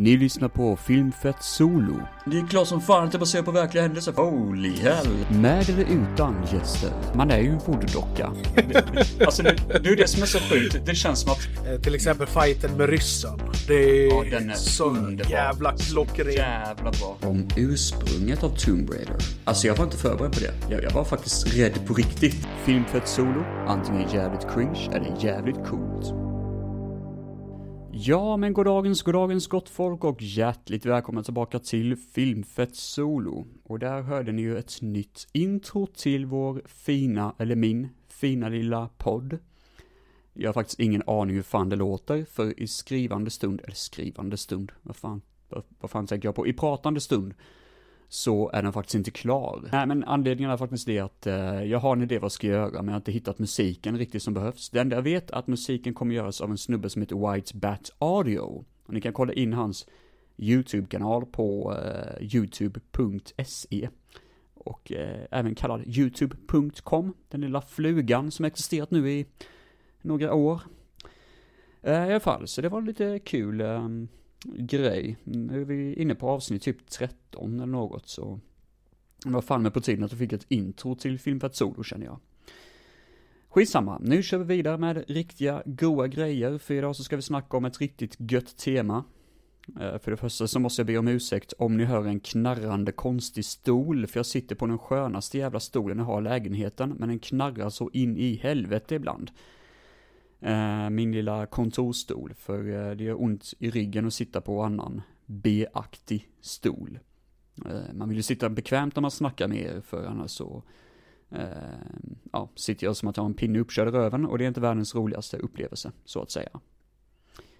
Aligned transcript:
Ni 0.00 0.16
lyssnar 0.16 0.48
på 0.48 0.76
Filmfett 0.76 1.42
Solo. 1.42 2.00
Det 2.26 2.38
är 2.38 2.46
klart 2.46 2.68
som 2.68 2.80
fan 2.80 3.04
att 3.04 3.12
det 3.12 3.18
baserar 3.18 3.42
på 3.42 3.50
verkliga 3.50 3.82
händelser. 3.82 4.12
Holy 4.12 4.76
hell. 4.80 5.06
Med 5.30 5.68
eller 5.70 5.84
utan 5.84 6.34
gäster. 6.52 6.90
Man 7.14 7.30
är 7.30 7.38
ju 7.38 7.48
en 7.48 7.58
voodoo-docka. 7.58 8.32
Alltså 9.26 9.42
det, 9.42 9.56
det 9.82 9.88
är 9.90 9.96
det 9.96 10.08
som 10.08 10.22
är 10.22 10.26
så 10.26 10.38
sjukt. 10.38 10.76
Det 10.86 10.94
känns 10.94 11.20
som 11.20 11.32
att... 11.32 11.38
Eh, 11.68 11.80
Till 11.80 11.94
exempel 11.94 12.26
fighten 12.26 12.76
med 12.76 12.88
ryssen. 12.88 13.40
Det 13.68 13.74
är, 13.74 14.08
Ja, 14.08 14.24
den 14.38 14.50
är 14.50 14.54
så 14.54 14.84
underbar. 14.84 15.30
jävla 15.30 15.72
klockren. 15.76 16.32
Jävla 16.32 16.90
bra. 16.90 17.16
Om 17.22 17.48
ursprunget 17.56 18.42
av 18.44 18.48
Tomb 18.56 18.90
Raider. 18.90 19.16
Alltså 19.44 19.66
jag 19.66 19.76
var 19.76 19.84
inte 19.84 19.96
förberedd 19.96 20.32
på 20.32 20.40
det. 20.40 20.74
Jag, 20.74 20.82
jag 20.82 20.90
var 20.90 21.04
faktiskt 21.04 21.56
rädd 21.56 21.86
på 21.86 21.94
riktigt. 21.94 22.48
Filmfett 22.64 23.08
Solo. 23.08 23.44
Antingen 23.66 24.08
jävligt 24.12 24.46
cringe 24.54 24.88
eller 24.92 25.16
jävligt 25.24 25.66
coolt. 25.68 26.27
Ja, 28.00 28.36
men 28.36 28.52
goddagens, 28.52 29.02
goddagens 29.02 29.46
gott 29.46 29.68
folk 29.68 30.04
och 30.04 30.22
hjärtligt 30.22 30.86
välkomna 30.86 31.22
tillbaka 31.22 31.58
till 31.58 31.96
Filmfett 31.96 32.76
Solo. 32.76 33.46
Och 33.62 33.78
där 33.78 34.02
hörde 34.02 34.32
ni 34.32 34.42
ju 34.42 34.58
ett 34.58 34.82
nytt 34.82 35.28
intro 35.32 35.86
till 35.86 36.26
vår 36.26 36.62
fina, 36.66 37.34
eller 37.38 37.56
min, 37.56 37.88
fina 38.08 38.48
lilla 38.48 38.88
podd. 38.96 39.38
Jag 40.32 40.48
har 40.48 40.52
faktiskt 40.52 40.80
ingen 40.80 41.02
aning 41.06 41.36
hur 41.36 41.42
fan 41.42 41.68
det 41.68 41.76
låter, 41.76 42.24
för 42.24 42.60
i 42.60 42.66
skrivande 42.66 43.30
stund, 43.30 43.60
eller 43.64 43.74
skrivande 43.74 44.36
stund, 44.36 44.72
vad 44.82 44.96
fan, 44.96 45.22
vad, 45.48 45.62
vad 45.80 45.90
fan 45.90 46.06
tänker 46.06 46.28
jag 46.28 46.34
på? 46.34 46.46
I 46.46 46.52
pratande 46.52 47.00
stund 47.00 47.34
så 48.08 48.50
är 48.52 48.62
den 48.62 48.72
faktiskt 48.72 48.94
inte 48.94 49.10
klar. 49.10 49.68
Nej, 49.72 49.86
men 49.86 50.04
anledningen 50.04 50.50
är 50.50 50.56
faktiskt 50.56 50.86
det 50.86 50.98
att 50.98 51.26
eh, 51.26 51.62
jag 51.62 51.78
har 51.78 51.96
en 51.96 52.02
idé 52.02 52.18
vad 52.18 52.24
jag 52.24 52.32
ska 52.32 52.46
göra, 52.46 52.70
men 52.70 52.84
jag 52.84 52.92
har 52.92 52.96
inte 53.00 53.12
hittat 53.12 53.38
musiken 53.38 53.98
riktigt 53.98 54.22
som 54.22 54.34
behövs. 54.34 54.70
Det 54.70 54.80
enda 54.80 54.96
jag 54.96 55.02
vet 55.02 55.30
är 55.30 55.36
att 55.36 55.46
musiken 55.46 55.94
kommer 55.94 56.14
göras 56.14 56.40
av 56.40 56.50
en 56.50 56.58
snubbe 56.58 56.90
som 56.90 57.02
heter 57.02 57.32
White 57.32 57.56
Bat 57.56 57.90
Audio. 57.98 58.64
Och 58.86 58.94
ni 58.94 59.00
kan 59.00 59.12
kolla 59.12 59.32
in 59.32 59.52
hans 59.52 59.86
YouTube-kanal 60.36 61.26
på 61.26 61.76
eh, 61.76 62.34
youtube.se. 62.34 63.88
Och 64.54 64.92
eh, 64.92 65.26
även 65.30 65.54
kallad 65.54 65.82
youtube.com, 65.86 67.14
den 67.28 67.40
lilla 67.40 67.60
flugan 67.60 68.30
som 68.30 68.44
existerat 68.44 68.90
nu 68.90 69.10
i 69.10 69.26
några 70.02 70.34
år. 70.34 70.60
Eh, 71.82 72.08
I 72.08 72.10
alla 72.10 72.20
fall, 72.20 72.48
så 72.48 72.60
det 72.60 72.68
var 72.68 72.82
lite 72.82 73.18
kul 73.18 73.60
eh, 73.60 73.88
grej. 74.44 75.16
Nu 75.24 75.60
är 75.60 75.64
vi 75.64 75.94
inne 75.94 76.14
på 76.14 76.30
avsnitt 76.30 76.62
typ 76.62 76.90
13 76.90 77.54
eller 77.54 77.66
något 77.66 78.08
så 78.08 78.40
det 79.24 79.30
var 79.30 79.40
fan 79.40 79.62
med 79.62 79.74
på 79.74 79.80
tiden 79.80 80.04
att 80.04 80.10
du 80.10 80.16
fick 80.16 80.32
ett 80.32 80.46
intro 80.48 80.94
till 80.94 81.18
Filmfett 81.18 81.56
Solo 81.56 81.82
känner 81.82 82.06
jag. 82.06 82.20
Skitsamma, 83.48 83.98
nu 84.02 84.22
kör 84.22 84.38
vi 84.38 84.56
vidare 84.56 84.78
med 84.78 85.04
riktiga 85.08 85.62
goa 85.66 86.06
grejer, 86.06 86.58
för 86.58 86.74
idag 86.74 86.96
så 86.96 87.04
ska 87.04 87.16
vi 87.16 87.22
snacka 87.22 87.56
om 87.56 87.64
ett 87.64 87.80
riktigt 87.80 88.16
gött 88.18 88.56
tema. 88.56 89.04
Eh, 89.80 89.98
för 89.98 90.10
det 90.10 90.16
första 90.16 90.46
så 90.46 90.60
måste 90.60 90.80
jag 90.80 90.86
be 90.86 90.98
om 90.98 91.08
ursäkt 91.08 91.52
om 91.58 91.76
ni 91.76 91.84
hör 91.84 92.06
en 92.06 92.20
knarrande 92.20 92.92
konstig 92.92 93.44
stol, 93.44 94.06
för 94.06 94.18
jag 94.18 94.26
sitter 94.26 94.54
på 94.54 94.66
den 94.66 94.78
skönaste 94.78 95.38
jävla 95.38 95.60
stolen 95.60 95.98
jag 95.98 96.04
har 96.04 96.20
i 96.20 96.24
lägenheten, 96.24 96.94
men 96.98 97.08
den 97.08 97.18
knarrar 97.18 97.70
så 97.70 97.90
in 97.92 98.16
i 98.16 98.34
helvete 98.34 98.94
ibland. 98.94 99.30
Eh, 100.40 100.90
min 100.90 101.12
lilla 101.12 101.46
kontorstol, 101.46 102.34
för 102.34 102.58
eh, 102.58 102.96
det 102.96 103.04
gör 103.04 103.22
ont 103.22 103.54
i 103.58 103.70
ryggen 103.70 104.06
att 104.06 104.14
sitta 104.14 104.40
på 104.40 104.62
annan 104.62 105.02
B-aktig 105.26 106.30
stol. 106.40 106.98
Eh, 107.66 107.94
man 107.94 108.08
vill 108.08 108.16
ju 108.16 108.22
sitta 108.22 108.48
bekvämt 108.48 108.96
när 108.96 109.00
man 109.00 109.10
snackar 109.10 109.48
med 109.48 109.58
er, 109.58 109.80
för 109.80 110.06
annars 110.06 110.30
så 110.30 110.62
ja, 112.32 112.50
sitter 112.54 112.86
jag 112.86 112.96
som 112.96 113.08
att 113.08 113.16
jag 113.16 113.24
har 113.24 113.28
en 113.28 113.34
pinne 113.34 113.58
uppkörd 113.58 113.88
i 113.88 113.90
röven 113.90 114.26
och 114.26 114.38
det 114.38 114.44
är 114.44 114.48
inte 114.48 114.60
världens 114.60 114.94
roligaste 114.94 115.36
upplevelse, 115.36 115.92
så 116.04 116.22
att 116.22 116.30
säga. 116.30 116.60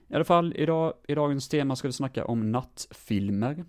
I 0.09 0.15
alla 0.15 0.25
fall, 0.25 0.53
idag, 0.57 0.95
i 1.09 1.15
dagens 1.15 1.49
tema 1.49 1.77
ska 1.77 1.89
vi 1.89 1.93
snacka 1.93 2.25
om 2.25 2.53
nattfilmer. 2.53 3.65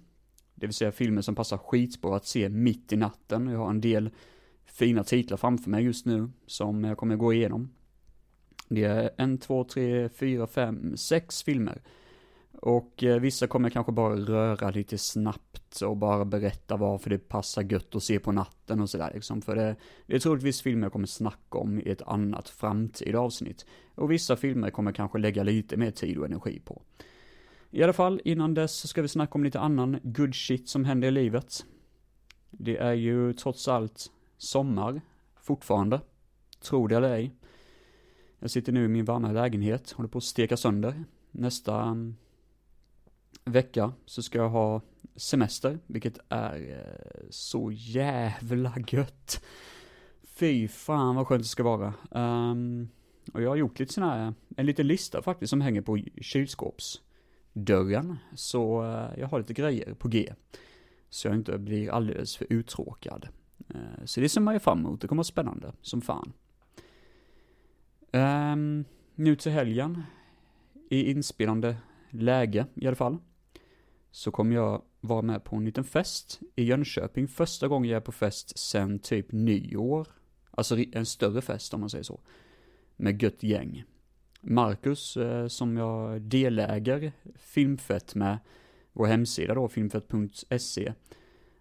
Det 0.56 0.68
vill 0.68 0.74
säga 0.74 0.92
filmer 0.92 1.22
som 1.22 1.36
passar 1.36 1.58
skitbra 1.58 2.16
att 2.16 2.26
se 2.26 2.50
mitt 2.50 2.94
i 2.94 2.96
natten. 2.96 3.48
Jag 3.48 3.60
har 3.60 3.70
en 3.70 3.82
del 3.82 4.10
fina 4.66 5.04
titlar 5.04 5.38
framför 5.38 5.70
mig 5.70 5.84
just 5.84 6.06
nu 6.06 6.30
som 6.46 6.84
jag 6.84 6.98
kommer 6.98 7.16
gå 7.16 7.34
igenom. 7.34 7.70
Det 8.70 8.84
är 8.84 9.10
en, 9.18 9.38
två, 9.38 9.64
tre, 9.64 10.10
fyra, 10.10 10.48
fem, 10.48 10.98
sex 10.98 11.44
filmer. 11.44 11.82
Och 12.52 13.04
eh, 13.04 13.20
vissa 13.20 13.48
kommer 13.48 13.70
kanske 13.70 13.92
bara 13.92 14.16
röra 14.16 14.70
lite 14.70 14.98
snabbt 14.98 15.82
och 15.82 15.98
bara 15.98 16.26
berätta 16.26 16.78
varför 16.78 17.10
det 17.10 17.18
passar 17.18 17.64
gött 17.72 17.96
att 17.96 18.04
se 18.04 18.20
på 18.20 18.32
natten 18.32 18.82
och 18.82 18.90
sådär 18.90 19.12
liksom. 19.14 19.42
För 19.42 19.56
det, 19.56 19.76
det 20.06 20.16
är 20.16 20.20
troligtvis 20.20 20.62
filmer 20.62 20.86
jag 20.86 20.94
kommer 20.94 21.08
snacka 21.08 21.58
om 21.58 21.80
i 21.80 21.90
ett 21.90 22.02
annat 22.02 22.50
framtida 22.50 23.20
avsnitt. 23.20 23.66
Och 23.96 24.12
vissa 24.12 24.36
filmer 24.36 24.70
kommer 24.70 24.92
kanske 24.92 25.18
lägga 25.18 25.44
lite 25.44 25.78
mer 25.78 25.92
tid 25.92 26.18
och 26.18 26.26
energi 26.26 26.60
på. 26.66 26.82
I 27.72 27.84
alla 27.84 27.94
fall, 27.94 28.22
innan 28.24 28.54
dess 28.54 28.76
så 28.76 28.88
ska 28.88 29.02
vi 29.02 29.08
snacka 29.08 29.34
om 29.34 29.44
lite 29.44 29.60
annan 29.60 30.00
good 30.04 30.36
shit 30.36 30.70
som 30.70 30.86
händer 30.86 31.08
i 31.08 31.12
livet. 31.12 31.66
Det 32.52 32.78
är 32.78 32.94
ju 32.94 33.34
trots 33.34 33.68
allt 33.68 34.12
sommar, 34.38 35.02
fortfarande. 35.42 36.02
Tro 36.62 36.88
det 36.88 36.98
eller 36.98 37.14
ej. 37.14 37.32
Jag 38.40 38.52
sitter 38.52 38.72
nu 38.72 38.86
i 38.86 38.88
min 38.88 39.06
varma 39.06 39.32
lägenhet, 39.32 39.92
håller 39.92 40.10
på 40.10 40.18
att 40.18 40.24
steka 40.24 40.58
sönder. 40.58 41.04
Nästa 41.32 41.82
mm, 41.82 42.16
vecka 43.46 43.94
så 44.06 44.24
ska 44.24 44.38
jag 44.38 44.50
ha 44.50 44.82
semester, 45.16 45.80
vilket 45.88 46.20
är 46.30 46.56
eh, 46.56 47.28
så 47.30 47.72
jävla 47.72 48.74
gött. 48.88 49.44
Fy 50.24 50.68
fan 50.68 51.16
vad 51.16 51.28
skönt 51.28 51.44
det 51.44 51.48
ska 51.48 51.64
vara. 51.64 51.94
Um, 52.12 52.90
och 53.34 53.42
jag 53.42 53.50
har 53.50 53.56
gjort 53.56 53.80
lite 53.80 53.94
sån 53.94 54.04
här, 54.04 54.34
en 54.58 54.66
liten 54.66 54.88
lista 54.88 55.22
faktiskt 55.22 55.50
som 55.50 55.62
hänger 55.62 55.82
på 55.82 56.00
kylskåpsdörren. 56.22 58.18
Så 58.34 58.84
eh, 58.84 59.20
jag 59.20 59.28
har 59.28 59.40
lite 59.40 59.54
grejer 59.54 59.94
på 59.94 60.08
G. 60.08 60.34
Så 61.10 61.28
jag 61.28 61.36
inte 61.36 61.58
blir 61.58 61.90
alldeles 61.90 62.38
för 62.38 62.48
uttråkad. 62.50 63.28
Uh, 63.76 64.06
så 64.06 64.20
det 64.20 64.30
ser 64.30 64.42
man 64.42 64.54
ju 64.54 64.60
fram 64.60 64.80
emot, 64.80 65.02
det 65.02 65.08
kommer 65.08 65.20
vara 65.20 65.24
spännande 65.24 65.74
som 65.82 66.02
fan. 66.02 66.34
Um, 68.12 68.86
nu 69.16 69.36
till 69.36 69.52
helgen, 69.52 70.04
i 70.90 71.12
inspelande 71.12 71.78
läge 72.10 72.66
i 72.76 72.88
alla 72.88 72.96
fall, 72.96 73.18
så 74.12 74.32
kommer 74.32 74.56
jag 74.56 74.82
vara 75.02 75.22
med 75.22 75.44
på 75.44 75.56
en 75.56 75.66
liten 75.66 75.84
fest 75.84 76.40
i 76.56 76.64
Jönköping. 76.64 77.28
Första 77.28 77.68
gången 77.68 77.90
jag 77.90 77.98
är 77.98 78.02
på 78.02 78.12
fest 78.12 78.60
sen 78.60 79.00
typ 79.00 79.32
nyår. 79.32 80.08
Alltså 80.52 80.78
en 80.92 81.06
större 81.06 81.42
fest 81.42 81.74
om 81.74 81.80
man 81.80 81.90
säger 81.90 82.04
så. 82.04 82.20
Med 82.96 83.24
gött 83.24 83.44
gäng. 83.44 83.84
Marcus, 84.42 85.18
eh, 85.18 85.48
som 85.48 85.78
jag 85.78 86.22
deläger 86.22 87.12
Filmfett 87.36 88.16
med, 88.16 88.38
vår 88.94 89.06
hemsida 89.06 89.54
då, 89.54 89.68
filmfett.se. 89.68 90.94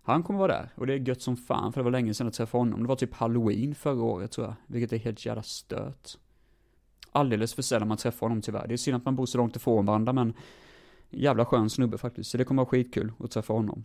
Han 0.02 0.22
kommer 0.22 0.38
vara 0.38 0.52
där, 0.52 0.72
och 0.74 0.86
det 0.86 0.94
är 0.94 1.08
gött 1.08 1.22
som 1.22 1.36
fan, 1.36 1.72
för 1.72 1.80
det 1.80 1.84
var 1.84 1.90
länge 1.90 2.14
sedan 2.14 2.26
jag 2.26 2.34
träffade 2.34 2.60
honom. 2.60 2.82
Det 2.82 2.88
var 2.88 2.96
typ 2.96 3.14
halloween 3.14 3.74
förra 3.74 4.02
året 4.02 4.32
tror 4.32 4.46
jag, 4.46 4.54
vilket 4.66 4.92
är 4.92 4.96
helt 4.96 5.26
jävla 5.26 5.42
stört. 5.42 6.18
Alldeles 7.12 7.54
för 7.54 7.62
sällan 7.62 7.88
man 7.88 7.96
träffar 7.96 8.26
honom 8.26 8.42
tyvärr. 8.42 8.66
Det 8.68 8.74
är 8.74 8.76
synd 8.76 8.96
att 8.96 9.04
man 9.04 9.16
bor 9.16 9.26
så 9.26 9.38
långt 9.38 9.56
ifrån 9.56 9.86
varandra, 9.86 10.12
men 10.12 10.32
jävla 11.10 11.44
skön 11.44 11.70
snubbe 11.70 11.98
faktiskt. 11.98 12.30
Så 12.30 12.38
det 12.38 12.44
kommer 12.44 12.62
vara 12.62 12.70
skitkul 12.70 13.12
att 13.18 13.30
träffa 13.30 13.52
honom. 13.52 13.84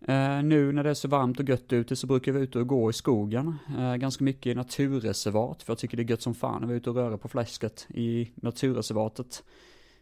Eh, 0.00 0.42
nu 0.42 0.72
när 0.72 0.84
det 0.84 0.90
är 0.90 0.94
så 0.94 1.08
varmt 1.08 1.40
och 1.40 1.48
gött 1.48 1.72
ute 1.72 1.96
så 1.96 2.06
brukar 2.06 2.32
vi 2.32 2.40
ute 2.40 2.58
och 2.58 2.66
gå 2.66 2.90
i 2.90 2.92
skogen. 2.92 3.56
Eh, 3.78 3.96
ganska 3.96 4.24
mycket 4.24 4.46
i 4.46 4.54
naturreservat, 4.54 5.62
för 5.62 5.70
jag 5.70 5.78
tycker 5.78 5.96
det 5.96 6.02
är 6.02 6.10
gött 6.10 6.22
som 6.22 6.34
fan 6.34 6.62
att 6.62 6.68
vara 6.68 6.76
ute 6.76 6.90
och 6.90 6.96
röra 6.96 7.18
på 7.18 7.28
fläsket 7.28 7.86
i 7.90 8.30
naturreservatet. 8.34 9.44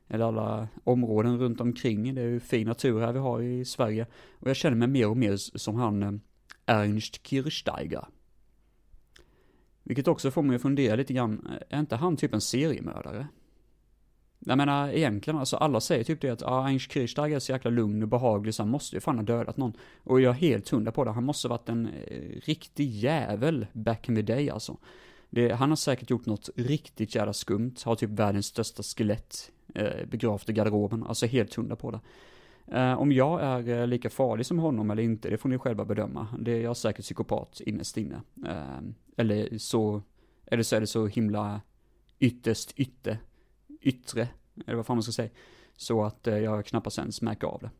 Eller 0.08 0.24
alla 0.24 0.68
områden 0.84 1.38
runt 1.38 1.60
omkring. 1.60 2.14
Det 2.14 2.20
är 2.20 2.28
ju 2.28 2.40
fin 2.40 2.66
natur 2.66 3.00
här 3.00 3.12
vi 3.12 3.18
har 3.18 3.42
i 3.42 3.64
Sverige. 3.64 4.06
Och 4.32 4.48
jag 4.48 4.56
känner 4.56 4.76
mig 4.76 4.88
mer 4.88 5.08
och 5.08 5.16
mer 5.16 5.36
som 5.36 5.74
han 5.74 6.02
eh, 6.02 6.12
Ernst 6.66 7.26
Kirchsteiger. 7.26 8.06
Vilket 9.86 10.08
också 10.08 10.30
får 10.30 10.42
mig 10.42 10.56
att 10.56 10.62
fundera 10.62 10.96
lite 10.96 11.12
grann, 11.12 11.48
är 11.68 11.80
inte 11.80 11.96
han 11.96 12.16
typ 12.16 12.34
en 12.34 12.40
seriemördare? 12.40 13.26
Jag 14.38 14.58
menar 14.58 14.88
egentligen, 14.88 15.38
alltså 15.38 15.56
alla 15.56 15.80
säger 15.80 16.04
typ 16.04 16.20
det 16.20 16.30
att 16.30 16.42
ah, 16.42 16.68
Ernst 16.68 16.92
Kirchsteiger 16.92 17.36
är 17.36 17.40
så 17.40 17.52
jäkla 17.52 17.70
lugn 17.70 18.02
och 18.02 18.08
behaglig 18.08 18.54
så 18.54 18.62
han 18.62 18.70
måste 18.70 18.96
ju 18.96 19.00
fan 19.00 19.16
ha 19.16 19.24
dödat 19.24 19.56
någon. 19.56 19.72
Och 20.04 20.20
jag 20.20 20.30
är 20.30 20.40
helt 20.40 20.68
hundra 20.68 20.92
på 20.92 21.04
det, 21.04 21.10
han 21.10 21.24
måste 21.24 21.48
ha 21.48 21.56
varit 21.56 21.68
en 21.68 21.86
eh, 21.86 22.40
riktig 22.44 22.90
jävel 22.90 23.66
back 23.72 24.08
in 24.08 24.16
the 24.16 24.22
day 24.22 24.50
alltså. 24.50 24.76
Det, 25.30 25.52
han 25.52 25.68
har 25.68 25.76
säkert 25.76 26.10
gjort 26.10 26.26
något 26.26 26.50
riktigt 26.56 27.14
jävla 27.14 27.32
skumt, 27.32 27.74
har 27.84 27.94
typ 27.94 28.10
världens 28.10 28.46
största 28.46 28.82
skelett 28.82 29.50
eh, 29.74 30.06
begravt 30.10 30.48
i 30.48 30.52
garderoben, 30.52 31.04
alltså 31.04 31.26
helt 31.26 31.54
hundra 31.54 31.76
på 31.76 31.90
det. 31.90 32.00
Eh, 32.66 33.00
om 33.00 33.12
jag 33.12 33.42
är 33.42 33.80
eh, 33.80 33.86
lika 33.86 34.10
farlig 34.10 34.46
som 34.46 34.58
honom 34.58 34.90
eller 34.90 35.02
inte, 35.02 35.30
det 35.30 35.38
får 35.38 35.48
ni 35.48 35.58
själva 35.58 35.84
bedöma. 35.84 36.26
Det 36.38 36.52
är 36.52 36.60
jag 36.60 36.76
säkert 36.76 37.04
psykopat 37.04 37.60
innerst 37.60 37.96
inne. 37.96 38.22
Eh, 38.46 38.78
eller 39.16 39.58
så, 39.58 40.02
eller 40.46 40.62
så 40.62 40.76
är 40.76 40.80
det 40.80 40.86
så 40.86 41.06
himla 41.06 41.60
ytterst 42.18 42.72
ytte, 42.76 43.18
yttre, 43.80 44.28
eller 44.66 44.76
vad 44.76 44.86
fan 44.86 44.96
man 44.96 45.02
ska 45.02 45.12
säga. 45.12 45.30
Så 45.76 46.04
att 46.04 46.26
eh, 46.26 46.38
jag 46.38 46.66
knappast 46.66 46.98
ens 46.98 47.22
märker 47.22 47.46
av 47.46 47.60
det. 47.60 47.70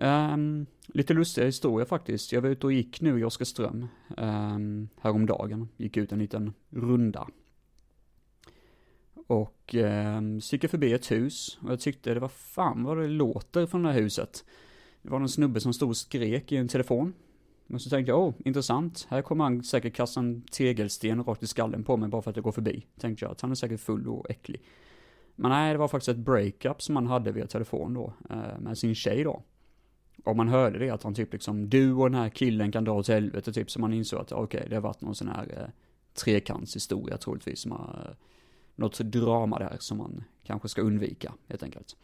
Um, 0.00 0.66
lite 0.86 1.14
lustiga 1.14 1.46
historia 1.46 1.86
faktiskt. 1.86 2.32
Jag 2.32 2.40
var 2.40 2.48
ute 2.48 2.66
och 2.66 2.72
gick 2.72 3.00
nu 3.00 3.20
i 3.20 3.24
Oskarström 3.24 3.86
um, 4.16 4.88
häromdagen. 5.00 5.68
Gick 5.76 5.96
ut 5.96 6.12
en 6.12 6.18
liten 6.18 6.52
runda. 6.70 7.28
Och 9.26 9.74
eh, 9.74 10.20
så 10.40 10.54
gick 10.54 10.64
jag 10.64 10.70
förbi 10.70 10.92
ett 10.92 11.10
hus 11.10 11.58
och 11.62 11.70
jag 11.70 11.80
tyckte 11.80 12.14
det 12.14 12.20
var 12.20 12.28
fan 12.28 12.84
vad 12.84 12.98
det 12.98 13.08
låter 13.08 13.66
från 13.66 13.82
det 13.82 13.92
här 13.92 14.00
huset. 14.00 14.44
Det 15.02 15.10
var 15.10 15.18
någon 15.18 15.28
snubbe 15.28 15.60
som 15.60 15.72
stod 15.72 15.88
och 15.88 15.96
skrek 15.96 16.52
i 16.52 16.56
en 16.56 16.68
telefon. 16.68 17.14
Men 17.66 17.80
så 17.80 17.90
tänkte 17.90 18.10
jag, 18.10 18.20
åh, 18.20 18.34
intressant. 18.44 19.06
Här 19.10 19.22
kommer 19.22 19.44
han 19.44 19.62
säkert 19.62 19.94
kasta 19.94 20.20
en 20.20 20.42
tegelsten 20.42 21.24
rakt 21.24 21.42
i 21.42 21.46
skallen 21.46 21.84
på 21.84 21.96
mig 21.96 22.08
bara 22.08 22.22
för 22.22 22.30
att 22.30 22.36
jag 22.36 22.44
går 22.44 22.52
förbi. 22.52 22.86
Tänkte 22.98 23.24
jag, 23.24 23.32
att 23.32 23.40
han 23.40 23.50
är 23.50 23.54
säkert 23.54 23.80
full 23.80 24.08
och 24.08 24.30
äcklig. 24.30 24.62
Men 25.36 25.50
nej, 25.50 25.72
det 25.72 25.78
var 25.78 25.88
faktiskt 25.88 26.08
ett 26.08 26.16
breakup 26.16 26.82
som 26.82 26.96
han 26.96 27.06
hade 27.06 27.32
via 27.32 27.46
telefon 27.46 27.94
då, 27.94 28.12
eh, 28.30 28.60
med 28.60 28.78
sin 28.78 28.94
tjej 28.94 29.24
då. 29.24 29.42
Och 30.24 30.36
man 30.36 30.48
hörde 30.48 30.78
det 30.78 30.90
att 30.90 31.02
han 31.02 31.14
typ 31.14 31.32
liksom, 31.32 31.68
du 31.68 31.92
och 31.92 32.10
den 32.10 32.20
här 32.20 32.28
killen 32.28 32.72
kan 32.72 32.84
dra 32.84 32.92
åt 32.92 33.08
helvete 33.08 33.52
typ, 33.52 33.70
så 33.70 33.80
man 33.80 33.92
insåg 33.92 34.20
att 34.20 34.32
okej, 34.32 34.58
okay, 34.58 34.68
det 34.68 34.74
har 34.74 34.82
varit 34.82 35.00
någon 35.00 35.14
sån 35.14 35.28
här 35.28 35.46
eh, 35.58 35.68
trekantshistoria 36.14 37.16
troligtvis, 37.16 37.60
som 37.60 37.72
har, 37.72 38.06
eh, 38.08 38.16
något 38.74 38.98
drama 38.98 39.58
där 39.58 39.76
som 39.80 39.98
man 39.98 40.24
kanske 40.44 40.68
ska 40.68 40.82
undvika, 40.82 41.32
helt 41.48 41.62
enkelt. 41.62 41.96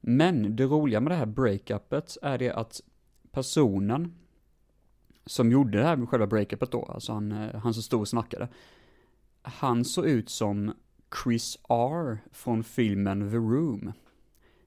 Men 0.00 0.56
det 0.56 0.64
roliga 0.64 1.00
med 1.00 1.12
det 1.12 1.16
här 1.16 1.26
breakupet 1.26 2.16
är 2.22 2.38
det 2.38 2.50
att 2.50 2.80
personen 3.30 4.14
som 5.26 5.52
gjorde 5.52 5.78
det 5.78 5.84
här 5.84 5.96
med 5.96 6.08
själva 6.08 6.26
breakupet 6.26 6.70
då, 6.70 6.84
alltså 6.84 7.12
han, 7.12 7.32
eh, 7.32 7.54
han 7.60 7.74
som 7.74 7.82
stod 7.82 8.00
och 8.00 8.08
snackade, 8.08 8.48
han 9.42 9.84
såg 9.84 10.06
ut 10.06 10.30
som 10.30 10.72
Chris 11.24 11.58
R 11.68 12.18
från 12.32 12.64
filmen 12.64 13.30
The 13.30 13.36
Room. 13.36 13.92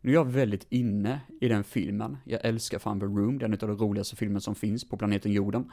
Nu 0.01 0.11
är 0.11 0.13
jag 0.13 0.25
väldigt 0.25 0.67
inne 0.69 1.21
i 1.41 1.47
den 1.47 1.63
filmen. 1.63 2.17
Jag 2.23 2.45
älskar 2.45 2.79
fan 2.79 2.99
The 2.99 3.05
Room, 3.05 3.37
den 3.37 3.53
är 3.53 3.63
en 3.63 3.69
av 3.69 3.77
de 3.77 3.85
roligaste 3.85 4.15
filmer 4.15 4.39
som 4.39 4.55
finns 4.55 4.89
på 4.89 4.97
planeten 4.97 5.31
jorden. 5.31 5.71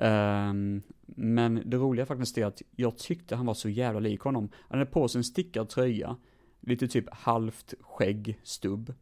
Um, 0.00 0.82
men 1.06 1.62
det 1.64 1.76
roliga 1.76 2.06
faktiskt 2.06 2.38
är 2.38 2.46
att 2.46 2.62
jag 2.70 2.98
tyckte 2.98 3.36
han 3.36 3.46
var 3.46 3.54
så 3.54 3.68
jävla 3.68 4.00
lik 4.00 4.20
honom. 4.20 4.48
Han 4.68 4.78
hade 4.78 4.90
på 4.90 5.08
sig 5.08 5.18
en 5.18 5.24
stickad 5.24 5.68
tröja, 5.68 6.16
lite 6.60 6.88
typ 6.88 7.14
halvt 7.14 7.74
skägg, 7.80 8.40
stubb. 8.42 8.94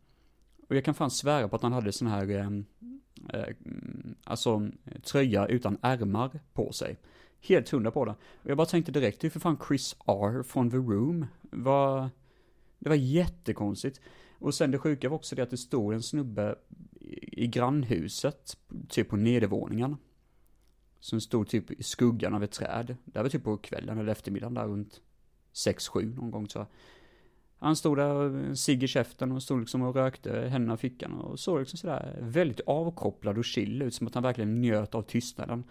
Och 0.69 0.77
jag 0.77 0.85
kan 0.85 0.95
fan 0.95 1.11
svära 1.11 1.49
på 1.49 1.57
att 1.57 1.63
han 1.63 1.73
hade 1.73 1.93
sån 1.93 2.09
här, 2.09 2.31
um, 2.31 2.65
uh, 3.35 3.45
alltså 4.25 4.71
tröja 5.03 5.47
utan 5.47 5.79
ärmar 5.83 6.41
på 6.53 6.73
sig. 6.73 6.99
Helt 7.41 7.71
hundra 7.71 7.91
på 7.91 8.05
det. 8.05 8.15
Och 8.43 8.51
jag 8.51 8.57
bara 8.57 8.67
tänkte 8.67 8.93
direkt, 8.93 9.21
det 9.21 9.27
är 9.27 9.31
för 9.31 9.41
fan 9.41 9.59
Chris 9.69 9.97
R 10.07 10.43
från 10.43 10.71
The 10.71 10.77
Room. 10.77 11.27
Var, 11.41 12.11
det 12.79 12.89
var 12.89 12.97
jättekonstigt. 12.97 14.01
Och 14.39 14.55
sen 14.55 14.71
det 14.71 14.79
sjuka 14.79 15.09
var 15.09 15.17
också 15.17 15.37
det 15.37 15.43
att 15.43 15.51
det 15.51 15.57
stod 15.57 15.95
en 15.95 16.03
snubbe 16.03 16.55
i 17.23 17.47
grannhuset, 17.47 18.57
typ 18.89 19.09
på 19.09 19.17
nedervåningen. 19.17 19.97
Som 21.05 21.21
stod 21.21 21.49
typ 21.49 21.71
i 21.71 21.83
skuggan 21.83 22.35
av 22.35 22.45
ett 22.45 22.53
träd. 22.53 22.97
Det 23.05 23.23
var 23.23 23.29
typ 23.29 23.45
på 23.45 23.57
kvällen 23.57 23.99
eller 23.99 24.13
eftermiddagen 24.13 24.55
där 24.55 24.65
runt 24.65 25.01
6-7 25.55 26.17
någon 26.17 26.31
gång 26.31 26.47
tror 26.47 26.61
jag. 26.61 26.69
Han 27.67 27.77
stod 27.77 27.97
där, 27.99 28.55
cigg 28.55 28.83
i 28.83 28.89
käften 28.89 29.33
och 29.33 29.43
stod 29.43 29.61
liksom 29.61 29.83
och 29.83 29.95
rökte 29.95 30.49
händerna 30.49 30.75
i 30.75 30.77
fickan 30.77 31.13
och 31.13 31.41
såg 31.41 31.59
liksom 31.61 31.79
sådär 31.79 32.19
väldigt 32.21 32.61
avkopplad 32.61 33.39
och 33.39 33.45
chill 33.45 33.83
ut, 33.83 33.95
som 33.95 34.07
att 34.07 34.15
han 34.15 34.23
verkligen 34.23 34.61
njöt 34.61 34.95
av 34.95 35.03
tystnaden. 35.03 35.65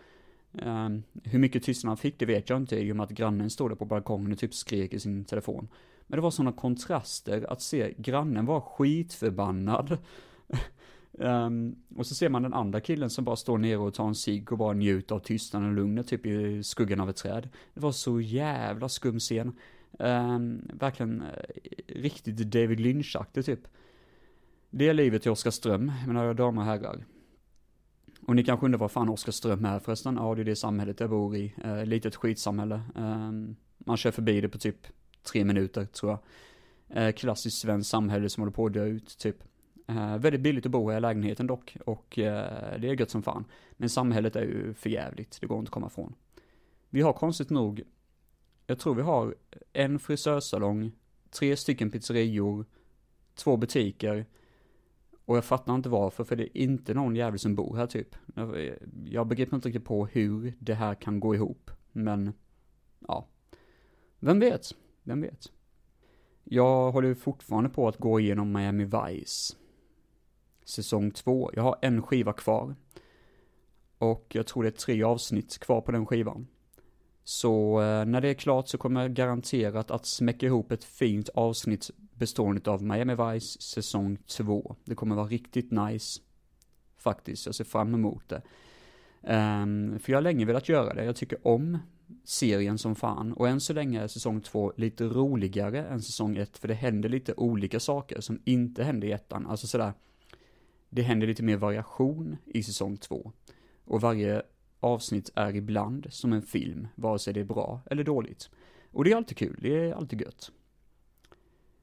Um, 0.51 1.03
hur 1.24 1.39
mycket 1.39 1.63
tystnad 1.63 1.89
han 1.89 1.97
fick 1.97 2.19
det 2.19 2.25
vet 2.25 2.50
jag 2.50 2.57
inte 2.57 2.80
i 2.80 2.91
och 2.91 2.95
med 2.95 3.03
att 3.03 3.12
grannen 3.12 3.50
stod 3.50 3.71
där 3.71 3.75
på 3.75 3.85
balkongen 3.85 4.31
och 4.31 4.39
typ 4.39 4.53
skrek 4.53 4.94
i 4.94 5.00
sin 5.00 5.25
telefon. 5.25 5.68
Men 6.07 6.18
det 6.18 6.21
var 6.21 6.31
sådana 6.31 6.51
kontraster 6.51 7.51
att 7.51 7.62
se 7.62 7.94
grannen 7.97 8.45
var 8.45 8.62
skitförbannad 8.62 9.97
um, 11.13 11.75
och 11.95 12.07
så 12.07 12.15
ser 12.15 12.30
man 12.30 12.44
den 12.44 12.54
andra 12.54 12.81
killen 12.81 13.10
som 13.10 13.25
bara 13.25 13.36
står 13.36 13.57
nere 13.57 13.77
och 13.77 13.94
tar 13.94 14.07
en 14.07 14.15
cigg 14.15 14.51
och 14.51 14.57
bara 14.57 14.74
njuter 14.74 15.15
av 15.15 15.19
tystnaden 15.19 15.69
och 15.69 15.75
lugnet 15.75 16.07
typ 16.07 16.25
i 16.25 16.63
skuggan 16.63 17.00
av 17.00 17.10
ett 17.10 17.15
träd. 17.15 17.50
Det 17.74 17.80
var 17.80 17.92
så 17.92 18.21
jävla 18.21 18.89
skum 18.89 19.19
scen. 19.19 19.56
Um, 20.00 20.69
verkligen 20.74 21.21
uh, 21.21 21.27
riktigt 21.88 22.38
David 22.38 22.80
Lynch-aktigt 22.80 23.45
typ. 23.45 23.68
Det 24.69 24.89
är 24.89 24.94
livet 24.94 25.25
i 25.25 25.30
Oskarström, 25.30 25.92
mina 26.07 26.33
damer 26.33 26.62
och 26.62 26.68
herrar. 26.68 27.06
Och 28.27 28.36
ni 28.36 28.44
kanske 28.44 28.66
undrar 28.66 28.80
vad 28.80 28.92
fan 28.92 29.09
Oskarström 29.09 29.66
är 29.66 29.80
förresten? 29.80 30.16
Ja, 30.16 30.36
det 30.36 30.42
är 30.42 30.45
det 30.45 30.56
samhället 30.56 31.00
jag 31.00 31.09
bor 31.09 31.36
i. 31.36 31.56
Uh, 31.66 31.86
litet 31.86 32.16
skitsamhälle. 32.16 32.81
Um, 32.95 33.56
man 33.77 33.98
kör 33.98 34.12
förbi 34.12 34.42
det 34.42 34.50
på 34.50 34.57
typ 34.57 34.88
tre 35.24 35.44
minuter, 35.44 35.86
tror 35.86 36.12
jag. 36.12 37.07
Uh, 37.07 37.12
klassiskt 37.12 37.57
svenskt 37.57 37.89
samhälle 37.89 38.30
som 38.30 38.42
håller 38.42 38.54
på 38.54 38.66
att 38.66 38.74
dö 38.74 38.86
ut, 38.86 39.18
typ. 39.18 39.38
Eh, 39.88 40.18
väldigt 40.18 40.41
billigt 40.41 40.65
att 40.65 40.71
bo 40.71 40.94
i 40.94 41.00
lägenheten 41.00 41.47
dock, 41.47 41.77
och 41.85 42.19
eh, 42.19 42.80
det 42.80 42.89
är 42.89 43.00
gött 43.00 43.09
som 43.09 43.24
fan. 43.24 43.45
Men 43.71 43.89
samhället 43.89 44.35
är 44.35 44.41
ju 44.41 44.74
förjävligt, 44.74 45.38
det 45.41 45.47
går 45.47 45.59
inte 45.59 45.69
att 45.69 45.74
komma 45.74 45.88
ifrån. 45.88 46.15
Vi 46.89 47.01
har 47.01 47.13
konstigt 47.13 47.50
nog, 47.50 47.83
jag 48.68 48.80
tror 48.80 48.95
vi 48.95 49.01
har 49.01 49.35
en 49.74 50.00
frisörsalong, 50.00 50.91
tre 51.30 51.56
stycken 51.56 51.91
pizzerior, 51.91 52.65
två 53.35 53.57
butiker, 53.57 54.25
och 55.25 55.38
jag 55.38 55.45
fattar 55.45 55.75
inte 55.75 55.89
varför, 55.89 56.24
för 56.24 56.35
det 56.35 56.44
är 56.44 56.62
inte 56.62 56.94
någon 56.94 57.15
jävel 57.15 57.39
som 57.39 57.56
bor 57.56 57.75
här 57.75 57.88
typ. 57.88 58.15
Jag, 58.35 58.75
jag 59.06 59.27
begriper 59.27 59.56
inte 59.56 59.68
riktigt 59.68 59.85
på 59.85 60.06
hur 60.06 60.53
det 60.59 60.74
här 60.74 60.95
kan 60.95 61.19
gå 61.19 61.35
ihop, 61.35 61.71
men 61.91 62.33
ja. 63.07 63.27
Vem 64.19 64.39
vet? 64.39 64.75
Vem 65.03 65.21
vet? 65.21 65.51
Jag 66.44 66.91
håller 66.91 67.13
fortfarande 67.13 67.69
på 67.69 67.88
att 67.88 67.97
gå 67.97 68.19
igenom 68.19 68.51
Miami 68.51 68.85
Vice. 68.85 69.56
Säsong 70.65 71.12
två. 71.12 71.51
Jag 71.54 71.63
har 71.63 71.75
en 71.81 72.01
skiva 72.01 72.33
kvar. 72.33 72.75
Och 73.98 74.27
jag 74.30 74.48
tror 74.48 74.63
det 74.63 74.69
är 74.69 74.71
tre 74.71 75.04
avsnitt 75.04 75.57
kvar 75.57 75.81
på 75.81 75.92
den 75.92 76.06
skivan. 76.06 76.48
Så 77.24 77.81
eh, 77.81 78.06
när 78.06 78.21
det 78.21 78.30
är 78.30 78.33
klart 78.33 78.68
så 78.68 78.77
kommer 78.77 79.01
jag 79.01 79.13
garanterat 79.13 79.92
att 79.92 80.06
smäcka 80.06 80.45
ihop 80.45 80.71
ett 80.71 80.83
fint 80.83 81.30
avsnitt 81.30 81.89
bestående 82.13 82.71
av 82.71 82.83
Miami 82.83 83.15
Vice 83.15 83.62
säsong 83.62 84.18
2. 84.27 84.75
Det 84.86 84.95
kommer 84.95 85.15
vara 85.15 85.27
riktigt 85.27 85.71
nice. 85.71 86.21
Faktiskt, 86.98 87.45
jag 87.45 87.56
ser 87.56 87.63
fram 87.63 87.94
emot 87.94 88.30
det. 88.30 88.42
Um, 89.21 90.00
för 90.00 90.12
jag 90.12 90.18
har 90.18 90.21
länge 90.21 90.45
velat 90.45 90.69
göra 90.69 90.94
det, 90.94 91.06
jag 91.06 91.16
tycker 91.16 91.48
om 91.48 91.77
serien 92.24 92.77
som 92.77 92.95
fan. 92.95 93.33
Och 93.33 93.48
än 93.48 93.62
så 93.62 93.74
länge 93.74 94.01
är 94.01 94.07
säsong 94.07 94.42
2 94.42 94.74
lite 94.77 95.04
roligare 95.04 95.86
än 95.86 96.01
säsong 96.01 96.38
1, 96.38 96.57
för 96.57 96.68
det 96.68 96.74
händer 96.74 97.09
lite 97.09 97.33
olika 97.38 97.80
saker 97.80 98.21
som 98.21 98.42
inte 98.45 98.83
hände 98.83 99.07
i 99.07 99.12
ettan. 99.12 99.48
Alltså 99.48 99.68
sådär, 99.68 99.94
det 100.94 101.01
händer 101.01 101.28
lite 101.28 101.44
mer 101.44 101.57
variation 101.57 102.38
i 102.45 102.63
säsong 102.63 102.98
2. 102.98 103.31
Och 103.86 104.01
varje 104.01 104.42
avsnitt 104.80 105.31
är 105.36 105.56
ibland 105.56 106.07
som 106.10 106.34
en 106.34 106.42
film, 106.42 106.88
vare 106.95 107.19
sig 107.19 107.34
det 107.34 107.40
är 107.40 107.45
bra 107.45 107.81
eller 107.86 108.04
dåligt. 108.04 108.50
Och 108.92 109.04
det 109.04 109.12
är 109.12 109.16
alltid 109.16 109.38
kul, 109.38 109.60
det 109.62 109.75
är 109.75 109.94
alltid 109.94 110.22
gött. 110.22 110.51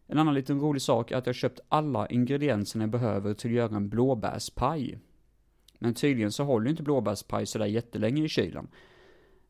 En 0.06 0.18
annan 0.18 0.34
liten 0.34 0.60
rolig 0.60 0.82
sak 0.82 1.10
är 1.10 1.16
att 1.16 1.26
jag 1.26 1.34
köpt 1.34 1.60
alla 1.68 2.06
ingredienserna 2.06 2.82
jag 2.82 2.90
behöver 2.90 3.34
till 3.34 3.50
att 3.50 3.54
göra 3.54 3.76
en 3.76 3.88
blåbärspaj. 3.88 4.98
Men 5.78 5.94
tydligen 5.94 6.32
så 6.32 6.44
håller 6.44 6.70
inte 6.70 6.82
blåbärspaj 6.82 7.46
sådär 7.46 7.66
jättelänge 7.66 8.24
i 8.24 8.28
kylen. 8.28 8.68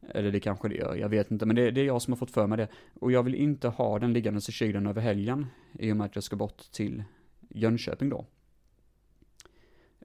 Eller 0.08 0.32
det 0.32 0.40
kanske 0.40 0.68
det 0.68 0.74
gör, 0.74 0.96
jag 0.96 1.08
vet 1.08 1.30
inte, 1.30 1.46
men 1.46 1.56
det, 1.56 1.70
det, 1.70 1.80
är 1.80 1.84
jag 1.84 2.02
som 2.02 2.12
har 2.12 2.18
fått 2.18 2.30
för 2.30 2.46
mig 2.46 2.58
det. 2.58 2.68
Och 3.00 3.12
jag 3.12 3.22
vill 3.22 3.34
inte 3.34 3.68
ha 3.68 3.98
den 3.98 4.12
liggandes 4.12 4.48
i 4.48 4.52
kylen 4.52 4.86
över 4.86 5.00
helgen, 5.00 5.46
i 5.78 5.92
och 5.92 5.96
med 5.96 6.04
att 6.04 6.14
jag 6.14 6.24
ska 6.24 6.36
bort 6.36 6.72
till 6.72 7.04
Jönköping 7.48 8.08
då. 8.08 8.26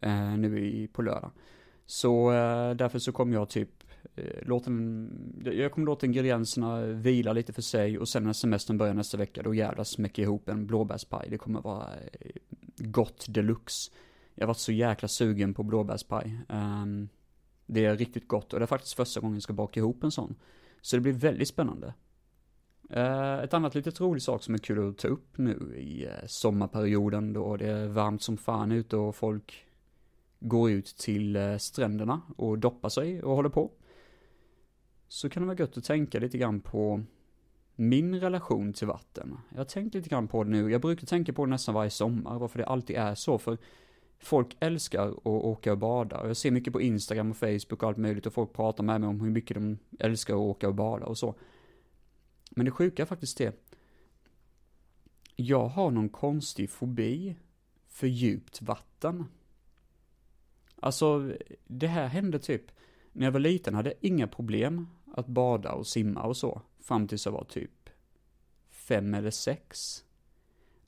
Eh, 0.05 0.37
nu 0.37 0.65
i, 0.65 0.87
på 0.87 1.01
lördag. 1.01 1.31
Så 1.85 2.31
eh, 2.31 2.71
därför 2.75 2.99
så 2.99 3.11
kommer 3.11 3.33
jag 3.33 3.49
typ 3.49 3.85
Eh, 4.15 4.59
den, 4.63 5.43
jag 5.45 5.71
kommer 5.71 5.85
låta 5.85 6.05
ingredienserna 6.05 6.81
vila 6.81 7.33
lite 7.33 7.53
för 7.53 7.61
sig 7.61 7.99
och 7.99 8.09
sen 8.09 8.23
när 8.23 8.33
semestern 8.33 8.77
börjar 8.77 8.93
nästa 8.93 9.17
vecka 9.17 9.43
då 9.43 9.53
jävlar 9.53 9.83
smäcker 9.83 10.21
jag 10.21 10.27
ihop 10.27 10.49
en 10.49 10.67
blåbärspaj. 10.67 11.27
Det 11.29 11.37
kommer 11.37 11.61
vara 11.61 11.87
eh, 11.95 12.31
gott 12.77 13.25
deluxe. 13.29 13.91
Jag 14.35 14.43
har 14.43 14.47
varit 14.47 14.57
så 14.57 14.71
jäkla 14.71 15.07
sugen 15.07 15.53
på 15.53 15.63
blåbärspaj. 15.63 16.39
Um, 16.49 17.09
det 17.65 17.85
är 17.85 17.97
riktigt 17.97 18.27
gott 18.27 18.53
och 18.53 18.59
det 18.59 18.63
är 18.63 18.67
faktiskt 18.67 18.93
första 18.93 19.19
gången 19.19 19.35
jag 19.35 19.43
ska 19.43 19.53
baka 19.53 19.79
ihop 19.79 20.03
en 20.03 20.11
sån. 20.11 20.35
Så 20.81 20.95
det 20.95 21.01
blir 21.01 21.13
väldigt 21.13 21.47
spännande. 21.47 21.93
Uh, 22.95 23.43
ett 23.43 23.53
annat 23.53 23.75
litet 23.75 24.01
roligt 24.01 24.23
sak 24.23 24.43
som 24.43 24.53
är 24.53 24.57
kul 24.57 24.89
att 24.89 24.97
ta 24.97 25.07
upp 25.07 25.37
nu 25.37 25.75
i 25.77 26.05
eh, 26.05 26.11
sommarperioden 26.27 27.33
då 27.33 27.57
det 27.57 27.67
är 27.67 27.87
varmt 27.87 28.21
som 28.21 28.37
fan 28.37 28.71
ute 28.71 28.97
och 28.97 29.15
folk 29.15 29.64
går 30.47 30.71
ut 30.71 30.85
till 30.85 31.35
eh, 31.35 31.57
stränderna 31.57 32.21
och 32.37 32.59
doppar 32.59 32.89
sig 32.89 33.23
och 33.23 33.35
håller 33.35 33.49
på 33.49 33.71
så 35.07 35.29
kan 35.29 35.43
det 35.43 35.47
vara 35.47 35.57
gött 35.57 35.77
att 35.77 35.83
tänka 35.83 36.19
lite 36.19 36.37
grann 36.37 36.61
på 36.61 37.03
min 37.75 38.19
relation 38.19 38.73
till 38.73 38.87
vatten. 38.87 39.37
Jag 39.49 39.57
har 39.57 39.65
tänkt 39.65 39.95
lite 39.95 40.09
grann 40.09 40.27
på 40.27 40.43
det 40.43 40.49
nu, 40.49 40.71
jag 40.71 40.81
brukar 40.81 41.07
tänka 41.07 41.33
på 41.33 41.45
det 41.45 41.49
nästan 41.49 41.75
varje 41.75 41.89
sommar, 41.89 42.39
varför 42.39 42.59
det 42.59 42.65
alltid 42.65 42.95
är 42.95 43.15
så, 43.15 43.37
för 43.37 43.57
folk 44.19 44.57
älskar 44.59 45.07
att 45.07 45.25
åka 45.25 45.71
och 45.71 45.77
bada. 45.77 46.21
Och 46.21 46.29
jag 46.29 46.37
ser 46.37 46.51
mycket 46.51 46.73
på 46.73 46.81
Instagram 46.81 47.31
och 47.31 47.37
Facebook 47.37 47.83
och 47.83 47.83
allt 47.83 47.97
möjligt 47.97 48.25
och 48.25 48.33
folk 48.33 48.53
pratar 48.53 48.83
med 48.83 49.01
mig 49.01 49.09
om 49.09 49.21
hur 49.21 49.29
mycket 49.29 49.55
de 49.55 49.77
älskar 49.99 50.33
att 50.33 50.39
åka 50.39 50.67
och 50.67 50.75
bada 50.75 51.05
och 51.05 51.17
så. 51.17 51.35
Men 52.49 52.65
det 52.65 52.71
sjuka 52.71 53.01
är 53.01 53.05
faktiskt 53.05 53.37
det. 53.37 53.55
Jag 55.35 55.67
har 55.67 55.91
någon 55.91 56.09
konstig 56.09 56.69
fobi 56.69 57.35
för 57.87 58.07
djupt 58.07 58.61
vatten. 58.61 59.25
Alltså, 60.85 61.31
det 61.67 61.87
här 61.87 62.07
hände 62.07 62.39
typ 62.39 62.61
när 63.11 63.25
jag 63.25 63.31
var 63.31 63.39
liten 63.39 63.73
hade 63.73 63.89
jag 63.89 63.97
inga 64.01 64.27
problem 64.27 64.87
att 65.13 65.27
bada 65.27 65.71
och 65.71 65.87
simma 65.87 66.23
och 66.23 66.37
så. 66.37 66.61
Fram 66.79 67.07
tills 67.07 67.25
jag 67.25 67.33
var 67.33 67.43
typ 67.43 67.89
fem 68.69 69.13
eller 69.13 69.31
sex. 69.31 70.03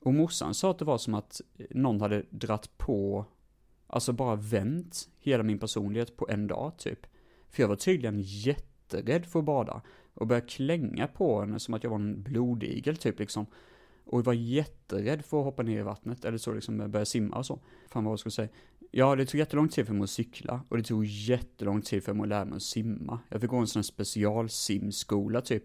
Och 0.00 0.14
morsan 0.14 0.54
sa 0.54 0.70
att 0.70 0.78
det 0.78 0.84
var 0.84 0.98
som 0.98 1.14
att 1.14 1.40
någon 1.70 2.00
hade 2.00 2.24
dratt 2.30 2.78
på, 2.78 3.24
alltså 3.86 4.12
bara 4.12 4.36
vänt 4.36 5.08
hela 5.18 5.42
min 5.42 5.58
personlighet 5.58 6.16
på 6.16 6.28
en 6.28 6.46
dag 6.46 6.72
typ. 6.78 7.06
För 7.50 7.62
jag 7.62 7.68
var 7.68 7.76
tydligen 7.76 8.20
jätterädd 8.20 9.26
för 9.26 9.38
att 9.38 9.44
bada. 9.44 9.82
Och 10.14 10.26
började 10.26 10.46
klänga 10.46 11.06
på 11.06 11.40
henne 11.40 11.58
som 11.58 11.74
att 11.74 11.82
jag 11.82 11.90
var 11.90 11.98
en 11.98 12.22
blodigel 12.22 12.96
typ 12.96 13.18
liksom. 13.18 13.46
Och 14.04 14.24
var 14.24 14.32
jätterädd 14.32 15.24
för 15.24 15.38
att 15.38 15.44
hoppa 15.44 15.62
ner 15.62 15.78
i 15.78 15.82
vattnet, 15.82 16.24
eller 16.24 16.38
så 16.38 16.52
liksom 16.52 16.90
börja 16.90 17.04
simma 17.04 17.36
och 17.36 17.46
så. 17.46 17.60
Fan 17.88 18.04
vad 18.04 18.12
jag 18.12 18.18
skulle 18.18 18.32
säga. 18.32 18.48
Ja, 18.90 19.16
det 19.16 19.26
tog 19.26 19.38
jättelång 19.38 19.68
tid 19.68 19.86
för 19.86 19.94
mig 19.94 20.04
att 20.04 20.10
cykla, 20.10 20.60
och 20.68 20.76
det 20.76 20.82
tog 20.82 21.04
jättelång 21.04 21.82
tid 21.82 22.04
för 22.04 22.14
mig 22.14 22.22
att 22.22 22.28
lära 22.28 22.44
mig 22.44 22.56
att 22.56 22.62
simma. 22.62 23.20
Jag 23.28 23.40
fick 23.40 23.50
gå 23.50 23.56
en 23.56 23.66
sån 23.66 23.80
här 23.80 23.84
specialsimskola 23.84 25.40
typ. 25.40 25.64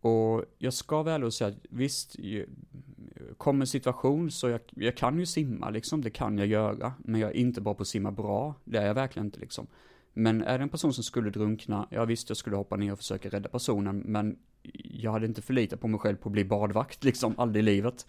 Och 0.00 0.44
jag 0.58 0.72
ska 0.72 1.02
väl 1.02 1.24
och 1.24 1.34
säga 1.34 1.48
att 1.48 1.58
visst, 1.70 2.16
kommer 3.36 3.64
situation 3.64 4.30
så 4.30 4.48
jag, 4.48 4.60
jag 4.70 4.96
kan 4.96 5.18
ju 5.18 5.26
simma 5.26 5.70
liksom, 5.70 6.02
det 6.02 6.10
kan 6.10 6.38
jag 6.38 6.46
göra. 6.46 6.92
Men 6.98 7.20
jag 7.20 7.30
är 7.30 7.36
inte 7.36 7.60
bra 7.60 7.74
på 7.74 7.82
att 7.82 7.88
simma 7.88 8.12
bra, 8.12 8.54
det 8.64 8.78
är 8.78 8.86
jag 8.86 8.94
verkligen 8.94 9.26
inte 9.26 9.40
liksom. 9.40 9.66
Men 10.12 10.42
är 10.42 10.58
det 10.58 10.62
en 10.62 10.68
person 10.68 10.92
som 10.92 11.04
skulle 11.04 11.30
drunkna, 11.30 11.88
ja 11.90 12.04
visst 12.04 12.28
jag 12.28 12.36
skulle 12.36 12.56
hoppa 12.56 12.76
ner 12.76 12.92
och 12.92 12.98
försöka 12.98 13.28
rädda 13.28 13.48
personen, 13.48 13.98
men 13.98 14.38
jag 14.74 15.12
hade 15.12 15.26
inte 15.26 15.42
förlitat 15.42 15.80
på 15.80 15.88
mig 15.88 16.00
själv 16.00 16.16
på 16.16 16.28
att 16.28 16.32
bli 16.32 16.44
badvakt 16.44 17.04
liksom, 17.04 17.34
aldrig 17.38 17.62
i 17.62 17.66
livet. 17.66 18.06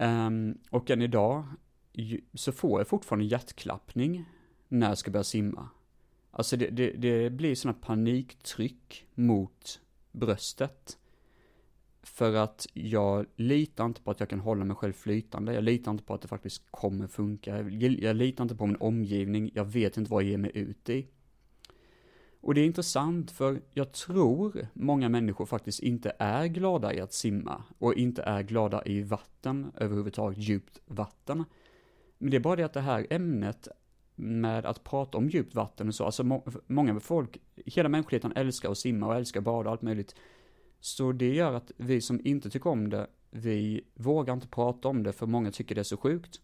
Um, 0.00 0.58
och 0.70 0.90
än 0.90 1.02
idag 1.02 1.44
så 2.34 2.52
får 2.52 2.80
jag 2.80 2.88
fortfarande 2.88 3.24
hjärtklappning 3.24 4.24
när 4.68 4.88
jag 4.88 4.98
ska 4.98 5.10
börja 5.10 5.24
simma. 5.24 5.68
Alltså 6.30 6.56
det, 6.56 6.70
det, 6.70 6.90
det 6.90 7.30
blir 7.30 7.54
sådana 7.54 7.78
paniktryck 7.82 9.06
mot 9.14 9.80
bröstet. 10.12 10.98
För 12.02 12.34
att 12.34 12.66
jag 12.72 13.26
litar 13.36 13.84
inte 13.84 14.02
på 14.02 14.10
att 14.10 14.20
jag 14.20 14.28
kan 14.28 14.40
hålla 14.40 14.64
mig 14.64 14.76
själv 14.76 14.92
flytande. 14.92 15.54
Jag 15.54 15.64
litar 15.64 15.90
inte 15.90 16.04
på 16.04 16.14
att 16.14 16.22
det 16.22 16.28
faktiskt 16.28 16.62
kommer 16.70 17.06
funka. 17.06 17.62
Jag 18.00 18.16
litar 18.16 18.44
inte 18.44 18.56
på 18.56 18.66
min 18.66 18.76
omgivning. 18.76 19.50
Jag 19.54 19.64
vet 19.64 19.96
inte 19.96 20.10
vad 20.10 20.22
jag 20.22 20.30
ger 20.30 20.38
mig 20.38 20.50
ut 20.54 20.88
i. 20.88 21.06
Och 22.40 22.54
det 22.54 22.60
är 22.60 22.66
intressant 22.66 23.30
för 23.30 23.60
jag 23.70 23.92
tror 23.92 24.66
många 24.72 25.08
människor 25.08 25.46
faktiskt 25.46 25.80
inte 25.80 26.12
är 26.18 26.46
glada 26.46 26.94
i 26.94 27.00
att 27.00 27.12
simma 27.12 27.62
och 27.78 27.94
inte 27.94 28.22
är 28.22 28.42
glada 28.42 28.84
i 28.84 29.02
vatten, 29.02 29.72
överhuvudtaget 29.76 30.38
djupt 30.38 30.80
vatten. 30.86 31.44
Men 32.22 32.30
det 32.30 32.36
är 32.36 32.40
bara 32.40 32.56
det 32.56 32.64
att 32.64 32.72
det 32.72 32.80
här 32.80 33.06
ämnet 33.10 33.68
med 34.14 34.66
att 34.66 34.84
prata 34.84 35.18
om 35.18 35.28
djupt 35.28 35.54
vatten 35.54 35.88
och 35.88 35.94
så, 35.94 36.04
alltså 36.04 36.24
må 36.24 36.44
många 36.66 37.00
folk, 37.00 37.40
hela 37.66 37.88
mänskligheten 37.88 38.32
älskar 38.36 38.70
att 38.70 38.78
simma 38.78 39.06
och 39.06 39.16
älskar 39.16 39.40
att 39.40 39.44
bada 39.44 39.68
och 39.68 39.72
allt 39.72 39.82
möjligt. 39.82 40.14
Så 40.80 41.12
det 41.12 41.34
gör 41.34 41.52
att 41.52 41.72
vi 41.76 42.00
som 42.00 42.20
inte 42.24 42.50
tycker 42.50 42.70
om 42.70 42.90
det, 42.90 43.06
vi 43.30 43.84
vågar 43.94 44.34
inte 44.34 44.48
prata 44.48 44.88
om 44.88 45.02
det 45.02 45.12
för 45.12 45.26
många 45.26 45.50
tycker 45.50 45.74
det 45.74 45.80
är 45.80 45.82
så 45.82 45.96
sjukt. 45.96 46.40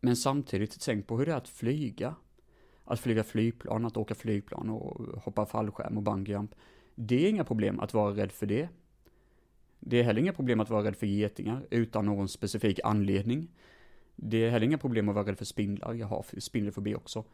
Men 0.00 0.16
samtidigt, 0.16 0.80
tänk 0.80 1.06
på 1.06 1.18
hur 1.18 1.26
det 1.26 1.32
är 1.32 1.36
att 1.36 1.48
flyga. 1.48 2.14
Att 2.84 3.00
flyga 3.00 3.24
flygplan, 3.24 3.84
att 3.84 3.96
åka 3.96 4.14
flygplan 4.14 4.70
och 4.70 5.22
hoppa 5.22 5.46
fallskärm 5.46 5.96
och 5.96 6.02
bungyjump. 6.02 6.54
Det 6.94 7.26
är 7.26 7.30
inga 7.30 7.44
problem 7.44 7.80
att 7.80 7.94
vara 7.94 8.16
rädd 8.16 8.32
för 8.32 8.46
det. 8.46 8.68
Det 9.80 9.98
är 9.98 10.02
heller 10.02 10.20
inga 10.20 10.32
problem 10.32 10.60
att 10.60 10.70
vara 10.70 10.84
rädd 10.84 10.96
för 10.96 11.06
getingar 11.06 11.66
utan 11.70 12.06
någon 12.06 12.28
specifik 12.28 12.80
anledning. 12.84 13.48
Det 14.16 14.44
är 14.44 14.50
heller 14.50 14.66
inga 14.66 14.78
problem 14.78 15.08
att 15.08 15.14
vara 15.14 15.26
rädd 15.26 15.38
för 15.38 15.44
spindlar, 15.44 15.94
jag 15.94 16.06
har 16.06 16.24
spindelfobi 16.38 16.94
också. 16.94 17.24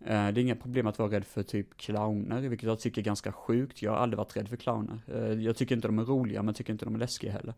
Eh, 0.00 0.06
det 0.06 0.10
är 0.10 0.38
inga 0.38 0.56
problem 0.56 0.86
att 0.86 0.98
vara 0.98 1.10
rädd 1.10 1.24
för 1.24 1.42
typ 1.42 1.76
clowner, 1.76 2.40
vilket 2.40 2.66
jag 2.66 2.80
tycker 2.80 3.00
är 3.00 3.04
ganska 3.04 3.32
sjukt. 3.32 3.82
Jag 3.82 3.90
har 3.90 3.98
aldrig 3.98 4.18
varit 4.18 4.36
rädd 4.36 4.48
för 4.48 4.56
clowner. 4.56 5.00
Eh, 5.06 5.44
jag 5.44 5.56
tycker 5.56 5.74
inte 5.74 5.88
de 5.88 5.98
är 5.98 6.04
roliga, 6.04 6.42
men 6.42 6.46
jag 6.46 6.56
tycker 6.56 6.72
inte 6.72 6.84
de 6.84 6.94
är 6.94 6.98
läskiga 6.98 7.32
heller. 7.32 7.54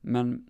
Men 0.00 0.46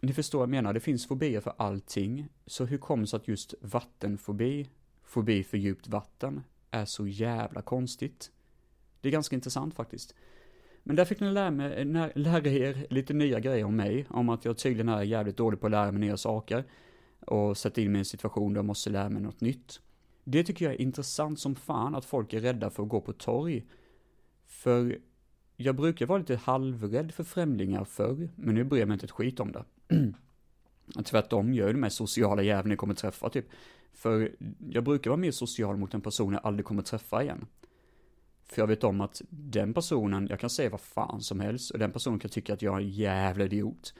ni 0.00 0.12
förstår 0.12 0.38
vad 0.38 0.46
jag 0.46 0.50
menar, 0.50 0.72
det 0.72 0.80
finns 0.80 1.06
fobier 1.06 1.40
för 1.40 1.52
allting. 1.56 2.28
Så 2.46 2.64
hur 2.64 2.78
kommer 2.78 3.02
det 3.02 3.06
sig 3.06 3.16
att 3.16 3.28
just 3.28 3.54
vattenfobi, 3.60 4.68
fobi 5.04 5.44
för 5.44 5.58
djupt 5.58 5.88
vatten, 5.88 6.42
är 6.70 6.84
så 6.84 7.06
jävla 7.06 7.62
konstigt? 7.62 8.30
Det 9.00 9.08
är 9.08 9.12
ganska 9.12 9.36
intressant 9.36 9.74
faktiskt. 9.74 10.14
Men 10.82 10.96
där 10.96 11.04
fick 11.04 11.20
ni 11.20 11.30
lära, 11.30 11.50
mig, 11.50 11.72
eh, 11.72 12.08
lära 12.14 12.48
er 12.48 12.86
lite 12.90 13.14
nya 13.14 13.40
grejer 13.40 13.64
om 13.64 13.76
mig, 13.76 14.06
om 14.10 14.28
att 14.28 14.44
jag 14.44 14.58
tydligen 14.58 14.88
är 14.88 15.02
jävligt 15.02 15.36
dålig 15.36 15.60
på 15.60 15.66
att 15.66 15.70
lära 15.70 15.92
mig 15.92 16.00
nya 16.00 16.16
saker 16.16 16.64
och 17.28 17.56
sätta 17.56 17.80
in 17.80 17.92
mig 17.92 17.98
i 17.98 18.00
en 18.00 18.04
situation 18.04 18.52
där 18.52 18.58
jag 18.58 18.64
måste 18.64 18.90
lära 18.90 19.08
mig 19.08 19.22
något 19.22 19.40
nytt. 19.40 19.80
Det 20.24 20.44
tycker 20.44 20.64
jag 20.64 20.74
är 20.74 20.80
intressant 20.80 21.40
som 21.40 21.54
fan 21.54 21.94
att 21.94 22.04
folk 22.04 22.32
är 22.32 22.40
rädda 22.40 22.70
för 22.70 22.82
att 22.82 22.88
gå 22.88 23.00
på 23.00 23.12
torg. 23.12 23.66
För 24.46 24.98
jag 25.56 25.76
brukar 25.76 26.06
vara 26.06 26.18
lite 26.18 26.36
halvrädd 26.36 27.12
för 27.14 27.24
främlingar 27.24 27.84
förr, 27.84 28.28
men 28.36 28.54
nu 28.54 28.64
bryr 28.64 28.80
jag 28.80 28.88
mig 28.88 28.94
inte 28.94 29.06
ett 29.06 29.10
skit 29.10 29.40
om 29.40 29.52
det. 29.52 29.64
Tvärtom, 31.04 31.54
jag 31.54 31.68
är 31.68 31.72
den 31.72 31.80
mest 31.80 31.96
sociala 31.96 32.42
jäveln 32.42 32.70
jag 32.70 32.78
kommer 32.78 32.94
träffa 32.94 33.30
typ. 33.30 33.46
För 33.92 34.32
jag 34.70 34.84
brukar 34.84 35.10
vara 35.10 35.20
mer 35.20 35.30
social 35.30 35.76
mot 35.76 35.94
en 35.94 36.00
person 36.00 36.32
jag 36.32 36.46
aldrig 36.46 36.66
kommer 36.66 36.82
träffa 36.82 37.22
igen. 37.22 37.46
För 38.46 38.62
jag 38.62 38.66
vet 38.66 38.84
om 38.84 39.00
att 39.00 39.22
den 39.30 39.74
personen, 39.74 40.26
jag 40.30 40.40
kan 40.40 40.50
säga 40.50 40.70
vad 40.70 40.80
fan 40.80 41.20
som 41.20 41.40
helst, 41.40 41.70
och 41.70 41.78
den 41.78 41.92
personen 41.92 42.18
kan 42.18 42.30
tycka 42.30 42.54
att 42.54 42.62
jag 42.62 42.74
är 42.74 42.80
en 42.80 42.90
jävla 42.90 43.44
idiot. 43.44 43.94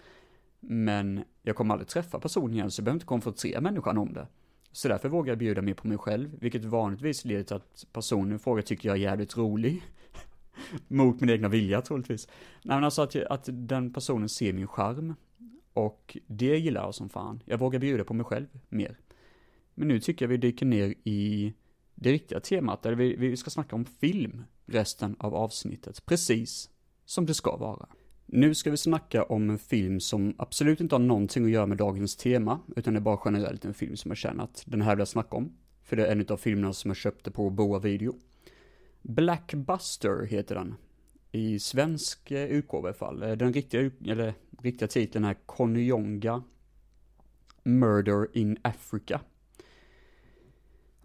Men 0.61 1.25
jag 1.43 1.57
kommer 1.57 1.75
aldrig 1.75 1.89
träffa 1.89 2.21
personen 2.21 2.55
igen, 2.55 2.71
så 2.71 2.81
jag 2.81 2.85
behöver 2.85 2.97
inte 2.97 3.07
konfrontera 3.07 3.61
människan 3.61 3.99
om 3.99 4.13
det. 4.13 4.27
Så 4.73 4.89
därför 4.89 5.09
vågar 5.09 5.31
jag 5.31 5.39
bjuda 5.39 5.63
mer 5.63 5.75
på 5.75 5.89
mig 5.89 5.99
själv, 5.99 6.39
vilket 6.41 6.65
vanligtvis 6.65 7.25
leder 7.25 7.43
till 7.43 7.57
att 7.57 7.87
personen 7.93 8.37
i 8.37 8.39
fråga 8.39 8.63
tycker 8.63 8.89
jag 8.89 8.97
är 8.97 9.01
jävligt 9.03 9.37
rolig. 9.37 9.83
Mot 10.89 11.21
min 11.21 11.31
egna 11.31 11.49
vilja 11.49 11.81
troligtvis. 11.83 12.29
Nej 12.63 12.77
men 12.77 12.85
alltså 12.85 13.03
att, 13.03 13.17
att 13.17 13.49
den 13.53 13.93
personen 13.93 14.29
ser 14.29 14.53
min 14.53 14.67
charm. 14.67 15.15
Och 15.73 16.19
det 16.27 16.59
gillar 16.59 16.83
jag 16.83 16.95
som 16.95 17.09
fan. 17.09 17.43
Jag 17.47 17.59
vågar 17.59 17.79
bjuda 17.81 18.05
på 18.05 18.15
mig 18.15 18.25
själv 18.25 18.47
mer. 18.69 18.99
Men 19.75 19.89
nu 19.89 20.01
tycker 20.01 20.25
jag 20.25 20.29
vi 20.29 20.37
dyker 20.37 20.67
ner 20.67 20.95
i 21.05 21.53
det 21.95 22.13
riktiga 22.13 22.41
temat, 22.41 22.83
där 22.83 22.93
vi, 22.93 23.17
vi 23.17 23.37
ska 23.37 23.51
snacka 23.51 23.77
om 23.77 23.85
film 23.85 24.45
resten 24.67 25.17
av 25.19 25.35
avsnittet. 25.35 26.07
Precis 26.07 26.71
som 27.05 27.27
det 27.27 27.35
ska 27.35 27.57
vara. 27.57 27.89
Nu 28.31 28.55
ska 28.55 28.71
vi 28.71 28.77
snacka 28.77 29.23
om 29.23 29.51
en 29.51 29.59
film 29.59 30.01
som 30.01 30.35
absolut 30.39 30.81
inte 30.81 30.95
har 30.95 31.01
någonting 31.01 31.45
att 31.45 31.51
göra 31.51 31.67
med 31.67 31.79
dagens 31.79 32.17
tema, 32.17 32.61
utan 32.77 32.95
det 32.95 32.99
är 32.99 33.03
bara 33.03 33.21
generellt 33.25 33.65
en 33.65 33.75
film 33.75 33.97
som 33.97 34.11
jag 34.11 34.19
känner 34.19 34.45
att 34.45 34.63
den 34.67 34.83
här 34.83 34.95
vill 34.95 34.99
jag 34.99 35.09
snacka 35.09 35.37
om. 35.37 35.53
För 35.83 35.97
det 35.97 36.07
är 36.07 36.13
en 36.13 36.27
av 36.29 36.37
filmerna 36.37 36.73
som 36.73 36.91
jag 36.91 36.97
köpte 36.97 37.31
på 37.31 37.51
Boa 37.51 37.79
Video. 37.79 38.15
Blackbuster 39.03 40.27
heter 40.27 40.55
den. 40.55 40.75
I 41.33 41.59
svensk 41.59 42.31
eh, 42.31 42.45
utgåva 42.45 42.89
i 42.89 42.91
alla 42.91 42.99
fall. 42.99 43.23
Eh, 43.23 43.33
den 43.33 43.53
riktiga, 43.53 43.91
eller, 44.07 44.35
riktiga 44.63 44.89
titeln 44.89 45.25
är 45.25 45.35
Konyonga 45.47 46.43
Murder 47.63 48.37
in 48.37 48.59
Africa. 48.63 49.21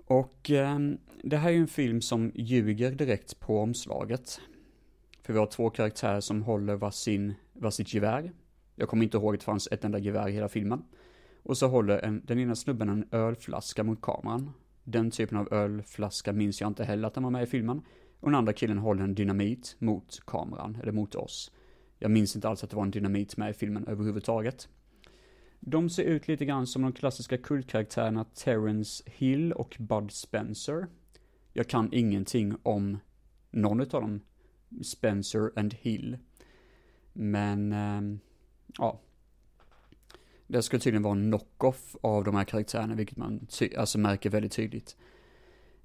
Och 0.05 0.51
eh, 0.51 0.79
det 1.23 1.37
här 1.37 1.49
är 1.49 1.53
ju 1.53 1.61
en 1.61 1.67
film 1.67 2.01
som 2.01 2.31
ljuger 2.35 2.91
direkt 2.91 3.39
på 3.39 3.59
omslaget. 3.59 4.39
För 5.23 5.33
vi 5.33 5.39
har 5.39 5.45
två 5.45 5.69
karaktärer 5.69 6.19
som 6.19 6.43
håller 6.43 6.75
varsin, 6.75 7.33
varsitt 7.53 7.93
gevär. 7.93 8.31
Jag 8.75 8.89
kommer 8.89 9.03
inte 9.03 9.17
ihåg 9.17 9.33
att 9.33 9.39
det 9.39 9.45
fanns 9.45 9.67
ett 9.71 9.83
enda 9.83 9.99
gevär 9.99 10.29
i 10.29 10.31
hela 10.31 10.49
filmen. 10.49 10.83
Och 11.43 11.57
så 11.57 11.67
håller 11.67 11.99
en, 11.99 12.21
den 12.25 12.39
ena 12.39 12.55
snubben 12.55 12.89
en 12.89 13.07
ölflaska 13.11 13.83
mot 13.83 14.01
kameran. 14.01 14.51
Den 14.83 15.11
typen 15.11 15.37
av 15.37 15.53
ölflaska 15.53 16.33
minns 16.33 16.61
jag 16.61 16.67
inte 16.67 16.83
heller 16.83 17.07
att 17.07 17.13
den 17.13 17.23
var 17.23 17.31
med 17.31 17.43
i 17.43 17.45
filmen. 17.45 17.81
Och 18.19 18.29
den 18.29 18.35
andra 18.35 18.53
killen 18.53 18.77
håller 18.77 19.03
en 19.03 19.15
dynamit 19.15 19.75
mot 19.79 20.19
kameran, 20.25 20.77
eller 20.81 20.91
mot 20.91 21.15
oss. 21.15 21.51
Jag 21.99 22.11
minns 22.11 22.35
inte 22.35 22.49
alls 22.49 22.63
att 22.63 22.69
det 22.69 22.75
var 22.75 22.83
en 22.83 22.91
dynamit 22.91 23.37
med 23.37 23.49
i 23.49 23.53
filmen 23.53 23.87
överhuvudtaget. 23.87 24.69
De 25.59 25.89
ser 25.89 26.03
ut 26.03 26.27
lite 26.27 26.45
grann 26.45 26.67
som 26.67 26.81
de 26.81 26.91
klassiska 26.93 27.37
kultkaraktärerna 27.37 28.23
Terence 28.23 29.03
Hill 29.05 29.53
och 29.53 29.77
Bud 29.79 30.11
Spencer. 30.11 30.87
Jag 31.53 31.67
kan 31.67 31.89
ingenting 31.91 32.55
om 32.63 32.97
någon 33.51 33.81
av 33.81 33.87
dem 33.87 34.21
Spencer 34.81 35.51
and 35.55 35.73
Hill. 35.73 36.17
Men, 37.13 37.73
ehm, 37.73 38.19
ja. 38.77 38.99
Det 40.47 40.61
ska 40.61 40.79
tydligen 40.79 41.03
vara 41.03 41.15
en 41.15 41.31
knock-off 41.31 41.95
av 42.01 42.23
de 42.23 42.35
här 42.35 42.43
karaktärerna, 42.43 42.95
vilket 42.95 43.17
man 43.17 43.47
alltså 43.77 43.99
märker 43.99 44.29
väldigt 44.29 44.51
tydligt. 44.51 44.97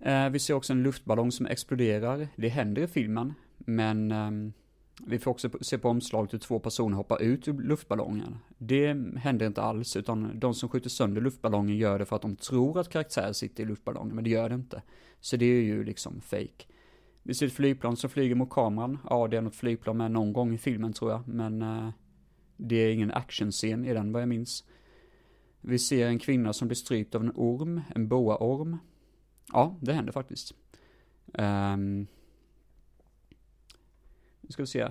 Eh, 0.01 0.29
vi 0.29 0.39
ser 0.39 0.55
också 0.55 0.73
en 0.73 0.83
luftballong 0.83 1.33
som 1.33 1.47
exploderar. 1.47 2.29
Det 2.37 2.49
händer 2.49 2.83
i 2.83 2.87
filmen, 2.87 3.35
men 3.59 4.13
ehm, 4.13 4.53
vi 5.07 5.19
får 5.19 5.31
också 5.31 5.51
se 5.61 5.79
på 5.79 5.89
omslaget 5.89 6.35
hur 6.35 6.39
två 6.39 6.59
personer 6.59 6.97
hoppar 6.97 7.23
ut 7.23 7.49
ur 7.49 7.63
luftballongen. 7.63 8.37
Det 8.59 8.87
händer 9.17 9.47
inte 9.47 9.63
alls, 9.63 9.97
utan 9.97 10.39
de 10.41 10.55
som 10.55 10.69
skjuter 10.69 10.91
sönder 10.91 11.21
luftballongen 11.21 11.77
gör 11.77 11.99
det 11.99 12.05
för 12.05 12.17
att 12.17 12.23
de 12.23 12.37
tror 12.37 12.81
att 12.81 12.89
karaktär 12.89 13.33
sitter 13.33 13.63
i 13.63 13.67
luftballongen, 13.67 14.15
men 14.15 14.25
det 14.25 14.31
gör 14.31 14.49
det 14.49 14.55
inte. 14.55 14.83
Så 15.21 15.37
det 15.37 15.47
är 15.47 15.63
ju 15.63 15.85
liksom 15.85 16.21
fake. 16.21 16.65
Vi 17.29 17.35
ser 17.35 17.47
ett 17.47 17.53
flygplan 17.53 17.97
som 17.97 18.11
flyger 18.11 18.35
mot 18.35 18.51
kameran. 18.51 18.99
Ja, 19.11 19.29
det 19.29 19.37
är 19.37 19.41
något 19.41 19.57
flygplan 19.57 19.97
med 19.97 20.11
någon 20.11 20.33
gång 20.33 20.55
i 20.55 20.59
filmen 20.59 20.93
tror 20.93 21.11
jag, 21.11 21.29
men 21.29 21.63
eh, 21.63 21.91
det 22.57 22.77
är 22.77 22.91
ingen 22.91 23.11
actionscen 23.11 23.85
i 23.85 23.93
den 23.93 24.13
vad 24.13 24.23
jag 24.23 24.29
minns. 24.29 24.65
Vi 25.61 25.79
ser 25.79 26.07
en 26.07 26.19
kvinna 26.19 26.53
som 26.53 26.69
blir 26.69 26.77
strypt 26.77 27.15
av 27.15 27.23
en 27.23 27.33
orm, 27.35 27.81
en 27.95 28.09
boaorm. 28.09 28.77
Ja, 29.53 29.77
det 29.81 29.93
händer 29.93 30.13
faktiskt. 30.13 30.55
Um, 31.27 32.07
nu 34.41 34.51
ska 34.51 34.63
vi 34.63 34.67
se. 34.67 34.89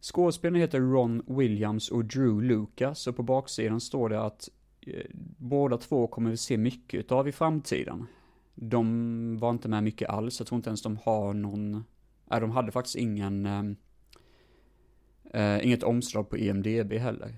Skådespelarna 0.00 0.58
heter 0.58 0.80
Ron 0.80 1.22
Williams 1.26 1.90
och 1.90 2.04
Drew 2.04 2.42
Lucas 2.42 3.06
och 3.06 3.16
på 3.16 3.22
baksidan 3.22 3.80
står 3.80 4.08
det 4.08 4.20
att 4.20 4.48
eh, 4.80 5.06
båda 5.38 5.78
två 5.78 6.06
kommer 6.06 6.30
vi 6.30 6.36
se 6.36 6.56
mycket 6.56 7.12
av 7.12 7.28
i 7.28 7.32
framtiden. 7.32 8.06
De 8.54 9.38
var 9.38 9.50
inte 9.50 9.68
med 9.68 9.84
mycket 9.84 10.08
alls, 10.08 10.40
jag 10.40 10.46
tror 10.46 10.56
inte 10.56 10.70
ens 10.70 10.82
de 10.82 10.96
har 10.96 11.34
någon, 11.34 11.84
nej 12.30 12.40
de 12.40 12.50
hade 12.50 12.72
faktiskt 12.72 12.96
ingen, 12.96 13.46
ehm, 13.46 13.76
eh, 15.24 15.66
inget 15.66 15.82
omslag 15.82 16.30
på 16.30 16.36
EMDB 16.36 16.92
heller. 16.92 17.34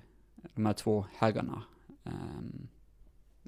De 0.55 0.67
här 0.67 0.73
två 0.73 1.07
herrarna. 1.17 1.63
Eh, 2.05 2.13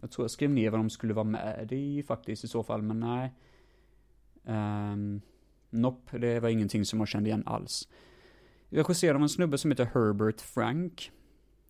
jag 0.00 0.10
tror 0.10 0.24
jag 0.24 0.30
skrev 0.30 0.50
ner 0.50 0.70
vad 0.70 0.80
de 0.80 0.90
skulle 0.90 1.14
vara 1.14 1.24
med 1.24 1.72
i 1.72 2.02
faktiskt 2.02 2.44
i 2.44 2.48
så 2.48 2.62
fall, 2.62 2.82
men 2.82 3.00
nej. 3.00 3.32
Ehm, 4.44 4.92
um, 4.92 5.20
nope, 5.70 6.18
det 6.18 6.40
var 6.40 6.48
ingenting 6.48 6.84
som 6.84 6.98
jag 6.98 7.08
kände 7.08 7.28
igen 7.28 7.42
alls. 7.46 7.88
Regisserad 8.68 9.16
av 9.16 9.22
en 9.22 9.28
snubbe 9.28 9.58
som 9.58 9.70
heter 9.70 9.84
Herbert 9.84 10.40
Frank. 10.40 11.12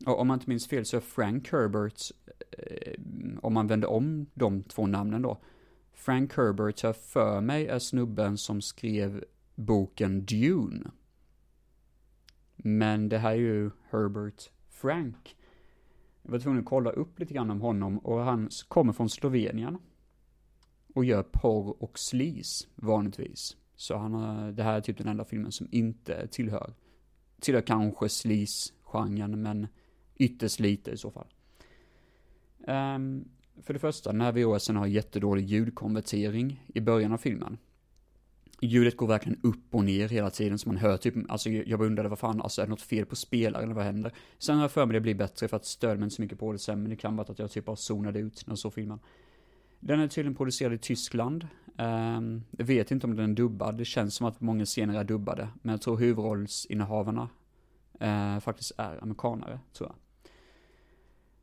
Och 0.06 0.20
om 0.20 0.26
man 0.28 0.34
inte 0.34 0.48
minns 0.48 0.68
fel 0.68 0.84
så 0.84 0.96
är 0.96 1.00
Frank 1.00 1.52
Herbert, 1.52 2.00
eh, 2.50 2.92
om 3.42 3.54
man 3.54 3.66
vänder 3.66 3.90
om 3.90 4.26
de 4.34 4.62
två 4.62 4.86
namnen 4.86 5.22
då. 5.22 5.38
Frank 5.96 6.36
Herbert, 6.36 6.82
har 6.82 6.92
för 6.92 7.40
mig, 7.40 7.66
är 7.66 7.78
snubben 7.78 8.38
som 8.38 8.60
skrev 8.60 9.24
boken 9.54 10.24
Dune. 10.24 10.90
Men 12.56 13.08
det 13.08 13.18
här 13.18 13.30
är 13.30 13.36
ju 13.36 13.70
Herbert 13.90 14.50
Frank. 14.68 15.36
Jag 16.22 16.30
var 16.30 16.38
tvungen 16.38 16.60
att 16.60 16.66
kolla 16.66 16.90
upp 16.90 17.18
lite 17.18 17.34
grann 17.34 17.50
om 17.50 17.60
honom 17.60 17.98
och 17.98 18.20
han 18.20 18.50
kommer 18.68 18.92
från 18.92 19.10
Slovenien. 19.10 19.78
Och 20.94 21.04
gör 21.04 21.22
porr 21.22 21.82
och 21.82 21.98
slis, 21.98 22.68
vanligtvis. 22.74 23.56
Så 23.76 23.96
han 23.96 24.14
har, 24.14 24.52
det 24.52 24.62
här 24.62 24.76
är 24.76 24.80
typ 24.80 24.98
den 24.98 25.08
enda 25.08 25.24
filmen 25.24 25.52
som 25.52 25.68
inte 25.70 26.26
tillhör, 26.26 26.74
tillhör 27.40 27.62
kanske 27.62 28.08
slis-genren, 28.08 29.42
men 29.42 29.66
ytterst 30.16 30.60
lite 30.60 30.90
i 30.90 30.96
så 30.96 31.10
fall. 31.10 31.28
Um, 32.68 33.28
för 33.62 33.72
det 33.72 33.78
första, 33.78 34.12
när 34.12 34.32
VHSen 34.32 34.76
har 34.76 34.86
jättedålig 34.86 35.44
ljudkonvertering 35.44 36.64
i 36.74 36.80
början 36.80 37.12
av 37.12 37.18
filmen. 37.18 37.58
Ljudet 38.60 38.96
går 38.96 39.06
verkligen 39.06 39.40
upp 39.42 39.74
och 39.74 39.84
ner 39.84 40.08
hela 40.08 40.30
tiden, 40.30 40.58
så 40.58 40.68
man 40.68 40.76
hör 40.76 40.96
typ, 40.96 41.14
alltså 41.28 41.50
jag 41.50 41.80
undrade 41.80 42.08
vad 42.08 42.18
fan, 42.18 42.42
alltså 42.42 42.62
är 42.62 42.66
det 42.66 42.70
något 42.70 42.80
fel 42.80 43.06
på 43.06 43.16
spelaren 43.16 43.64
eller 43.64 43.74
vad 43.74 43.84
händer? 43.84 44.12
Sen 44.38 44.56
har 44.56 44.62
jag 44.62 44.70
för 44.70 44.86
mig 44.86 44.94
det 44.94 45.00
blir 45.00 45.14
bättre 45.14 45.48
för 45.48 45.56
att 45.56 45.64
stör 45.64 45.96
mig 45.96 46.04
inte 46.04 46.16
så 46.16 46.22
mycket 46.22 46.38
på 46.38 46.52
det 46.52 46.58
sen, 46.58 46.82
men 46.82 46.90
det 46.90 46.96
kan 46.96 47.16
vara 47.16 47.32
att 47.32 47.38
jag 47.38 47.50
typ 47.50 47.64
bara 47.64 47.76
zonade 47.76 48.18
ut 48.18 48.46
när 48.46 48.52
jag 48.52 48.58
såg 48.58 48.74
filmen. 48.74 48.98
Den 49.80 50.00
är 50.00 50.08
tydligen 50.08 50.34
producerad 50.34 50.72
i 50.72 50.78
Tyskland. 50.78 51.46
Um, 51.78 52.44
jag 52.50 52.64
vet 52.64 52.90
inte 52.90 53.06
om 53.06 53.16
den 53.16 53.30
är 53.30 53.34
dubbad, 53.34 53.78
det 53.78 53.84
känns 53.84 54.14
som 54.14 54.26
att 54.26 54.40
många 54.40 54.64
scener 54.64 55.00
är 55.00 55.04
dubbade, 55.04 55.48
men 55.62 55.72
jag 55.72 55.80
tror 55.80 55.96
huvudrollsinnehavarna 55.96 57.28
uh, 58.02 58.40
faktiskt 58.40 58.72
är 58.78 59.02
amerikanare, 59.02 59.60
tror 59.72 59.90
jag. 59.90 60.05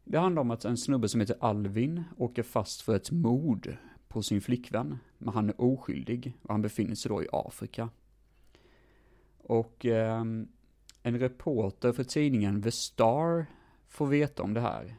Det 0.04 0.20
handlar 0.20 0.42
om 0.42 0.52
att 0.52 0.66
en 0.66 0.78
snubbe 0.78 1.10
som 1.10 1.20
heter 1.20 1.38
Alvin 1.40 2.04
åker 2.18 2.44
fast 2.44 2.82
för 2.82 2.96
ett 2.96 3.12
mord 3.12 3.78
på 4.08 4.22
sin 4.22 4.42
flickvän, 4.42 4.98
men 5.18 5.34
han 5.34 5.50
är 5.50 5.62
oskyldig 5.62 6.38
och 6.42 6.50
han 6.50 6.62
befinner 6.62 6.96
sig 6.96 7.10
då 7.10 7.24
i 7.24 7.28
Afrika. 7.32 7.90
Och 9.38 9.86
eh, 9.86 10.22
en 11.04 11.20
reporter 11.20 11.92
för 11.92 12.04
tidningen 12.04 12.62
The 12.62 12.72
Star 12.72 13.46
får 13.88 14.08
veta 14.08 14.44
om 14.44 14.54
det 14.54 14.62
här. 14.62 14.96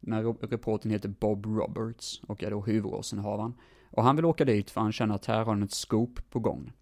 Den 0.00 0.12
här 0.12 0.48
reportern 0.48 0.92
heter 0.92 1.08
Bob 1.08 1.46
Roberts 1.46 2.22
och 2.26 2.42
är 2.42 2.50
då 2.50 2.60
huvudrollsinnehavaren. 2.60 3.54
Och 3.90 4.04
han 4.04 4.16
vill 4.16 4.24
åka 4.24 4.44
dit 4.44 4.70
för 4.70 4.80
han 4.80 4.92
känner 4.92 5.14
att 5.14 5.26
här 5.26 5.38
har 5.38 5.44
han 5.44 5.62
ett 5.62 5.72
scoop 5.72 6.30
på 6.30 6.38
gång. 6.38 6.72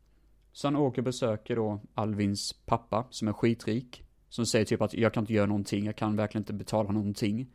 Så 0.53 0.67
han 0.67 0.77
åker 0.77 1.03
och 1.03 1.05
besöker 1.05 1.57
då 1.57 1.81
Alvins 1.95 2.53
pappa, 2.53 3.07
som 3.11 3.29
är 3.29 3.33
skitrik. 3.33 4.08
Som 4.29 4.47
säger 4.47 4.65
typ 4.65 4.83
att 4.83 4.95
jag 4.95 5.13
kan 5.15 5.23
inte 5.23 5.33
göra 5.33 5.47
någonting, 5.47 5.85
jag 5.85 5.97
kan 5.97 6.17
verkligen 6.17 6.43
inte 6.43 6.53
betala 6.53 6.93
någonting. 6.93 7.47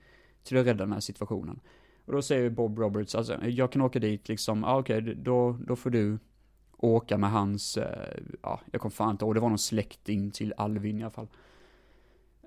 Till 0.43 0.57
att 0.57 0.65
rädda 0.65 0.83
den 0.83 0.93
här 0.93 0.99
situationen. 0.99 1.59
Och 2.05 2.13
då 2.13 2.21
säger 2.21 2.49
Bob 2.49 2.79
Roberts, 2.79 3.15
alltså 3.15 3.45
jag 3.45 3.71
kan 3.71 3.81
åka 3.81 3.99
dit 3.99 4.27
liksom, 4.29 4.63
ah, 4.63 4.79
okej, 4.79 5.01
okay, 5.01 5.13
då, 5.13 5.57
då 5.67 5.75
får 5.75 5.89
du 5.89 6.19
åka 6.77 7.17
med 7.17 7.31
hans, 7.31 7.77
eh, 7.77 8.19
ja, 8.41 8.59
jag 8.71 8.81
kommer 8.81 8.91
fan 8.91 9.11
inte 9.11 9.25
ihåg, 9.25 9.35
det 9.35 9.39
var 9.39 9.49
någon 9.49 9.57
släkting 9.57 10.31
till 10.31 10.53
Alvin 10.57 10.99
i 10.99 11.03
alla 11.03 11.11
fall. 11.11 11.27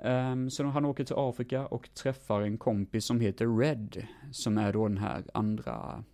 Um, 0.05 0.51
så 0.51 0.65
han 0.65 0.85
åker 0.85 1.05
till 1.05 1.17
Afrika 1.19 1.67
och 1.67 1.95
träffar 1.95 2.41
en 2.41 2.59
kompis 2.59 3.05
som 3.05 3.21
heter 3.21 3.59
Red, 3.59 4.07
som 4.33 4.59
är 4.59 4.73
då 4.73 4.89
den 4.89 4.99
här 4.99 5.25
andra 5.35 6.05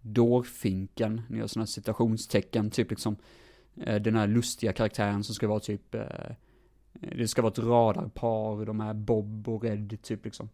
dårfinken, 0.00 1.22
ni 1.28 1.38
gör 1.38 1.46
sådana 1.46 1.66
citationstecken, 1.66 2.70
typ 2.70 2.90
liksom 2.90 3.16
eh, 3.76 4.02
den 4.02 4.16
här 4.16 4.26
lustiga 4.26 4.72
karaktären 4.72 5.24
som 5.24 5.34
ska 5.34 5.48
vara 5.48 5.60
typ, 5.60 5.94
eh, 5.94 6.02
det 7.00 7.28
ska 7.28 7.42
vara 7.42 7.52
ett 7.52 7.58
radarpar, 7.58 8.66
de 8.66 8.80
är 8.80 8.94
Bob 8.94 9.48
och 9.48 9.62
Red, 9.62 10.02
typ 10.02 10.24
liksom. 10.24 10.48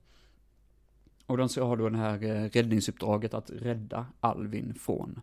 Och 1.26 1.36
de 1.36 1.48
har 1.60 1.76
då 1.76 1.88
det 1.88 1.98
här 1.98 2.22
eh, 2.22 2.48
räddningsuppdraget 2.48 3.34
att 3.34 3.50
rädda 3.50 4.06
Alvin 4.20 4.74
från 4.74 5.20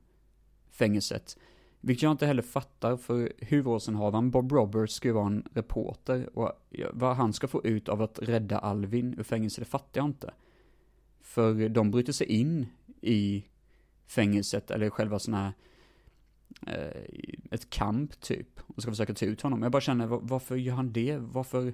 fängelset. 0.72 1.38
Vilket 1.82 2.04
jag 2.04 2.12
inte 2.12 2.26
heller 2.26 2.42
fattar, 2.42 2.98
för 2.98 3.34
huvudrollsinnehavaren 3.38 4.32
Bob 4.32 4.52
Roberts 4.52 4.94
ska 4.94 5.08
ju 5.08 5.14
vara 5.14 5.28
en 5.28 5.44
reporter, 5.54 6.38
och 6.38 6.52
vad 6.94 7.16
han 7.16 7.34
ska 7.34 7.48
få 7.48 7.64
ut 7.64 7.90
av 7.90 8.02
att 8.02 8.20
rädda 8.20 8.60
Alvin 8.60 9.16
ur 9.20 9.24
fängelset, 9.24 9.66
det 9.66 9.70
fattar 9.70 10.02
jag 10.02 10.06
inte. 10.06 10.34
För 11.22 11.70
de 11.70 11.92
bryter 11.92 12.14
sig 12.14 12.28
in 12.28 12.68
i 13.02 13.46
fängelset, 14.08 14.72
eller 14.72 14.90
själva 14.90 15.20
sådana 15.20 15.44
här, 15.44 15.54
Eh, 16.68 17.04
ett 17.52 17.70
kamp 17.70 18.22
typ, 18.22 18.60
och 18.68 18.82
ska 18.82 18.92
försöka 18.92 19.14
ta 19.14 19.26
ut 19.26 19.42
honom. 19.42 19.64
Jag 19.64 19.72
bara 19.72 19.82
känner, 19.82 20.08
varför 20.08 20.56
gör 20.56 20.76
han 20.76 20.92
det? 20.94 21.18
Varför 21.18 21.74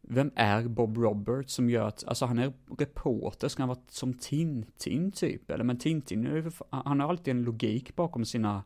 vem 0.00 0.30
är 0.34 0.68
Bob 0.68 0.98
Roberts 0.98 1.54
som 1.54 1.70
gör 1.70 1.88
att, 1.88 2.04
alltså 2.04 2.26
han 2.26 2.38
är 2.38 2.52
reporter, 2.78 3.48
ska 3.48 3.62
han 3.62 3.68
vara 3.68 3.78
som 3.88 4.14
Tintin 4.14 5.12
typ? 5.12 5.50
Eller 5.50 5.64
men 5.64 5.78
Tintin, 5.78 6.52
han 6.70 7.00
har 7.00 7.08
alltid 7.08 7.36
en 7.36 7.42
logik 7.42 7.96
bakom 7.96 8.24
sina 8.24 8.64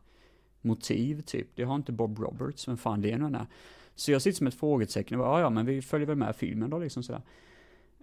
motiv 0.61 1.21
typ. 1.21 1.47
Det 1.55 1.63
har 1.63 1.75
inte 1.75 1.91
Bob 1.91 2.19
Roberts, 2.19 2.67
vem 2.67 2.77
fan 2.77 3.01
det 3.01 3.17
nu 3.17 3.37
är. 3.37 3.47
Så 3.95 4.11
jag 4.11 4.21
sitter 4.21 4.37
som 4.37 4.47
ett 4.47 4.55
frågetecken 4.55 5.19
och 5.19 5.25
bara, 5.25 5.39
ja 5.39 5.43
ja 5.43 5.49
men 5.49 5.65
vi 5.65 5.81
följer 5.81 6.07
väl 6.07 6.17
med 6.17 6.35
filmen 6.35 6.69
då 6.69 6.79
liksom 6.79 7.03
sådär. 7.03 7.21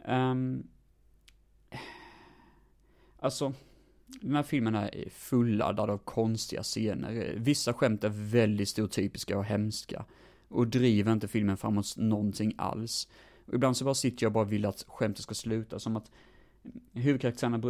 Um, 0.07 0.67
alltså, 3.19 3.53
den 4.21 4.35
här 4.35 4.43
filmen 4.43 4.75
är 4.75 5.09
fulladdad 5.11 5.91
av 5.91 5.99
konstiga 5.99 6.63
scener. 6.63 7.35
Vissa 7.37 7.73
skämt 7.73 8.05
är 8.05 8.09
väldigt 8.09 8.69
stereotypiska 8.69 9.39
och 9.39 9.45
hemska. 9.45 10.05
Och 10.49 10.69
driver 10.69 11.13
inte 11.13 11.29
filmen 11.29 11.57
framåt 11.57 11.97
någonting 11.97 12.55
alls. 12.59 13.09
Och 13.47 13.55
ibland 13.55 13.77
så 13.77 13.85
bara 13.85 13.95
sitter 13.95 14.25
jag 14.25 14.31
och 14.31 14.35
bara 14.35 14.45
vill 14.45 14.67
att 14.67 14.85
skämtet 14.89 15.23
ska 15.23 15.35
sluta, 15.35 15.79
som 15.79 15.97
att 15.97 16.11
huvudkaraktärerna 16.93 17.61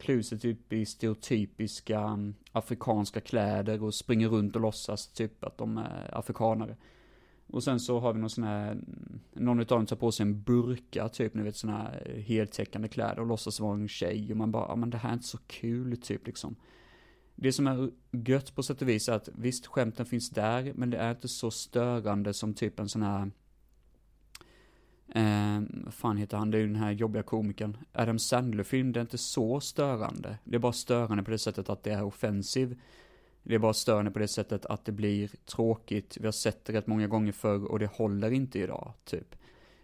klär 0.00 0.22
sig 0.22 0.38
typ 0.38 0.72
i 0.72 0.86
stereotypiska 0.86 2.00
mm, 2.00 2.34
afrikanska 2.52 3.20
kläder 3.20 3.82
och 3.82 3.94
springer 3.94 4.28
runt 4.28 4.56
och 4.56 4.62
låtsas 4.62 5.08
typ 5.08 5.44
att 5.44 5.58
de 5.58 5.78
är 5.78 6.18
afrikanare. 6.18 6.76
Och 7.52 7.62
sen 7.62 7.80
så 7.80 8.00
har 8.00 8.12
vi 8.12 8.20
någon 8.20 8.30
sån 8.30 8.44
här, 8.44 8.78
någon 9.32 9.60
utav 9.60 9.78
dem 9.78 9.86
tar 9.86 9.96
på 9.96 10.12
sig 10.12 10.24
en 10.24 10.42
burka 10.42 11.08
typ, 11.08 11.34
ni 11.34 11.42
vet 11.42 11.56
såna 11.56 11.78
här 11.78 12.22
heltäckande 12.26 12.88
kläder 12.88 13.20
och 13.20 13.26
låtsas 13.26 13.60
vara 13.60 13.74
en 13.74 13.88
tjej 13.88 14.30
och 14.30 14.36
man 14.36 14.52
bara, 14.52 14.68
ja 14.68 14.76
men 14.76 14.90
det 14.90 14.98
här 14.98 15.08
är 15.08 15.14
inte 15.14 15.26
så 15.26 15.38
kul 15.46 15.96
typ 15.96 16.26
liksom. 16.26 16.56
Det 17.34 17.52
som 17.52 17.66
är 17.66 17.90
gött 18.10 18.54
på 18.54 18.62
sätt 18.62 18.82
och 18.82 18.88
vis 18.88 19.08
är 19.08 19.12
att 19.12 19.28
visst 19.34 19.66
skämten 19.66 20.06
finns 20.06 20.30
där, 20.30 20.72
men 20.74 20.90
det 20.90 20.96
är 20.98 21.10
inte 21.10 21.28
så 21.28 21.50
störande 21.50 22.34
som 22.34 22.54
typ 22.54 22.80
en 22.80 22.88
sån 22.88 23.02
här 23.02 23.30
Eh, 25.14 25.60
fan 25.90 26.16
heter 26.16 26.36
han, 26.36 26.50
det 26.50 26.58
är 26.58 26.60
ju 26.60 26.66
den 26.66 26.76
här 26.76 26.90
jobbiga 26.90 27.22
komikern. 27.22 27.76
Adam 27.92 28.18
Sandler-film, 28.18 28.92
det 28.92 29.00
är 29.00 29.02
inte 29.02 29.18
så 29.18 29.60
störande. 29.60 30.38
Det 30.44 30.54
är 30.54 30.60
bara 30.60 30.72
störande 30.72 31.22
på 31.22 31.30
det 31.30 31.38
sättet 31.38 31.68
att 31.68 31.82
det 31.82 31.92
är 31.92 32.02
offensiv. 32.02 32.80
Det 33.42 33.54
är 33.54 33.58
bara 33.58 33.74
störande 33.74 34.10
på 34.10 34.18
det 34.18 34.28
sättet 34.28 34.66
att 34.66 34.84
det 34.84 34.92
blir 34.92 35.30
tråkigt. 35.44 36.16
Vi 36.20 36.24
har 36.24 36.32
sett 36.32 36.64
det 36.64 36.72
rätt 36.72 36.86
många 36.86 37.06
gånger 37.06 37.32
förr 37.32 37.64
och 37.64 37.78
det 37.78 37.86
håller 37.86 38.30
inte 38.30 38.58
idag, 38.58 38.92
typ. 39.04 39.34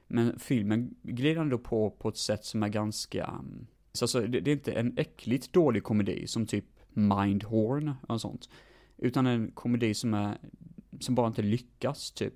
Men 0.06 0.38
filmen 0.38 0.94
glider 1.02 1.40
ändå 1.40 1.58
på 1.58 1.90
på 1.90 2.08
ett 2.08 2.16
sätt 2.16 2.44
som 2.44 2.62
är 2.62 2.68
ganska... 2.68 3.24
Mm, 3.24 3.66
så 3.92 4.04
alltså, 4.04 4.20
det, 4.20 4.40
det 4.40 4.50
är 4.50 4.52
inte 4.52 4.72
en 4.72 4.98
äckligt 4.98 5.52
dålig 5.52 5.82
komedi 5.82 6.26
som 6.26 6.46
typ 6.46 6.64
Mindhorn 6.88 7.94
och 8.08 8.20
sånt. 8.20 8.48
Utan 8.96 9.26
en 9.26 9.50
komedi 9.50 9.94
som 9.94 10.14
är, 10.14 10.38
som 11.00 11.14
bara 11.14 11.26
inte 11.26 11.42
lyckas, 11.42 12.10
typ. 12.10 12.34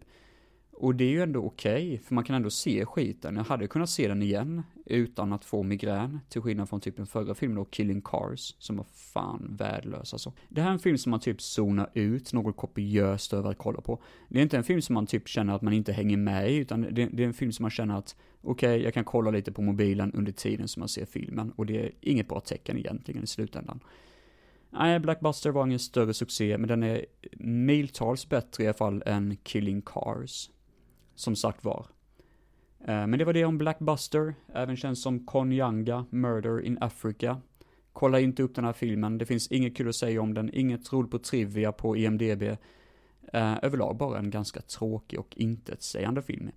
Och 0.83 0.95
det 0.95 1.05
är 1.05 1.09
ju 1.09 1.23
ändå 1.23 1.45
okej, 1.45 1.87
okay, 1.87 1.99
för 1.99 2.15
man 2.15 2.25
kan 2.25 2.37
ändå 2.37 2.51
se 2.51 2.87
skiten. 2.87 3.37
Jag 3.37 3.45
hade 3.45 3.67
kunnat 3.67 3.91
se 3.91 4.09
den 4.09 4.23
igen 4.23 4.63
utan 4.87 5.33
att 5.33 5.45
få 5.45 5.63
migrän, 5.63 6.21
till 6.29 6.41
skillnad 6.41 6.69
från 6.69 6.81
typ 6.81 6.97
den 6.97 7.07
förra 7.07 7.35
filmen 7.35 7.57
då, 7.57 7.65
Killing 7.65 8.03
Cars, 8.03 8.55
som 8.59 8.77
var 8.77 8.87
fan 8.95 9.57
värdelös 9.59 10.13
alltså. 10.13 10.33
Det 10.49 10.61
här 10.61 10.69
är 10.69 10.73
en 10.73 10.79
film 10.79 10.99
som 10.99 11.11
man 11.11 11.21
typ 11.21 11.43
zonar 11.43 11.91
ut 11.95 12.33
något 12.33 12.57
kopiöst 12.57 13.33
över 13.33 13.51
att 13.51 13.59
kolla 13.59 13.81
på. 13.81 14.03
Det 14.29 14.39
är 14.39 14.43
inte 14.43 14.57
en 14.57 14.65
film 14.65 14.83
som 14.83 14.95
man 14.95 15.07
typ 15.07 15.29
känner 15.29 15.55
att 15.55 15.63
man 15.63 15.73
inte 15.73 15.93
hänger 15.93 16.17
med 16.17 16.51
i, 16.51 16.57
utan 16.57 16.81
det, 16.81 17.09
det 17.13 17.23
är 17.23 17.27
en 17.27 17.35
film 17.35 17.53
som 17.53 17.63
man 17.63 17.71
känner 17.71 17.99
att 17.99 18.17
okej, 18.41 18.75
okay, 18.75 18.85
jag 18.85 18.95
kan 18.95 19.05
kolla 19.05 19.31
lite 19.31 19.53
på 19.53 19.63
mobilen 19.63 20.13
under 20.13 20.33
tiden 20.33 20.69
som 20.69 20.81
man 20.81 20.89
ser 20.89 21.05
filmen, 21.05 21.53
och 21.57 21.67
det 21.67 21.85
är 21.85 21.91
inget 22.01 22.29
bra 22.29 22.41
tecken 22.41 22.79
egentligen 22.79 23.23
i 23.23 23.27
slutändan. 23.27 23.81
Nej, 24.71 25.01
Blackbuster 25.01 25.51
var 25.51 25.67
ingen 25.67 25.79
större 25.79 26.15
succé, 26.15 26.59
men 26.59 26.69
den 26.69 26.83
är 26.83 27.07
miltals 27.39 28.29
bättre 28.29 28.65
i 28.65 28.67
alla 28.67 28.75
fall 28.75 29.03
än 29.07 29.37
Killing 29.43 29.83
Cars 29.83 30.51
som 31.15 31.37
sagt 31.37 31.65
var. 31.65 31.87
Eh, 32.81 33.07
men 33.07 33.19
det 33.19 33.25
var 33.25 33.33
det 33.33 33.45
om 33.45 33.59
Blackbuster, 33.59 34.35
även 34.55 34.77
känd 34.77 34.99
som 34.99 35.27
Konyanga, 35.27 36.07
Murder 36.11 36.61
in 36.61 36.79
Africa. 36.81 37.41
Kolla 37.93 38.21
inte 38.21 38.43
upp 38.43 38.55
den 38.55 38.65
här 38.65 38.73
filmen, 38.73 39.19
det 39.19 39.27
finns 39.27 39.49
inget 39.49 39.77
kul 39.77 39.89
att 39.89 39.95
säga 39.95 40.23
om 40.23 40.35
den, 40.35 40.55
inget 40.55 40.93
roligt 40.93 41.11
på 41.11 41.19
trivia 41.19 41.73
på 41.73 41.97
IMDB. 41.97 42.43
Eh, 43.33 43.59
överlag 43.63 43.97
bara 43.97 44.19
en 44.19 44.31
ganska 44.31 44.61
tråkig 44.61 45.19
och 45.19 45.37
intetsägande 45.37 46.23
film. 46.23 46.51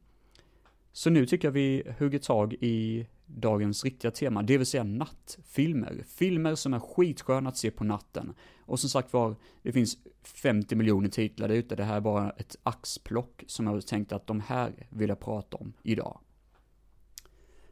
Så 0.91 1.09
nu 1.09 1.25
tycker 1.25 1.47
jag 1.47 1.53
vi 1.53 1.83
hugger 1.99 2.19
tag 2.19 2.53
i 2.53 3.07
dagens 3.25 3.83
riktiga 3.83 4.11
tema, 4.11 4.43
det 4.43 4.57
vill 4.57 4.67
säga 4.67 4.83
nattfilmer. 4.83 6.03
Filmer 6.07 6.55
som 6.55 6.73
är 6.73 6.79
skitsköna 6.79 7.49
att 7.49 7.57
se 7.57 7.71
på 7.71 7.83
natten. 7.83 8.33
Och 8.59 8.79
som 8.79 8.89
sagt 8.89 9.13
var, 9.13 9.35
det 9.61 9.71
finns 9.71 9.97
50 10.23 10.75
miljoner 10.75 11.09
titlar 11.09 11.47
där 11.47 11.55
ute, 11.55 11.75
det 11.75 11.83
här 11.83 11.95
är 11.95 12.01
bara 12.01 12.29
ett 12.29 12.55
axplock 12.63 13.43
som 13.47 13.67
jag 13.67 13.87
tänkt 13.87 14.11
att 14.11 14.27
de 14.27 14.39
här 14.39 14.87
vill 14.89 15.09
jag 15.09 15.19
prata 15.19 15.57
om 15.57 15.73
idag. 15.83 16.19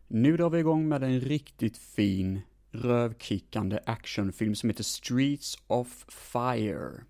Nu 0.07 0.37
drar 0.37 0.49
vi 0.49 0.59
igång 0.59 0.87
med 0.87 1.03
en 1.03 1.19
riktigt 1.19 1.77
fin, 1.77 2.41
rövkickande 2.71 3.79
actionfilm 3.85 4.55
som 4.55 4.69
heter 4.69 4.83
Streets 4.83 5.57
of 5.67 6.05
Fire. 6.09 7.03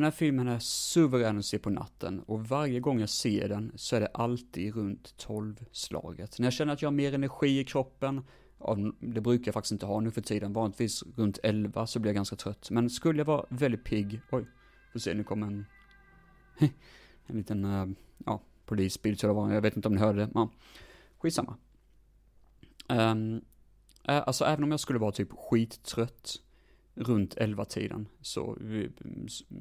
Den 0.00 0.04
här 0.04 0.10
filmen 0.10 0.48
är 0.48 0.58
suverän 0.58 1.38
att 1.38 1.44
se 1.44 1.58
på 1.58 1.70
natten 1.70 2.20
och 2.20 2.48
varje 2.48 2.80
gång 2.80 3.00
jag 3.00 3.08
ser 3.08 3.48
den 3.48 3.72
så 3.74 3.96
är 3.96 4.00
det 4.00 4.06
alltid 4.06 4.74
runt 4.74 5.26
12-slaget. 5.26 6.38
När 6.38 6.46
jag 6.46 6.52
känner 6.52 6.72
att 6.72 6.82
jag 6.82 6.86
har 6.86 6.94
mer 6.94 7.14
energi 7.14 7.60
i 7.60 7.64
kroppen, 7.64 8.24
ja, 8.58 8.76
det 9.00 9.20
brukar 9.20 9.46
jag 9.46 9.54
faktiskt 9.54 9.72
inte 9.72 9.86
ha 9.86 10.00
nu 10.00 10.10
för 10.10 10.20
tiden, 10.20 10.52
vanligtvis 10.52 11.02
runt 11.16 11.38
11 11.42 11.86
så 11.86 11.98
blir 11.98 12.08
jag 12.08 12.14
ganska 12.14 12.36
trött. 12.36 12.70
Men 12.70 12.90
skulle 12.90 13.20
jag 13.20 13.26
vara 13.26 13.46
väldigt 13.48 13.84
pigg, 13.84 14.20
oj, 14.30 14.46
får 14.92 14.98
se 14.98 15.14
nu 15.14 15.24
kommer 15.24 15.46
en, 15.46 15.66
en 17.26 17.36
liten, 17.36 17.64
eh, 17.64 17.86
ja, 18.26 18.40
polisbil 18.66 19.18
tror 19.18 19.28
jag 19.28 19.36
det 19.36 19.40
var, 19.40 19.54
jag 19.54 19.62
vet 19.62 19.76
inte 19.76 19.88
om 19.88 19.94
ni 19.94 20.00
hörde 20.00 20.18
det, 20.18 20.30
ja, 20.34 20.50
skitsamma. 21.18 21.56
Um, 22.88 23.44
alltså 24.04 24.44
även 24.44 24.64
om 24.64 24.70
jag 24.70 24.80
skulle 24.80 24.98
vara 24.98 25.12
typ 25.12 25.32
skittrött, 25.32 26.36
runt 26.94 27.36
11-tiden. 27.36 28.08
Så, 28.20 28.58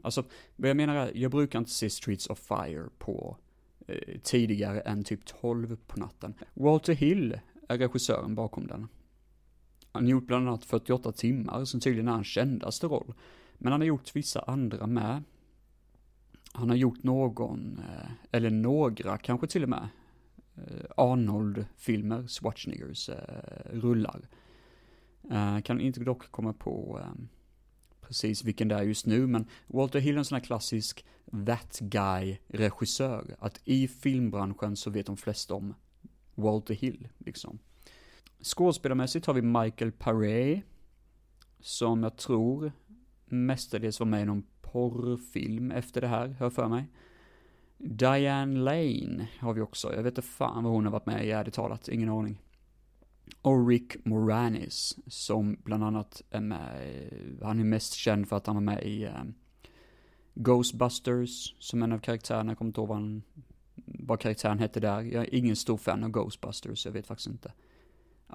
alltså, 0.03 0.23
vad 0.55 0.69
jag 0.69 0.77
menar 0.77 0.95
är, 0.95 1.11
jag 1.15 1.31
brukar 1.31 1.59
inte 1.59 1.71
se 1.71 1.89
Streets 1.89 2.27
of 2.27 2.39
Fire 2.39 2.89
på 2.97 3.37
eh, 3.87 4.19
tidigare 4.23 4.79
än 4.79 5.03
typ 5.03 5.25
12 5.25 5.77
på 5.87 5.99
natten. 5.99 6.33
Walter 6.53 6.93
Hill 6.93 7.39
är 7.69 7.77
regissören 7.77 8.35
bakom 8.35 8.67
den. 8.67 8.87
Han 9.91 10.03
har 10.03 10.11
gjort 10.11 10.27
bland 10.27 10.47
annat 10.47 10.65
48 10.65 11.11
timmar, 11.11 11.65
som 11.65 11.79
tydligen 11.79 12.07
är 12.07 12.11
hans 12.11 12.27
kändaste 12.27 12.87
roll. 12.87 13.13
Men 13.57 13.71
han 13.71 13.81
har 13.81 13.85
gjort 13.87 14.15
vissa 14.15 14.41
andra 14.41 14.87
med. 14.87 15.23
Han 16.53 16.69
har 16.69 16.75
gjort 16.75 17.03
någon, 17.03 17.79
eh, 17.79 18.11
eller 18.31 18.49
några 18.49 19.17
kanske 19.17 19.47
till 19.47 19.63
och 19.63 19.69
med, 19.69 19.87
eh, 20.55 20.85
Arnold-filmer, 20.97 22.27
Schwarzeneggers 22.27 23.09
eh, 23.09 23.71
rullar. 23.71 24.27
Uh, 25.31 25.61
kan 25.61 25.81
inte 25.81 25.99
dock 25.99 26.31
komma 26.31 26.53
på 26.53 26.99
eh, 27.03 27.23
precis 28.01 28.43
vilken 28.43 28.67
det 28.67 28.75
är 28.75 28.83
just 28.83 29.05
nu, 29.05 29.27
men 29.27 29.45
Walter 29.67 29.99
Hill 29.99 30.15
är 30.15 30.19
en 30.19 30.25
sån 30.25 30.35
här 30.35 30.43
klassisk 30.43 31.05
that 31.45 31.79
guy-regissör. 31.79 33.35
Att 33.39 33.61
i 33.65 33.87
filmbranschen 33.87 34.75
så 34.75 34.89
vet 34.89 35.05
de 35.05 35.17
flesta 35.17 35.53
om 35.53 35.73
Walter 36.35 36.73
Hill, 36.73 37.07
liksom. 37.17 37.59
Skådespelarmässigt 38.41 39.25
har 39.25 39.33
vi 39.33 39.41
Michael 39.41 39.91
Paré, 39.91 40.61
som 41.59 42.03
jag 42.03 42.17
tror 42.17 42.71
mestadels 43.25 43.99
var 43.99 44.07
med 44.07 44.21
i 44.21 44.25
någon 44.25 44.43
porrfilm 44.61 45.71
efter 45.71 46.01
det 46.01 46.07
här, 46.07 46.27
hör 46.27 46.49
för 46.49 46.67
mig. 46.67 46.85
Diane 47.77 48.59
Lane 48.59 49.27
har 49.39 49.53
vi 49.53 49.61
också, 49.61 49.95
jag 49.95 50.03
vet 50.03 50.11
inte 50.11 50.21
fan 50.21 50.63
vad 50.63 50.73
hon 50.73 50.85
har 50.85 50.91
varit 50.91 51.05
med 51.05 51.25
i, 51.25 51.31
ärligt 51.31 51.53
talat, 51.53 51.87
ingen 51.87 52.09
aning. 52.09 52.41
Och 53.41 53.67
Rick 53.67 54.05
Moranis, 54.05 54.97
som 55.07 55.57
bland 55.63 55.83
annat 55.83 56.21
är 56.29 56.41
med, 56.41 57.13
han 57.41 57.59
är 57.59 57.63
mest 57.63 57.93
känd 57.93 58.29
för 58.29 58.37
att 58.37 58.47
han 58.47 58.55
var 58.55 58.61
med 58.61 58.83
i 58.83 59.03
eh, 59.03 59.23
Ghostbusters, 60.33 61.55
som 61.59 61.83
en 61.83 61.91
av 61.91 61.99
karaktärerna, 61.99 62.51
jag 62.51 62.57
kommer 62.57 62.69
inte 62.69 62.81
ihåg 62.81 62.87
vad, 62.87 62.97
han, 62.97 63.21
vad 63.85 64.19
karaktären 64.19 64.59
hette 64.59 64.79
där. 64.79 65.01
Jag 65.01 65.23
är 65.23 65.35
ingen 65.35 65.55
stor 65.55 65.77
fan 65.77 66.03
av 66.03 66.09
Ghostbusters, 66.09 66.85
jag 66.85 66.93
vet 66.93 67.07
faktiskt 67.07 67.29
inte. 67.29 67.53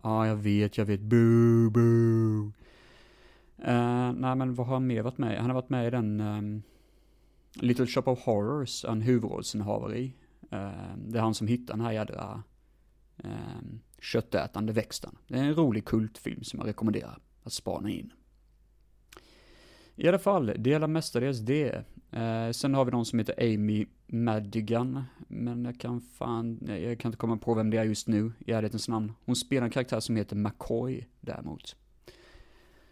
Ja, 0.02 0.26
jag 0.26 0.36
vet, 0.36 0.78
jag 0.78 0.84
vet, 0.84 1.00
boo, 1.00 1.70
boo. 1.70 2.52
Uh, 3.58 4.12
nej 4.12 4.36
men 4.36 4.54
vad 4.54 4.66
har 4.66 4.74
han 4.74 4.86
mer 4.86 5.02
varit 5.02 5.18
med 5.18 5.34
i? 5.34 5.36
Han 5.36 5.50
har 5.50 5.54
varit 5.54 5.70
med 5.70 5.86
i 5.86 5.90
den 5.90 6.20
um, 6.20 6.62
Little 7.54 7.86
Shop 7.86 8.02
of 8.06 8.20
Horrors, 8.20 8.84
en 8.84 9.00
huvudrollsinnehavare 9.00 9.98
i. 9.98 10.14
Uh, 10.52 10.96
det 10.96 11.18
är 11.18 11.22
han 11.22 11.34
som 11.34 11.46
hittar 11.46 11.74
den 11.74 11.84
här 11.84 11.92
jädra 11.92 12.42
um, 13.16 13.80
köttätande 14.04 14.72
växten. 14.72 15.18
Det 15.28 15.38
är 15.38 15.42
en 15.42 15.54
rolig 15.54 15.84
kultfilm 15.84 16.44
som 16.44 16.58
jag 16.58 16.68
rekommenderar 16.68 17.18
att 17.42 17.52
spana 17.52 17.90
in. 17.90 18.12
I 19.96 20.08
alla 20.08 20.18
fall, 20.18 20.52
det 20.58 20.70
gäller 20.70 20.86
mestadels 20.86 21.38
det. 21.38 21.84
Eh, 22.10 22.50
sen 22.50 22.74
har 22.74 22.84
vi 22.84 22.90
någon 22.90 23.06
som 23.06 23.18
heter 23.18 23.34
Amy 23.54 23.86
Madigan, 24.06 25.02
men 25.28 25.64
jag 25.64 25.80
kan 25.80 26.00
fan, 26.00 26.58
jag 26.66 27.00
kan 27.00 27.08
inte 27.08 27.18
komma 27.18 27.36
på 27.36 27.54
vem 27.54 27.70
det 27.70 27.78
är 27.78 27.84
just 27.84 28.08
nu 28.08 28.32
i 28.38 28.52
ärlighetens 28.52 28.88
namn. 28.88 29.12
Hon 29.24 29.36
spelar 29.36 29.64
en 29.64 29.70
karaktär 29.70 30.00
som 30.00 30.16
heter 30.16 30.36
McCoy 30.36 31.08
däremot. 31.20 31.76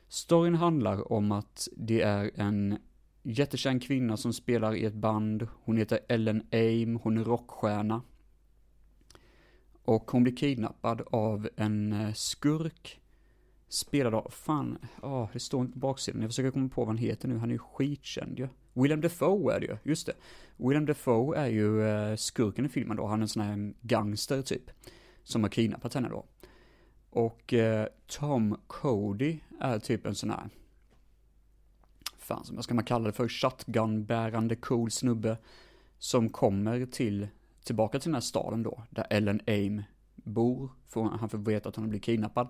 Storyn 0.08 0.54
handlar 0.54 1.12
om 1.12 1.32
att 1.32 1.68
det 1.76 2.00
är 2.00 2.30
en 2.34 2.78
jättekänd 3.22 3.82
kvinna 3.82 4.16
som 4.16 4.32
spelar 4.32 4.74
i 4.74 4.84
ett 4.84 4.94
band. 4.94 5.48
Hon 5.64 5.76
heter 5.76 6.00
Ellen 6.08 6.46
Aim, 6.52 6.96
hon 7.02 7.18
är 7.18 7.24
rockstjärna. 7.24 8.02
Och 9.84 10.10
hon 10.10 10.22
blir 10.22 10.36
kidnappad 10.36 11.02
av 11.10 11.48
en 11.56 11.92
eh, 11.92 12.12
skurk. 12.12 13.00
Spelad 13.68 14.14
av, 14.14 14.30
fan, 14.30 14.78
oh, 15.02 15.28
det 15.32 15.40
står 15.40 15.60
inte 15.60 15.72
på 15.72 15.78
baksidan. 15.78 16.22
Jag 16.22 16.30
försöker 16.30 16.50
komma 16.50 16.68
på 16.68 16.80
vad 16.80 16.88
han 16.88 16.96
heter 16.96 17.28
nu, 17.28 17.38
han 17.38 17.50
är 17.50 17.54
ju 17.54 17.58
skitkänd 17.58 18.38
ju. 18.38 18.48
William 18.74 19.00
Defoe 19.00 19.54
är 19.54 19.60
det 19.60 19.66
ju, 19.66 19.76
just 19.82 20.06
det. 20.06 20.12
William 20.56 20.86
Defoe 20.86 21.36
är 21.36 21.46
ju 21.46 21.88
eh, 21.88 22.16
skurken 22.16 22.66
i 22.66 22.68
filmen 22.68 22.96
då, 22.96 23.06
han 23.06 23.18
är 23.20 23.22
en 23.22 23.28
sån 23.28 23.42
här 23.42 23.74
gangster 23.80 24.42
typ. 24.42 24.70
Som 25.22 25.42
har 25.42 25.50
kidnappat 25.50 25.94
henne 25.94 26.08
då. 26.08 26.24
Och 27.10 27.54
eh, 27.54 27.86
Tom 28.06 28.56
Cody 28.66 29.38
är 29.60 29.78
typ 29.78 30.06
en 30.06 30.14
sån 30.14 30.30
här, 30.30 30.48
fan 32.18 32.44
som 32.44 32.56
vad 32.56 32.64
ska 32.64 32.74
man 32.74 32.84
kalla 32.84 33.06
det 33.06 33.12
för, 33.12 33.28
shotgun-bärande 33.28 34.56
cool 34.56 34.90
snubbe. 34.90 35.36
Som 35.98 36.28
kommer 36.28 36.86
till, 36.86 37.28
tillbaka 37.64 37.98
till 37.98 38.08
den 38.08 38.14
här 38.14 38.20
staden 38.20 38.62
då, 38.62 38.82
där 38.90 39.06
Ellen 39.10 39.40
Aim 39.46 39.82
bor. 40.14 40.70
för 40.86 41.02
han 41.02 41.28
får 41.28 41.38
veta 41.38 41.68
att 41.68 41.76
hon 41.76 41.84
har 41.84 41.88
blivit 41.88 42.04
kidnappad. 42.04 42.48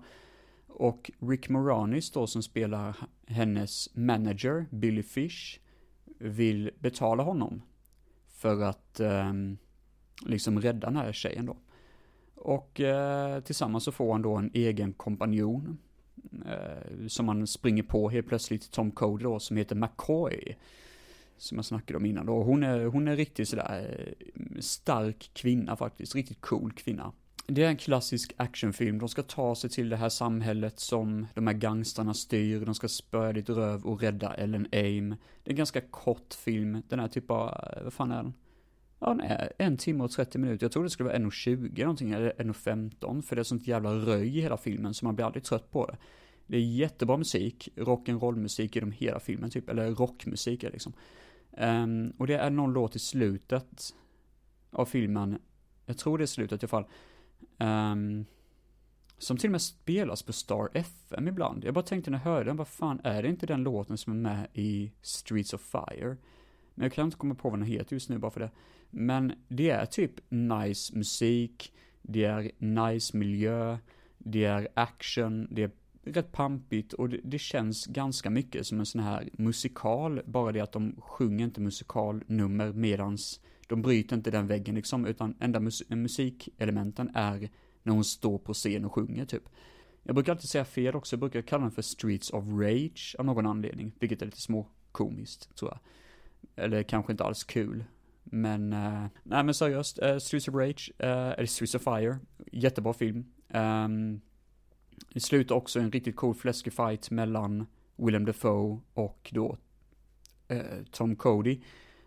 Och 0.67 1.11
Rick 1.19 1.49
Moranis 1.49 2.11
då 2.11 2.27
som 2.27 2.43
spelar 2.43 2.95
hennes 3.27 3.95
manager, 3.95 4.65
Billy 4.71 5.03
Fish, 5.03 5.59
vill 6.17 6.71
betala 6.79 7.23
honom. 7.23 7.61
För 8.27 8.61
att 8.61 8.99
eh, 8.99 9.33
liksom 10.25 10.61
rädda 10.61 10.87
den 10.87 10.95
här 10.95 11.11
tjejen 11.11 11.45
då. 11.45 11.57
Och 12.35 12.79
eh, 12.79 13.39
tillsammans 13.39 13.83
så 13.83 13.91
får 13.91 14.11
han 14.11 14.21
då 14.21 14.35
en 14.35 14.51
egen 14.53 14.93
kompanjon. 14.93 15.77
Eh, 16.45 17.07
som 17.07 17.27
han 17.27 17.47
springer 17.47 17.83
på 17.83 18.09
helt 18.09 18.27
plötsligt, 18.27 18.71
Tom 18.71 18.91
Cody 18.91 19.23
då, 19.23 19.39
som 19.39 19.57
heter 19.57 19.75
McCoy. 19.75 20.57
Som 21.43 21.57
jag 21.57 21.65
snackade 21.65 21.97
om 21.97 22.05
innan 22.05 22.25
då. 22.25 22.43
Hon 22.43 22.63
är, 22.63 22.85
hon 22.85 23.07
är 23.07 23.15
riktigt 23.15 23.49
sådär 23.49 23.97
eh, 24.35 24.59
stark 24.59 25.31
kvinna 25.33 25.75
faktiskt, 25.75 26.15
riktigt 26.15 26.41
cool 26.41 26.71
kvinna. 26.71 27.11
Det 27.47 27.63
är 27.63 27.67
en 27.67 27.77
klassisk 27.77 28.33
actionfilm, 28.37 28.99
de 28.99 29.09
ska 29.09 29.23
ta 29.23 29.55
sig 29.55 29.69
till 29.69 29.89
det 29.89 29.95
här 29.95 30.09
samhället 30.09 30.79
som 30.79 31.27
de 31.33 31.47
här 31.47 31.53
gangstrarna 31.53 32.13
styr, 32.13 32.65
de 32.65 32.75
ska 32.75 32.87
spöa 32.87 33.33
ditt 33.33 33.49
röv 33.49 33.85
och 33.85 34.01
rädda 34.01 34.33
Ellen 34.33 34.67
Aim. 34.71 35.09
Det 35.09 35.49
är 35.49 35.53
en 35.53 35.55
ganska 35.55 35.81
kort 35.81 36.33
film, 36.33 36.81
den 36.89 36.99
är 36.99 37.07
typ 37.07 37.27
bara, 37.27 37.73
eh, 37.77 37.83
vad 37.83 37.93
fan 37.93 38.11
är 38.11 38.15
den? 38.15 38.33
Ja, 38.99 39.09
den 39.09 39.21
är 39.21 39.53
en 39.57 39.77
timme 39.77 40.03
och 40.03 40.11
30 40.11 40.37
minuter. 40.37 40.65
Jag 40.65 40.71
trodde 40.71 40.85
det 40.85 40.91
skulle 40.91 41.09
vara 41.09 41.17
1.20 41.17 41.79
någonting, 41.81 42.11
eller 42.11 42.33
1.15, 42.37 43.21
för 43.21 43.35
det 43.35 43.41
är 43.41 43.43
sånt 43.43 43.67
jävla 43.67 43.93
röj 43.93 44.37
i 44.37 44.41
hela 44.41 44.57
filmen 44.57 44.93
så 44.93 45.05
man 45.05 45.15
blir 45.15 45.25
aldrig 45.25 45.43
trött 45.43 45.71
på 45.71 45.85
det. 45.85 45.97
Det 46.47 46.57
är 46.57 46.61
jättebra 46.61 47.17
musik, 47.17 47.69
rock'n'roll 47.75 48.35
musik 48.35 48.75
genom 48.75 48.91
hela 48.91 49.19
filmen 49.19 49.49
typ, 49.49 49.69
eller 49.69 49.91
rockmusik 49.91 50.63
är 50.63 50.67
det 50.67 50.73
liksom. 50.73 50.93
Um, 51.57 52.13
och 52.17 52.27
det 52.27 52.37
är 52.37 52.49
någon 52.49 52.73
låt 52.73 52.95
i 52.95 52.99
slutet 52.99 53.93
av 54.71 54.85
filmen, 54.85 55.39
jag 55.85 55.97
tror 55.97 56.17
det 56.17 56.23
är 56.23 56.25
slutet 56.25 56.63
i 56.63 56.65
alla 56.65 56.69
fall, 56.69 56.85
um, 57.57 58.25
som 59.17 59.37
till 59.37 59.47
och 59.47 59.51
med 59.51 59.61
spelas 59.61 60.23
på 60.23 60.33
Star 60.33 60.69
FM 60.73 61.27
ibland. 61.27 61.63
Jag 61.63 61.73
bara 61.73 61.83
tänkte 61.83 62.11
när 62.11 62.17
jag 62.17 62.23
hörde 62.23 62.49
den, 62.49 62.57
vad 62.57 62.67
fan 62.67 63.01
är 63.03 63.23
det 63.23 63.29
inte 63.29 63.45
den 63.45 63.63
låten 63.63 63.97
som 63.97 64.13
är 64.13 64.17
med 64.17 64.47
i 64.53 64.91
Streets 65.01 65.53
of 65.53 65.61
Fire? 65.61 66.17
Men 66.75 66.83
jag 66.83 66.93
kan 66.93 67.05
inte 67.05 67.17
komma 67.17 67.35
på 67.35 67.49
vad 67.49 67.59
den 67.59 67.67
heter 67.67 67.95
just 67.95 68.09
nu 68.09 68.17
bara 68.17 68.31
för 68.31 68.39
det. 68.39 68.51
Men 68.89 69.33
det 69.47 69.69
är 69.69 69.85
typ 69.85 70.11
nice 70.29 70.97
musik, 70.97 71.73
det 72.01 72.25
är 72.25 72.51
nice 72.57 73.17
miljö, 73.17 73.77
det 74.17 74.45
är 74.45 74.67
action, 74.73 75.47
det 75.51 75.63
är 75.63 75.71
rätt 76.03 76.31
pampigt 76.31 76.93
och 76.93 77.09
det, 77.09 77.19
det 77.23 77.39
känns 77.39 77.85
ganska 77.85 78.29
mycket 78.29 78.67
som 78.67 78.79
en 78.79 78.85
sån 78.85 79.01
här 79.01 79.29
musikal, 79.33 80.21
bara 80.25 80.51
det 80.51 80.61
att 80.61 80.71
de 80.71 80.95
sjunger 81.01 81.45
inte 81.45 81.61
musikalnummer 81.61 82.73
medans 82.73 83.39
de 83.67 83.81
bryter 83.81 84.15
inte 84.15 84.31
den 84.31 84.47
väggen 84.47 84.75
liksom, 84.75 85.05
utan 85.05 85.35
enda 85.39 85.59
mus 85.59 85.89
musikelementen 85.89 87.11
är 87.13 87.49
när 87.83 87.93
hon 87.93 88.03
står 88.03 88.37
på 88.37 88.53
scen 88.53 88.85
och 88.85 88.93
sjunger 88.93 89.25
typ. 89.25 89.43
Jag 90.03 90.15
brukar 90.15 90.31
alltid 90.31 90.49
säga 90.49 90.65
fel 90.65 90.95
också, 90.95 91.15
jag 91.15 91.19
brukar 91.19 91.41
kalla 91.41 91.61
den 91.61 91.71
för 91.71 91.81
Streets 91.81 92.29
of 92.29 92.45
Rage 92.47 93.15
av 93.19 93.25
någon 93.25 93.45
anledning, 93.45 93.91
vilket 93.99 94.21
är 94.21 94.25
lite 94.25 94.41
små 94.41 94.67
komiskt 94.91 95.55
tror 95.55 95.71
jag. 95.71 95.79
Eller 96.65 96.83
kanske 96.83 97.11
inte 97.11 97.23
alls 97.23 97.43
kul. 97.43 97.83
Men, 98.23 98.73
uh, 98.73 99.05
nej 99.23 99.43
men 99.43 99.53
seriöst, 99.53 99.99
uh, 100.03 100.17
Streets 100.17 100.47
of 100.47 100.55
Rage, 100.55 100.91
uh, 101.03 101.07
eller 101.07 101.45
Streets 101.45 101.75
of 101.75 101.81
Fire, 101.81 102.19
jättebra 102.51 102.93
film. 102.93 103.25
Um, 103.49 104.21
det 105.13 105.19
slutar 105.19 105.55
också 105.55 105.79
en 105.79 105.91
riktigt 105.91 106.15
cool 106.15 106.35
fläskig 106.35 106.73
fight 106.73 107.11
mellan 107.11 107.65
Willem 107.95 108.25
Dafoe 108.25 108.79
och 108.93 109.29
då 109.33 109.57
eh, 110.47 110.61
Tom 110.91 111.15
Cody. 111.15 111.61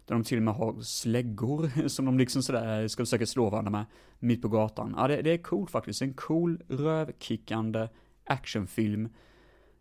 Där 0.05 0.15
de 0.15 0.25
till 0.25 0.39
och 0.39 0.43
med 0.43 0.55
har 0.55 0.81
släggor 0.81 1.89
som 1.89 2.05
de 2.05 2.19
liksom 2.19 2.43
sådär 2.43 2.83
eh, 2.83 2.89
ska 2.89 3.03
försöka 3.03 3.27
slå 3.27 3.51
varandra 3.51 3.71
med 3.71 3.85
mitt 4.19 4.43
på 4.43 4.49
gatan. 4.49 4.95
Ja, 4.97 5.09
det, 5.09 5.23
det 5.23 5.31
är 5.31 5.39
coolt 5.39 5.71
faktiskt. 5.71 6.03
En 6.03 6.15
cool, 6.15 6.63
rövkickande 6.69 7.89
actionfilm. 8.25 9.09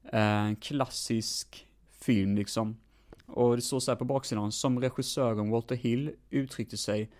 Eh, 0.04 0.54
klassisk 0.62 1.68
film 1.92 2.36
liksom. 2.36 2.78
Och 3.26 3.56
det 3.56 3.62
står 3.62 3.80
så 3.80 3.92
här 3.92 3.96
på 3.96 4.06
baksidan, 4.06 4.52
som 4.52 4.82
regissören 4.82 5.50
Walter 5.50 5.76
Hill 5.76 6.12
uttryckte 6.30 6.78
sig, 6.78 7.12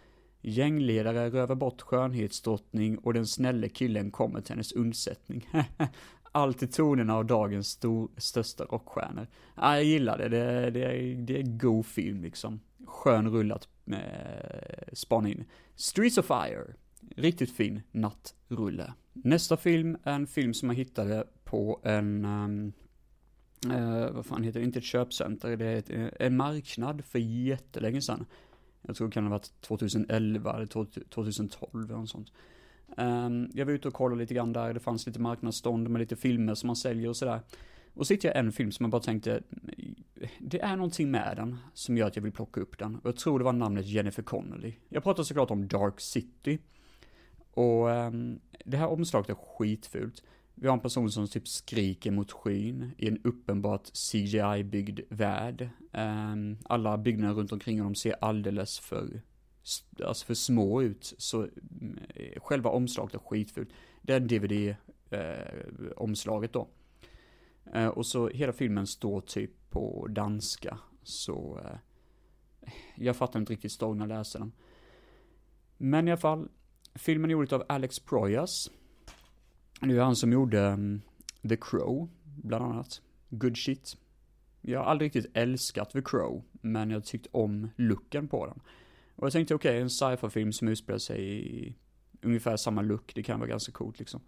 gängledare 0.50 1.30
rövar 1.30 1.56
bort 1.56 1.82
skönhetsdrottning 1.82 2.98
och 2.98 3.14
den 3.14 3.28
snälle 3.28 3.70
killen 3.70 4.12
kommer 4.12 4.42
till 4.42 4.52
hennes 4.52 4.72
undsättning. 4.72 5.50
Allt 6.32 6.64
i 6.64 6.68
tonerna 6.68 7.16
av 7.16 7.26
dagens 7.26 7.68
stor, 7.68 8.10
största 8.18 8.64
rockstjärnor. 8.64 9.28
Ja, 9.56 9.76
jag 9.76 9.84
gillar 9.84 10.18
det, 10.18 10.30
det, 10.30 10.70
det, 10.72 10.84
är, 10.84 11.16
det 11.16 11.40
är 11.40 11.44
god 11.44 11.86
film 11.86 12.22
liksom. 12.22 12.60
Skön 12.86 13.30
rullat 13.30 13.68
med 13.84 14.90
spana 14.94 15.30
in. 15.30 15.46
Streets 15.76 16.18
of 16.18 16.26
Fire. 16.26 16.74
Riktigt 17.16 17.52
fin 17.52 17.82
nattrulle. 17.92 18.94
Nästa 19.14 19.58
film 19.58 19.98
är 20.04 20.14
en 20.14 20.28
film 20.28 20.54
som 20.54 20.70
jag 20.70 20.76
hittade 20.76 21.28
på 21.44 21.80
en 21.84 22.26
um, 22.26 22.74
eh, 23.72 24.12
vad 24.12 24.26
fan 24.26 24.44
heter 24.44 24.60
det, 24.60 24.66
inte 24.66 24.80
ett 24.80 24.86
köpcenter, 24.86 25.58
det 25.58 25.66
är 25.66 25.76
ett, 25.76 25.90
eh, 25.90 26.08
en 26.20 26.38
marknad 26.38 27.06
för 27.06 27.20
jättelänge 27.20 28.02
sedan. 28.02 28.26
Jag 28.88 28.96
tror 28.96 29.08
det 29.08 29.14
kan 29.14 29.24
ha 29.24 29.30
varit 29.30 29.62
2011 29.62 30.56
eller 30.56 30.66
2012 31.10 31.70
eller 31.74 32.00
något 32.00 32.10
sånt. 32.10 32.32
Um, 32.98 33.50
jag 33.54 33.66
var 33.66 33.74
ute 33.74 33.88
och 33.88 33.94
kollade 33.94 34.22
lite 34.22 34.34
grann 34.34 34.54
där, 34.54 34.74
det 34.74 34.80
fanns 34.80 35.08
lite 35.08 35.20
marknadsstånd 35.20 35.90
med 35.90 36.00
lite 36.00 36.16
filmer 36.16 36.56
som 36.56 36.68
man 36.68 36.76
säljer 36.76 37.10
och 37.10 37.18
sådär. 37.18 37.40
Och 37.94 38.08
så 38.08 38.14
hittade 38.14 38.34
jag 38.34 38.46
en 38.46 38.52
film 38.52 38.72
som 38.72 38.84
jag 38.84 38.92
bara 38.92 39.02
tänkte, 39.02 39.32
mm, 39.32 39.96
det 40.40 40.62
är 40.62 40.76
någonting 40.76 41.12
med 41.12 41.38
den 41.38 41.58
som 41.74 41.98
gör 41.98 42.08
att 42.08 42.16
jag 42.16 42.24
vill 42.24 42.32
plocka 42.32 42.62
upp 42.62 42.78
den. 42.78 42.96
Och 42.96 43.06
jag 43.06 43.16
tror 43.16 43.40
det 43.40 43.46
var 43.46 43.54
namnet 43.54 43.86
Jennifer 43.86 44.24
Connelly. 44.24 44.74
Jag 44.90 45.04
pratar 45.04 45.24
såklart 45.24 45.52
om 45.52 45.68
Dark 45.68 46.02
City. 46.02 46.60
Och 47.52 47.88
um, 47.88 48.40
det 48.66 48.78
här 48.78 48.88
omslaget 48.88 49.30
är 49.30 49.36
skitfult. 49.36 50.24
Vi 50.58 50.68
har 50.68 50.74
en 50.74 50.80
person 50.80 51.12
som 51.12 51.28
typ 51.28 51.48
skriker 51.48 52.12
mot 52.12 52.32
skyn 52.32 52.92
i 52.98 53.08
en 53.08 53.22
uppenbart 53.24 53.92
CGI-byggd 53.94 55.00
värld. 55.10 55.70
Ehm, 55.92 56.58
alla 56.66 56.98
byggnader 56.98 57.34
runt 57.34 57.52
omkring 57.52 57.80
honom 57.80 57.96
ser 57.96 58.16
alldeles 58.22 58.80
för, 58.80 59.22
alltså 60.06 60.26
för 60.26 60.34
små 60.34 60.82
ut, 60.82 61.14
så 61.18 61.44
eh, 61.44 62.42
själva 62.42 62.70
omslaget 62.70 63.16
är 63.16 63.20
skitfult. 63.20 63.70
Det 64.02 64.14
är 64.14 64.20
DVD-omslaget 65.10 66.56
eh, 66.56 66.62
då. 66.62 66.68
Eh, 67.74 67.88
och 67.88 68.06
så 68.06 68.30
hela 68.30 68.54
filmen 68.54 68.88
står 68.88 69.22
typ 69.22 69.70
på 69.70 70.08
danska, 70.10 70.78
så 71.04 71.60
jag 72.96 73.16
fattar 73.16 73.40
inte 73.40 73.54
riktigt 73.54 73.72
storyn 73.72 73.98
när 73.98 74.08
jag 74.08 74.18
läser 74.18 74.40
den. 74.40 74.52
Men 75.78 76.08
i 76.08 76.12
alla 76.12 76.18
fall, 76.18 76.50
filmen 76.96 77.30
är 77.30 77.32
gjord 77.32 77.54
av 77.54 77.64
Alex 77.70 78.00
Proyas. 78.00 78.72
Det 79.82 79.98
är 79.98 80.02
han 80.02 80.16
som 80.16 80.32
gjorde 80.32 80.60
um, 80.60 81.02
The 81.50 81.58
Crow, 81.58 82.10
bland 82.24 82.66
annat. 82.66 83.02
Good 83.30 83.58
shit. 83.58 83.98
Jag 84.62 84.80
har 84.80 84.86
aldrig 84.86 85.16
riktigt 85.16 85.32
älskat 85.38 85.90
The 85.90 86.02
Crow, 86.02 86.44
men 86.62 86.90
jag 86.90 87.06
tyckt 87.06 87.28
om 87.32 87.70
looken 87.76 88.28
på 88.28 88.46
den. 88.46 88.60
Och 89.16 89.26
jag 89.26 89.34
tänkte, 89.34 89.56
okej, 89.56 89.70
okay, 89.70 89.82
en 89.82 89.90
sci-fi-film 89.90 90.54
som 90.54 90.68
utspelar 90.68 91.00
sig 91.00 91.48
i 91.48 91.76
ungefär 92.22 92.58
samma 92.58 92.82
look, 92.82 93.12
det 93.16 93.24
kan 93.24 93.40
vara 93.40 93.50
ganska 93.50 93.72
coolt 93.72 94.00
liksom. 94.00 94.22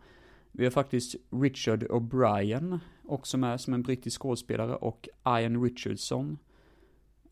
Vi 0.51 0.63
har 0.63 0.71
faktiskt 0.71 1.15
Richard 1.29 1.83
O'Brien 1.83 2.79
också 3.05 3.37
med 3.37 3.61
som 3.61 3.73
en 3.73 3.83
brittisk 3.83 4.21
skådespelare 4.21 4.75
och 4.75 5.09
Ian 5.25 5.63
Richardson. 5.63 6.37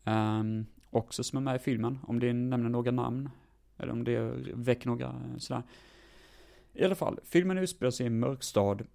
Um, 0.04 0.66
också 0.90 1.24
som 1.24 1.36
är 1.36 1.40
med 1.40 1.56
i 1.56 1.58
filmen, 1.58 1.98
om 2.02 2.20
det 2.20 2.32
nämner 2.32 2.68
några 2.68 2.90
namn. 2.90 3.30
Eller 3.78 3.92
om 3.92 4.04
det 4.04 4.18
väcker 4.54 4.86
några 4.86 5.06
eh, 5.06 5.38
sådär. 5.38 5.62
I 6.76 6.84
alla 6.84 6.94
fall, 6.94 7.20
filmen 7.24 7.58
utspelar 7.58 7.90
sig 7.90 8.04
i 8.04 8.06
en 8.06 8.18
mörk 8.18 8.42
stad. 8.42 8.86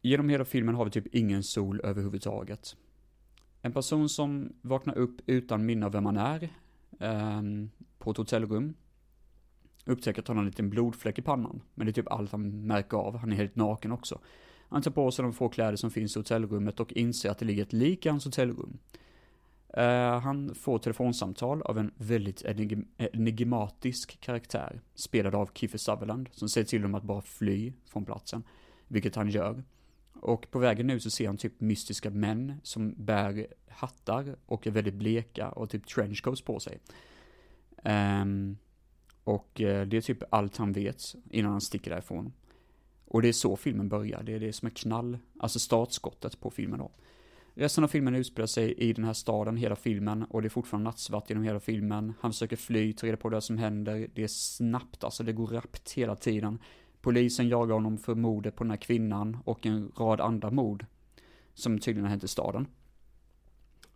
Genom 0.00 0.28
hela 0.28 0.44
filmen 0.44 0.74
har 0.74 0.84
vi 0.84 0.90
typ 0.90 1.14
ingen 1.14 1.42
sol 1.42 1.80
överhuvudtaget. 1.84 2.76
En 3.62 3.72
person 3.72 4.08
som 4.08 4.52
vaknar 4.62 4.98
upp 4.98 5.20
utan 5.26 5.66
minne 5.66 5.86
av 5.86 5.92
vem 5.92 6.04
man 6.04 6.16
är, 6.16 6.42
eh, 7.00 7.42
på 7.98 8.10
ett 8.10 8.16
hotellrum, 8.16 8.74
upptäcker 9.84 10.22
att 10.22 10.28
han 10.28 10.36
har 10.36 10.44
en 10.44 10.50
liten 10.50 10.70
blodfläck 10.70 11.18
i 11.18 11.22
pannan. 11.22 11.62
Men 11.74 11.86
det 11.86 11.90
är 11.90 11.94
typ 11.94 12.12
allt 12.12 12.32
han 12.32 12.66
märker 12.66 12.96
av, 12.96 13.16
han 13.16 13.32
är 13.32 13.36
helt 13.36 13.56
naken 13.56 13.92
också. 13.92 14.20
Han 14.68 14.82
tar 14.82 14.90
på 14.90 15.10
sig 15.10 15.22
de 15.22 15.32
få 15.32 15.48
kläder 15.48 15.76
som 15.76 15.90
finns 15.90 16.16
i 16.16 16.18
hotellrummet 16.18 16.80
och 16.80 16.92
inser 16.92 17.30
att 17.30 17.38
det 17.38 17.44
ligger 17.44 17.62
ett 17.62 17.72
lik 17.72 18.06
i 18.06 18.08
hans 18.08 18.24
hotellrum. 18.24 18.78
Uh, 19.78 20.18
han 20.18 20.54
får 20.54 20.78
telefonsamtal 20.78 21.62
av 21.62 21.78
en 21.78 21.90
väldigt 21.96 22.42
enigmatisk 22.98 24.20
karaktär, 24.20 24.80
spelad 24.94 25.34
av 25.34 25.50
Kiefer 25.54 25.78
Sutherland, 25.78 26.28
som 26.32 26.48
säger 26.48 26.64
till 26.64 26.82
honom 26.82 26.94
att 26.94 27.02
bara 27.02 27.22
fly 27.22 27.72
från 27.86 28.04
platsen, 28.04 28.42
vilket 28.88 29.16
han 29.16 29.28
gör. 29.28 29.64
Och 30.12 30.50
på 30.50 30.58
vägen 30.58 30.86
nu 30.86 31.00
så 31.00 31.10
ser 31.10 31.26
han 31.26 31.36
typ 31.36 31.60
mystiska 31.60 32.10
män 32.10 32.54
som 32.62 32.94
bär 32.96 33.46
hattar 33.68 34.36
och 34.46 34.66
är 34.66 34.70
väldigt 34.70 34.94
bleka 34.94 35.48
och 35.48 35.70
typ 35.70 35.86
trenchcoats 35.86 36.42
på 36.42 36.60
sig. 36.60 36.78
Um, 37.84 38.58
och 39.24 39.60
eh, 39.60 39.86
det 39.86 39.96
är 39.96 40.00
typ 40.00 40.22
allt 40.30 40.56
han 40.56 40.72
vet 40.72 41.14
innan 41.30 41.52
han 41.52 41.60
sticker 41.60 41.90
därifrån. 41.90 42.32
Och 43.04 43.22
det 43.22 43.28
är 43.28 43.32
så 43.32 43.56
filmen 43.56 43.88
börjar, 43.88 44.22
det 44.22 44.34
är 44.34 44.40
det 44.40 44.52
som 44.52 44.66
är 44.66 44.70
knall, 44.70 45.18
alltså 45.38 45.58
startskottet 45.58 46.40
på 46.40 46.50
filmen 46.50 46.78
då. 46.78 46.90
Resten 47.60 47.84
av 47.84 47.88
filmen 47.88 48.14
utspelar 48.14 48.46
sig 48.46 48.72
i 48.72 48.92
den 48.92 49.04
här 49.04 49.12
staden, 49.12 49.56
hela 49.56 49.76
filmen, 49.76 50.24
och 50.24 50.42
det 50.42 50.48
är 50.48 50.50
fortfarande 50.50 50.84
nattsvart 50.84 51.30
genom 51.30 51.44
hela 51.44 51.60
filmen. 51.60 52.12
Han 52.20 52.32
försöker 52.32 52.56
fly, 52.56 52.92
ta 52.92 53.06
reda 53.06 53.16
på 53.16 53.28
det 53.28 53.40
som 53.40 53.58
händer. 53.58 54.08
Det 54.14 54.22
är 54.22 54.28
snabbt, 54.28 55.04
alltså 55.04 55.22
det 55.22 55.32
går 55.32 55.46
rappt 55.46 55.92
hela 55.92 56.16
tiden. 56.16 56.58
Polisen 57.00 57.48
jagar 57.48 57.74
honom 57.74 57.98
för 57.98 58.14
mordet 58.14 58.56
på 58.56 58.64
den 58.64 58.70
här 58.70 58.76
kvinnan 58.76 59.38
och 59.44 59.66
en 59.66 59.92
rad 59.96 60.20
andra 60.20 60.50
mord. 60.50 60.86
Som 61.54 61.78
tydligen 61.78 62.04
har 62.04 62.10
hänt 62.10 62.24
i 62.24 62.28
staden. 62.28 62.66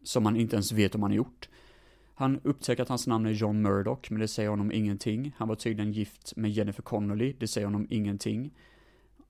Som 0.03 0.25
han 0.25 0.37
inte 0.37 0.57
ens 0.57 0.73
vet 0.73 0.95
om 0.95 1.03
han 1.03 1.11
har 1.11 1.17
gjort. 1.17 1.49
Han 2.15 2.41
upptäcker 2.43 2.83
att 2.83 2.89
hans 2.89 3.07
namn 3.07 3.27
är 3.27 3.31
John 3.31 3.63
Murdoch, 3.63 4.11
men 4.11 4.21
det 4.21 4.29
säger 4.29 4.49
honom 4.49 4.73
ingenting. 4.73 5.33
Han 5.37 5.49
var 5.49 5.57
tydligen 5.57 5.93
gift 5.93 6.37
med 6.37 6.51
Jennifer 6.51 6.83
Connolly, 6.83 7.37
det 7.39 7.49
säger 7.49 7.67
honom 7.67 7.87
ingenting. 7.91 8.51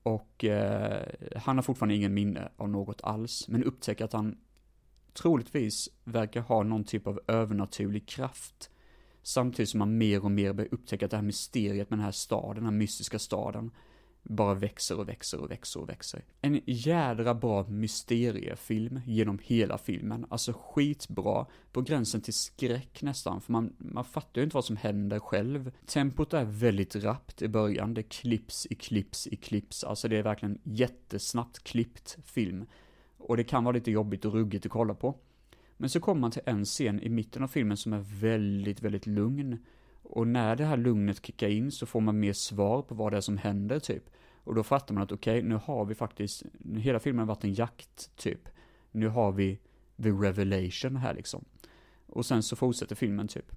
Och 0.05 0.45
eh, 0.45 1.05
han 1.35 1.57
har 1.57 1.63
fortfarande 1.63 1.95
ingen 1.95 2.13
minne 2.13 2.49
av 2.57 2.69
något 2.69 3.01
alls, 3.03 3.47
men 3.47 3.63
upptäcker 3.63 4.05
att 4.05 4.13
han 4.13 4.37
troligtvis 5.13 5.89
verkar 6.03 6.41
ha 6.41 6.63
någon 6.63 6.83
typ 6.83 7.07
av 7.07 7.19
övernaturlig 7.27 8.07
kraft. 8.07 8.69
Samtidigt 9.23 9.69
som 9.69 9.79
han 9.81 9.97
mer 9.97 10.23
och 10.23 10.31
mer 10.31 10.53
börjar 10.53 10.73
upptäcka 10.73 11.05
att 11.05 11.11
det 11.11 11.17
här 11.17 11.23
mysteriet 11.23 11.89
med 11.89 11.99
den 11.99 12.05
här 12.05 12.11
staden, 12.11 12.55
den 12.55 12.63
här 12.63 12.71
mystiska 12.71 13.19
staden, 13.19 13.71
bara 14.25 14.53
växer 14.53 14.99
och 14.99 15.09
växer 15.09 15.41
och 15.41 15.51
växer 15.51 15.79
och 15.79 15.89
växer. 15.89 16.23
En 16.41 16.61
jädra 16.65 17.33
bra 17.33 17.67
mysteriefilm 17.67 19.01
genom 19.05 19.39
hela 19.43 19.77
filmen. 19.77 20.25
Alltså 20.29 20.53
skitbra, 20.53 21.45
på 21.71 21.81
gränsen 21.81 22.21
till 22.21 22.33
skräck 22.33 23.01
nästan, 23.01 23.41
för 23.41 23.51
man, 23.51 23.73
man 23.77 24.05
fattar 24.05 24.41
ju 24.41 24.43
inte 24.43 24.55
vad 24.55 24.65
som 24.65 24.77
händer 24.77 25.19
själv. 25.19 25.71
Tempot 25.85 26.33
är 26.33 26.45
väldigt 26.45 26.95
rappt 26.95 27.41
i 27.41 27.47
början, 27.47 27.93
det 27.93 28.03
klipps 28.03 28.67
i 28.69 28.75
klipps 28.75 29.27
i 29.27 29.35
klipps, 29.35 29.83
alltså 29.83 30.07
det 30.07 30.17
är 30.17 30.23
verkligen 30.23 30.59
jättesnabbt 30.63 31.63
klippt 31.63 32.17
film. 32.23 32.65
Och 33.17 33.37
det 33.37 33.43
kan 33.43 33.63
vara 33.63 33.73
lite 33.73 33.91
jobbigt 33.91 34.25
och 34.25 34.33
ruggigt 34.33 34.65
att 34.65 34.71
kolla 34.71 34.93
på. 34.93 35.15
Men 35.77 35.89
så 35.89 35.99
kommer 35.99 36.21
man 36.21 36.31
till 36.31 36.41
en 36.45 36.65
scen 36.65 36.99
i 36.99 37.09
mitten 37.09 37.43
av 37.43 37.47
filmen 37.47 37.77
som 37.77 37.93
är 37.93 38.19
väldigt, 38.21 38.81
väldigt 38.81 39.05
lugn. 39.05 39.65
Och 40.05 40.27
när 40.27 40.55
det 40.55 40.65
här 40.65 40.77
lugnet 40.77 41.25
kickar 41.25 41.47
in 41.47 41.71
så 41.71 41.85
får 41.85 42.01
man 42.01 42.19
mer 42.19 42.33
svar 42.33 42.81
på 42.81 42.95
vad 42.95 43.13
det 43.13 43.17
är 43.17 43.21
som 43.21 43.37
händer 43.37 43.79
typ. 43.79 44.03
Och 44.43 44.55
då 44.55 44.63
fattar 44.63 44.93
man 44.93 45.03
att 45.03 45.11
okej, 45.11 45.37
okay, 45.37 45.49
nu 45.49 45.55
har 45.55 45.85
vi 45.85 45.95
faktiskt, 45.95 46.43
hela 46.77 46.99
filmen 46.99 47.19
har 47.19 47.35
varit 47.35 47.43
en 47.43 47.53
jakt 47.53 48.15
typ. 48.15 48.49
Nu 48.91 49.07
har 49.07 49.31
vi 49.31 49.59
the 50.03 50.09
revelation 50.09 50.95
här 50.95 51.13
liksom. 51.13 51.45
Och 52.07 52.25
sen 52.25 52.43
så 52.43 52.55
fortsätter 52.55 52.95
filmen 52.95 53.27
typ. 53.27 53.51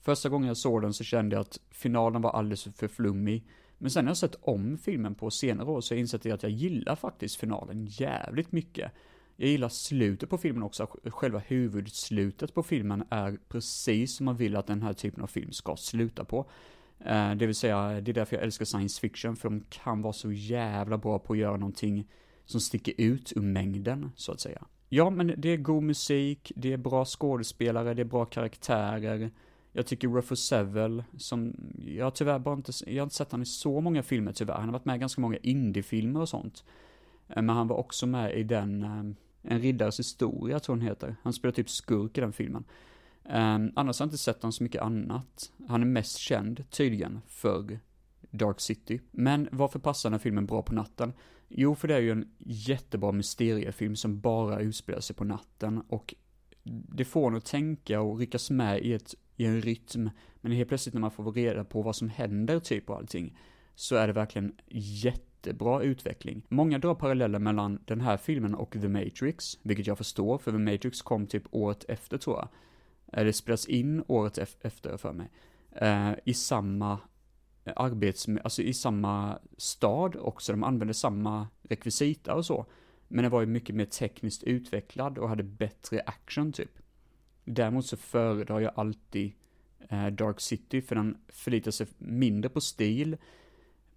Första 0.00 0.28
gången 0.28 0.48
jag 0.48 0.56
såg 0.56 0.82
den 0.82 0.94
så 0.94 1.04
kände 1.04 1.36
jag 1.36 1.40
att 1.40 1.60
finalen 1.70 2.22
var 2.22 2.30
alldeles 2.30 2.64
för 2.64 2.88
flummig. 2.88 3.46
Men 3.78 3.90
sen 3.90 4.04
när 4.04 4.10
jag 4.10 4.16
sett 4.16 4.34
om 4.40 4.78
filmen 4.78 5.14
på 5.14 5.30
senare 5.30 5.70
år 5.70 5.80
så 5.80 5.94
har 5.94 5.96
jag 5.96 6.00
insett 6.00 6.26
att 6.26 6.42
jag 6.42 6.52
gillar 6.52 6.96
faktiskt 6.96 7.36
finalen 7.36 7.86
jävligt 7.86 8.52
mycket. 8.52 8.92
Jag 9.36 9.48
gillar 9.48 9.68
slutet 9.68 10.30
på 10.30 10.38
filmen 10.38 10.62
också, 10.62 10.86
själva 11.04 11.38
huvudslutet 11.38 12.54
på 12.54 12.62
filmen 12.62 13.04
är 13.10 13.38
precis 13.48 14.16
som 14.16 14.26
man 14.26 14.36
vill 14.36 14.56
att 14.56 14.66
den 14.66 14.82
här 14.82 14.92
typen 14.92 15.22
av 15.22 15.26
film 15.26 15.52
ska 15.52 15.76
sluta 15.76 16.24
på. 16.24 16.46
Eh, 16.98 17.34
det 17.34 17.46
vill 17.46 17.54
säga, 17.54 18.00
det 18.00 18.10
är 18.10 18.14
därför 18.14 18.36
jag 18.36 18.42
älskar 18.42 18.64
science 18.64 19.00
fiction, 19.00 19.36
för 19.36 19.48
de 19.48 19.64
kan 19.68 20.02
vara 20.02 20.12
så 20.12 20.32
jävla 20.32 20.98
bra 20.98 21.18
på 21.18 21.32
att 21.32 21.38
göra 21.38 21.56
någonting 21.56 22.08
som 22.44 22.60
sticker 22.60 22.94
ut 22.98 23.32
ur 23.36 23.40
mängden, 23.40 24.10
så 24.16 24.32
att 24.32 24.40
säga. 24.40 24.64
Ja, 24.88 25.10
men 25.10 25.34
det 25.36 25.48
är 25.48 25.56
god 25.56 25.82
musik, 25.82 26.52
det 26.56 26.72
är 26.72 26.76
bra 26.76 27.04
skådespelare, 27.04 27.94
det 27.94 28.02
är 28.02 28.04
bra 28.04 28.24
karaktärer. 28.24 29.30
Jag 29.72 29.86
tycker 29.86 30.08
Rufus 30.08 30.46
Sevel, 30.46 31.04
som, 31.18 31.56
jag 31.86 32.06
har 32.06 32.10
tyvärr 32.10 32.38
bara 32.38 32.54
inte, 32.54 32.72
jag 32.86 33.02
har 33.02 33.02
inte 33.02 33.14
sett 33.14 33.32
han 33.32 33.42
i 33.42 33.46
så 33.46 33.80
många 33.80 34.02
filmer 34.02 34.32
tyvärr. 34.32 34.54
Han 34.54 34.64
har 34.64 34.72
varit 34.72 34.84
med 34.84 34.96
i 34.96 34.98
ganska 34.98 35.20
många 35.20 35.36
indiefilmer 35.36 36.20
och 36.20 36.28
sånt. 36.28 36.64
Eh, 37.28 37.42
men 37.42 37.56
han 37.56 37.68
var 37.68 37.76
också 37.76 38.06
med 38.06 38.38
i 38.38 38.42
den, 38.42 38.82
eh, 38.82 39.23
en 39.44 39.60
riddares 39.60 39.98
historia 39.98 40.60
tror 40.60 40.76
hon 40.76 40.86
heter. 40.86 41.16
Han 41.22 41.32
spelar 41.32 41.52
typ 41.52 41.70
skurk 41.70 42.18
i 42.18 42.20
den 42.20 42.32
filmen. 42.32 42.64
Um, 43.24 43.72
annars 43.76 43.98
har 43.98 44.04
jag 44.04 44.06
inte 44.06 44.18
sett 44.18 44.42
honom 44.42 44.52
så 44.52 44.62
mycket 44.62 44.82
annat. 44.82 45.52
Han 45.68 45.82
är 45.82 45.86
mest 45.86 46.18
känd, 46.18 46.70
tydligen, 46.70 47.20
för 47.26 47.78
Dark 48.30 48.60
City. 48.60 49.00
Men 49.10 49.48
varför 49.52 49.78
passar 49.78 50.10
den 50.10 50.14
här 50.14 50.22
filmen 50.22 50.46
bra 50.46 50.62
på 50.62 50.74
natten? 50.74 51.12
Jo, 51.48 51.74
för 51.74 51.88
det 51.88 51.94
är 51.94 52.00
ju 52.00 52.10
en 52.10 52.28
jättebra 52.38 53.12
mysteriefilm 53.12 53.96
som 53.96 54.20
bara 54.20 54.60
utspelar 54.60 55.00
sig 55.00 55.16
på 55.16 55.24
natten 55.24 55.82
och 55.88 56.14
det 56.64 57.04
får 57.04 57.30
en 57.30 57.36
att 57.36 57.44
tänka 57.44 58.00
och 58.00 58.18
ryckas 58.18 58.50
med 58.50 58.82
i, 58.82 58.92
ett, 58.92 59.14
i 59.36 59.44
en 59.44 59.60
rytm. 59.60 60.10
Men 60.40 60.52
helt 60.52 60.68
plötsligt 60.68 60.94
när 60.94 61.00
man 61.00 61.10
får 61.10 61.32
reda 61.32 61.64
på 61.64 61.82
vad 61.82 61.96
som 61.96 62.08
händer 62.08 62.60
typ 62.60 62.90
och 62.90 62.96
allting, 62.96 63.38
så 63.74 63.96
är 63.96 64.06
det 64.06 64.12
verkligen 64.12 64.52
jättebra 65.46 65.82
utveckling. 65.82 66.42
Många 66.48 66.78
drar 66.78 66.94
paralleller 66.94 67.38
mellan 67.38 67.78
den 67.84 68.00
här 68.00 68.16
filmen 68.16 68.54
och 68.54 68.72
The 68.72 68.88
Matrix, 68.88 69.58
vilket 69.62 69.86
jag 69.86 69.98
förstår, 69.98 70.38
för 70.38 70.52
The 70.52 70.58
Matrix 70.58 71.02
kom 71.02 71.26
typ 71.26 71.42
året 71.50 71.84
efter 71.88 72.18
tror 72.18 72.36
jag. 72.36 72.48
Eller 73.12 73.32
spelas 73.32 73.66
in 73.66 74.04
året 74.06 74.38
efter 74.38 74.96
för 74.96 75.12
mig. 75.12 75.30
Eh, 75.72 76.12
I 76.24 76.34
samma 76.34 76.98
arbets, 77.76 78.26
alltså 78.44 78.62
i 78.62 78.74
samma 78.74 79.38
stad 79.56 80.16
också, 80.16 80.52
de 80.52 80.64
använde 80.64 80.94
samma 80.94 81.48
rekvisita 81.62 82.34
och 82.34 82.46
så. 82.46 82.66
Men 83.08 83.22
den 83.22 83.32
var 83.32 83.40
ju 83.40 83.46
mycket 83.46 83.74
mer 83.74 83.86
tekniskt 83.86 84.42
utvecklad 84.42 85.18
och 85.18 85.28
hade 85.28 85.42
bättre 85.42 86.02
action 86.06 86.52
typ. 86.52 86.70
Däremot 87.44 87.86
så 87.86 87.96
föredrar 87.96 88.60
jag 88.60 88.72
alltid 88.76 89.32
eh, 89.88 90.06
Dark 90.06 90.40
City 90.40 90.82
för 90.82 90.94
den 90.94 91.16
förlitar 91.28 91.70
sig 91.70 91.86
mindre 91.98 92.48
på 92.50 92.60
stil 92.60 93.16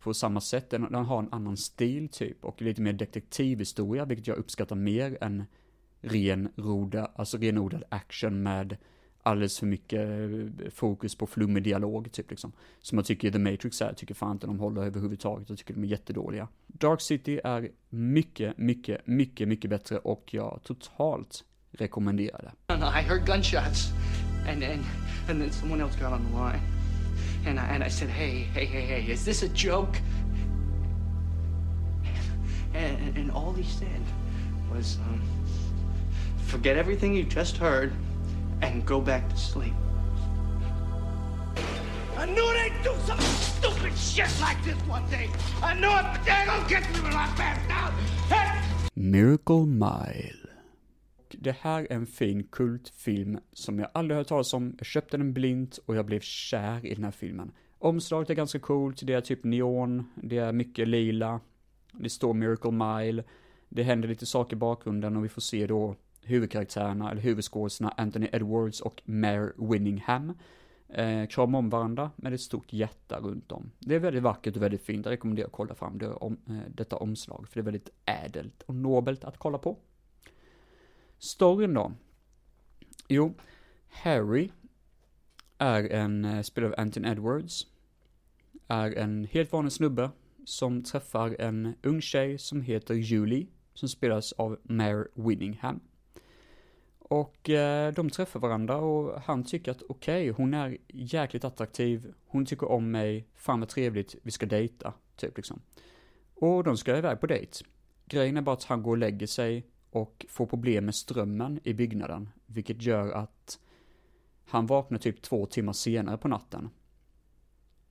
på 0.08 0.13
samma 0.13 0.41
sätt. 0.41 0.70
Den, 0.70 0.82
den 0.91 1.06
har 1.06 1.20
en 1.20 1.34
annan 1.34 1.58
stil 1.58 2.10
typ 2.10 2.46
och 2.46 2.62
lite 2.62 2.82
mer 2.82 2.93
detektivhistoria 2.93 4.06
vilket 4.06 4.28
jag 4.28 4.38
uppskattar 4.38 4.76
mer 4.76 5.17
än 5.22 5.43
renroda, 6.02 7.12
alltså 7.15 7.38
renodlad 7.38 7.84
action 7.89 8.43
med 8.43 8.78
alldeles 9.24 9.60
för 9.60 9.65
mycket 9.65 10.10
eh, 10.10 10.70
fokus 10.72 11.15
på 11.15 11.28
flummig 11.28 11.63
dialog, 11.63 12.12
typ 12.12 12.30
liksom. 12.30 12.52
Som 12.82 12.98
jag 12.98 13.06
tycker 13.06 13.32
The 13.32 13.39
Matrix 13.39 13.82
är, 13.82 13.93
tycker 13.93 14.13
fan 14.13 14.32
inte 14.32 14.48
de 14.48 14.60
håller 14.60 14.82
överhuvudtaget, 14.82 15.50
jag 15.50 15.58
tycker 15.58 15.74
de 15.74 15.84
är 15.84 15.88
jättedåliga. 15.88 16.48
Dark 16.67 17.02
City 17.02 17.39
är 17.43 17.70
mycket, 17.89 18.58
mycket, 18.58 19.08
mycket, 19.08 19.48
mycket 19.48 19.70
bättre 19.70 19.98
och 19.98 20.34
jag 20.34 20.60
totalt 20.63 21.43
rekommenderar 21.72 22.54
det. 22.67 22.74
I 22.74 23.04
heard 23.04 23.26
gunshots 23.26 23.91
and, 24.50 24.63
and, 24.63 24.84
and 25.30 25.41
then 25.41 25.52
someone 25.52 25.84
else 25.84 26.00
got 26.00 26.12
on 26.13 26.26
the 26.26 26.32
line. 26.32 26.77
And 27.45 27.60
I, 27.60 27.65
and 27.67 27.84
I 27.84 27.88
said, 27.88 28.10
hey, 28.10 28.47
hey, 28.54 28.65
hey, 28.65 28.82
hey, 28.82 29.12
is 29.12 29.23
this 29.23 29.43
a 29.43 29.50
joke? 29.50 30.00
And, 32.73 33.17
and 33.17 33.32
all 33.32 33.54
he 33.54 33.63
said 33.63 34.02
was, 34.71 34.97
um, 35.08 35.21
forget 36.45 36.78
everything 36.78 37.13
you 37.13 37.23
just 37.23 37.58
heard 37.58 37.93
and 38.62 38.86
go 38.86 39.02
back 39.02 39.28
to 39.30 39.38
sleep. 39.38 39.73
I 42.17 42.26
knew 42.26 42.54
they'd 42.54 42.84
do 42.84 42.95
some 43.06 43.19
stupid 43.19 43.97
shit 43.97 44.30
like 44.41 44.63
this 44.63 44.78
one 44.88 45.08
day. 45.10 45.30
I 45.62 45.73
knew 45.73 45.89
it, 45.89 46.04
but 46.04 46.26
they're 46.26 46.45
gonna 46.45 46.69
get 46.69 46.84
me 46.93 47.02
when 47.02 47.13
I 47.13 47.28
pass 47.36 47.60
out. 47.69 47.93
Hey! 48.30 48.62
Miracle 48.95 49.65
Mile. 49.65 50.37
Det 51.39 51.56
här 51.62 51.88
är 51.89 51.95
en 51.95 52.06
fin 52.06 52.43
kultfilm 52.43 53.39
som 53.54 53.80
jag 53.80 53.89
aldrig 53.93 54.17
hört 54.17 54.28
talas 54.28 54.54
om. 54.54 54.76
Jag 54.78 54.86
köpte 54.86 55.17
den 55.17 55.34
blint 55.34 55.80
och 55.86 55.95
jag 55.95 56.06
blev 56.06 56.19
kär 56.19 56.86
i 56.86 56.95
den 56.95 57.04
här 57.04 57.12
filmen. 57.12 57.52
Omslaget 57.80 58.30
är 58.30 58.34
ganska 58.34 58.60
coolt, 58.60 59.02
det 59.04 59.13
är 59.13 59.21
typ 59.21 59.43
neon, 59.43 60.12
det 60.15 60.38
är 60.38 60.52
mycket 60.52 60.88
lila, 60.88 61.39
det 61.91 62.10
står 62.10 62.34
Miracle 62.34 62.71
Mile, 62.71 63.23
det 63.69 63.84
händer 63.84 64.08
lite 64.08 64.26
saker 64.26 64.56
i 64.56 64.60
bakgrunden 64.60 65.17
och 65.17 65.23
vi 65.23 65.30
får 65.30 65.41
se 65.41 65.67
då 65.67 65.95
huvudkaraktärerna, 66.21 67.12
eller 67.12 67.21
huvudskådisarna 67.21 67.93
Anthony 67.97 68.28
Edwards 68.32 68.82
och 68.82 69.02
Mare 69.06 69.52
Winningham 69.58 70.34
eh, 70.89 71.28
krama 71.28 71.58
om 71.58 71.69
varandra 71.69 72.12
med 72.15 72.34
ett 72.34 72.41
stort 72.41 72.73
hjärta 72.73 73.19
runt 73.19 73.52
om. 73.52 73.71
Det 73.80 73.95
är 73.95 74.00
väldigt 74.00 74.23
vackert 74.23 74.56
och 74.56 74.62
väldigt 74.62 74.82
fint, 74.82 75.06
jag 75.06 75.12
rekommenderar 75.12 75.47
att 75.47 75.54
kolla 75.54 75.76
fram 75.76 75.97
det, 75.97 76.13
om, 76.13 76.38
eh, 76.47 76.71
detta 76.76 76.95
omslag, 76.95 77.47
för 77.47 77.54
det 77.54 77.62
är 77.62 77.71
väldigt 77.71 77.89
ädelt 78.06 78.62
och 78.62 78.76
nobelt 78.76 79.23
att 79.23 79.38
kolla 79.38 79.58
på. 79.58 79.78
Storyn 81.19 81.73
då? 81.73 81.91
Jo, 83.08 83.34
Harry 83.89 84.49
är 85.58 85.84
en, 85.84 86.25
eh, 86.25 86.41
spelare 86.41 86.73
av 86.73 86.80
Anton 86.80 87.06
Edwards, 87.06 87.67
är 88.67 88.91
en 88.91 89.25
helt 89.32 89.51
vanlig 89.51 89.71
snubbe 89.71 90.12
som 90.45 90.84
träffar 90.84 91.36
en 91.39 91.73
ung 91.84 92.01
tjej 92.01 92.38
som 92.38 92.62
heter 92.62 92.93
Julie, 92.93 93.47
som 93.73 93.89
spelas 93.89 94.34
av 94.34 94.60
Mare 94.63 95.08
Winningham. 95.13 95.80
Och 96.99 97.49
eh, 97.49 97.93
de 97.93 98.10
träffar 98.10 98.39
varandra 98.39 98.77
och 98.77 99.21
han 99.21 99.43
tycker 99.43 99.71
att 99.71 99.84
okej, 99.89 100.32
okay, 100.32 100.43
hon 100.43 100.53
är 100.53 100.77
jäkligt 100.88 101.43
attraktiv, 101.43 102.13
hon 102.27 102.45
tycker 102.45 102.71
om 102.71 102.91
mig, 102.91 103.27
fan 103.36 103.60
vad 103.60 103.69
trevligt, 103.69 104.15
vi 104.23 104.32
ska 104.32 104.45
dejta, 104.45 104.93
typ 105.15 105.38
liksom. 105.38 105.62
Och 106.36 106.63
de 106.63 106.77
ska 106.77 106.97
iväg 106.97 107.19
på 107.19 107.27
dejt. 107.27 107.65
Grejen 108.06 108.38
är 108.38 108.41
bara 108.41 108.53
att 108.53 108.63
han 108.63 108.84
går 108.84 108.91
och 108.91 108.97
lägger 108.97 109.27
sig 109.27 109.65
och 109.89 110.26
får 110.30 110.45
problem 110.45 110.86
med 110.86 110.95
strömmen 110.95 111.60
i 111.63 111.73
byggnaden, 111.73 112.30
vilket 112.45 112.82
gör 112.82 113.12
att 113.12 113.60
han 114.45 114.65
vaknar 114.65 114.97
typ 114.97 115.21
två 115.21 115.45
timmar 115.45 115.73
senare 115.73 116.17
på 116.17 116.28
natten. 116.28 116.69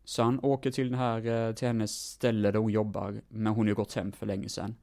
Så 0.04 0.22
han 0.22 0.40
åker 0.40 0.70
till 0.70 0.90
den 0.90 0.98
här, 0.98 1.26
eh, 1.26 1.54
till 1.54 1.68
hennes 1.68 2.10
ställe 2.10 2.50
där 2.50 2.58
hon 2.58 2.72
jobbar, 2.72 3.22
men 3.28 3.52
hon 3.52 3.66
har 3.66 3.68
ju 3.68 3.74
gått 3.74 3.94
hem 3.94 4.12
för 4.12 4.26
länge 4.26 4.48
sedan. 4.48 4.76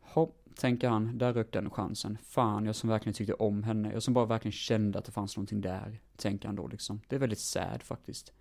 Hopp, 0.00 0.48
tänker 0.54 0.88
han, 0.88 1.18
där 1.18 1.32
rök 1.32 1.52
den 1.52 1.70
chansen. 1.70 2.18
Fan, 2.22 2.66
jag 2.66 2.76
som 2.76 2.88
verkligen 2.90 3.14
tyckte 3.14 3.34
om 3.34 3.62
henne, 3.62 3.92
jag 3.92 4.02
som 4.02 4.14
bara 4.14 4.26
verkligen 4.26 4.52
kände 4.52 4.98
att 4.98 5.04
det 5.04 5.12
fanns 5.12 5.36
någonting 5.36 5.60
där, 5.60 6.00
tänker 6.16 6.48
han 6.48 6.56
då 6.56 6.66
liksom. 6.66 7.00
Det 7.08 7.16
är 7.16 7.20
väldigt 7.20 7.38
sad 7.38 7.82
faktiskt. 7.82 8.32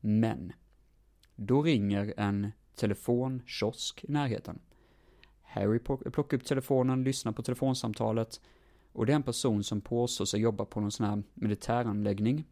Men, 0.00 0.52
då 1.36 1.62
ringer 1.62 2.14
en 2.16 2.52
telefonkiosk 2.74 4.04
i 4.04 4.12
närheten. 4.12 4.58
Harry 5.54 5.78
plockar 5.78 6.36
upp 6.36 6.44
telefonen, 6.44 7.04
lyssnar 7.04 7.32
på 7.32 7.42
telefonsamtalet 7.42 8.40
och 8.92 9.06
det 9.06 9.12
är 9.12 9.16
en 9.16 9.22
person 9.22 9.64
som 9.64 9.80
påstår 9.80 10.24
sig 10.24 10.40
jobba 10.40 10.64
på 10.64 10.80
någon 10.80 10.90
sån 10.90 11.06
här 11.06 11.22
militäranläggning. 11.34 12.44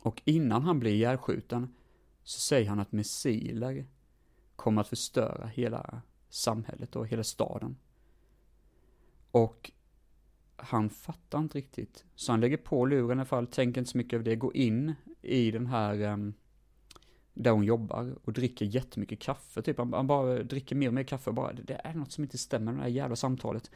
Och 0.00 0.22
innan 0.24 0.62
han 0.62 0.80
blir 0.80 0.92
ihjälskjuten 0.92 1.74
så 2.22 2.40
säger 2.40 2.68
han 2.68 2.80
att 2.80 2.92
missiler 2.92 3.86
kommer 4.56 4.80
att 4.80 4.88
förstöra 4.88 5.46
hela 5.46 6.02
samhället 6.28 6.96
och 6.96 7.06
hela 7.06 7.24
staden. 7.24 7.76
Och 9.30 9.72
han 10.56 10.90
fattar 10.90 11.38
inte 11.38 11.58
riktigt. 11.58 12.04
Så 12.14 12.32
han 12.32 12.40
lägger 12.40 12.56
på 12.56 12.86
luren 12.86 13.18
i 13.18 13.20
alla 13.20 13.24
fall, 13.24 13.46
tänker 13.46 13.80
inte 13.80 13.90
så 13.90 13.98
mycket 13.98 14.12
över 14.12 14.24
det, 14.24 14.36
går 14.36 14.56
in 14.56 14.94
i 15.22 15.50
den 15.50 15.66
här 15.66 16.02
um, 16.02 16.34
där 17.36 17.50
hon 17.50 17.64
jobbar 17.64 18.14
och 18.24 18.32
dricker 18.32 18.64
jättemycket 18.64 19.20
kaffe, 19.20 19.62
typ. 19.62 19.78
Han, 19.78 19.92
han, 19.92 20.06
bara 20.06 20.42
dricker 20.42 20.76
mer 20.76 20.88
och 20.88 20.94
mer 20.94 21.02
kaffe 21.02 21.32
bara. 21.32 21.52
Det 21.52 21.80
är 21.84 21.94
något 21.94 22.12
som 22.12 22.24
inte 22.24 22.38
stämmer 22.38 22.72
med 22.72 22.80
det 22.80 22.82
här 22.82 22.90
jävla 22.90 23.16
samtalet. 23.16 23.70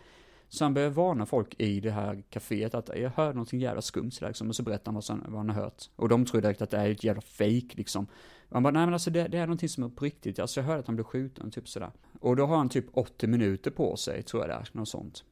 Så 0.48 0.64
han 0.64 0.74
börjar 0.74 0.90
varna 0.90 1.26
folk 1.26 1.60
i 1.60 1.80
det 1.80 1.90
här 1.90 2.22
kaféet 2.30 2.74
att 2.74 2.90
jag 2.96 3.10
hör 3.10 3.32
någonting 3.32 3.60
jävla 3.60 3.82
skumt 3.82 4.10
liksom, 4.20 4.48
och 4.48 4.56
så 4.56 4.62
berättar 4.62 4.86
han 4.86 4.94
vad, 4.94 5.04
som, 5.04 5.24
vad 5.28 5.36
han 5.36 5.50
har 5.50 5.62
hört. 5.62 5.84
Och 5.96 6.08
de 6.08 6.24
tror 6.24 6.40
direkt 6.40 6.62
att 6.62 6.70
det 6.70 6.76
är 6.76 6.90
ett 6.90 7.04
jävla 7.04 7.22
fake 7.22 7.76
liksom. 7.76 8.06
Han 8.50 8.62
bara, 8.62 8.70
nej 8.70 8.86
men 8.86 8.92
alltså 8.92 9.10
det, 9.10 9.28
det, 9.28 9.38
är 9.38 9.46
någonting 9.46 9.68
som 9.68 9.84
är 9.84 9.88
på 9.88 10.04
riktigt, 10.04 10.38
alltså 10.38 10.60
jag 10.60 10.66
hörde 10.66 10.80
att 10.80 10.86
han 10.86 10.96
blev 10.96 11.04
skjuten, 11.04 11.50
typ 11.50 11.68
sådär. 11.68 11.90
Och 12.20 12.36
då 12.36 12.46
har 12.46 12.56
han 12.56 12.68
typ 12.68 12.86
80 12.92 13.26
minuter 13.26 13.70
på 13.70 13.96
sig, 13.96 14.22
tror 14.22 14.42
jag 14.42 14.50
det 14.50 14.54
är, 14.54 14.68
något 14.72 14.88
sånt 14.88 15.24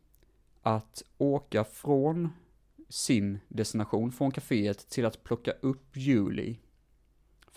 att 0.62 1.03
åka 1.18 1.64
från 1.64 2.29
sin 2.89 3.39
destination, 3.49 4.12
från 4.12 4.31
kaféet, 4.31 4.89
till 4.89 5.07
att 5.07 5.24
plocka 5.24 5.53
upp 5.61 5.97
Julie. 5.97 6.57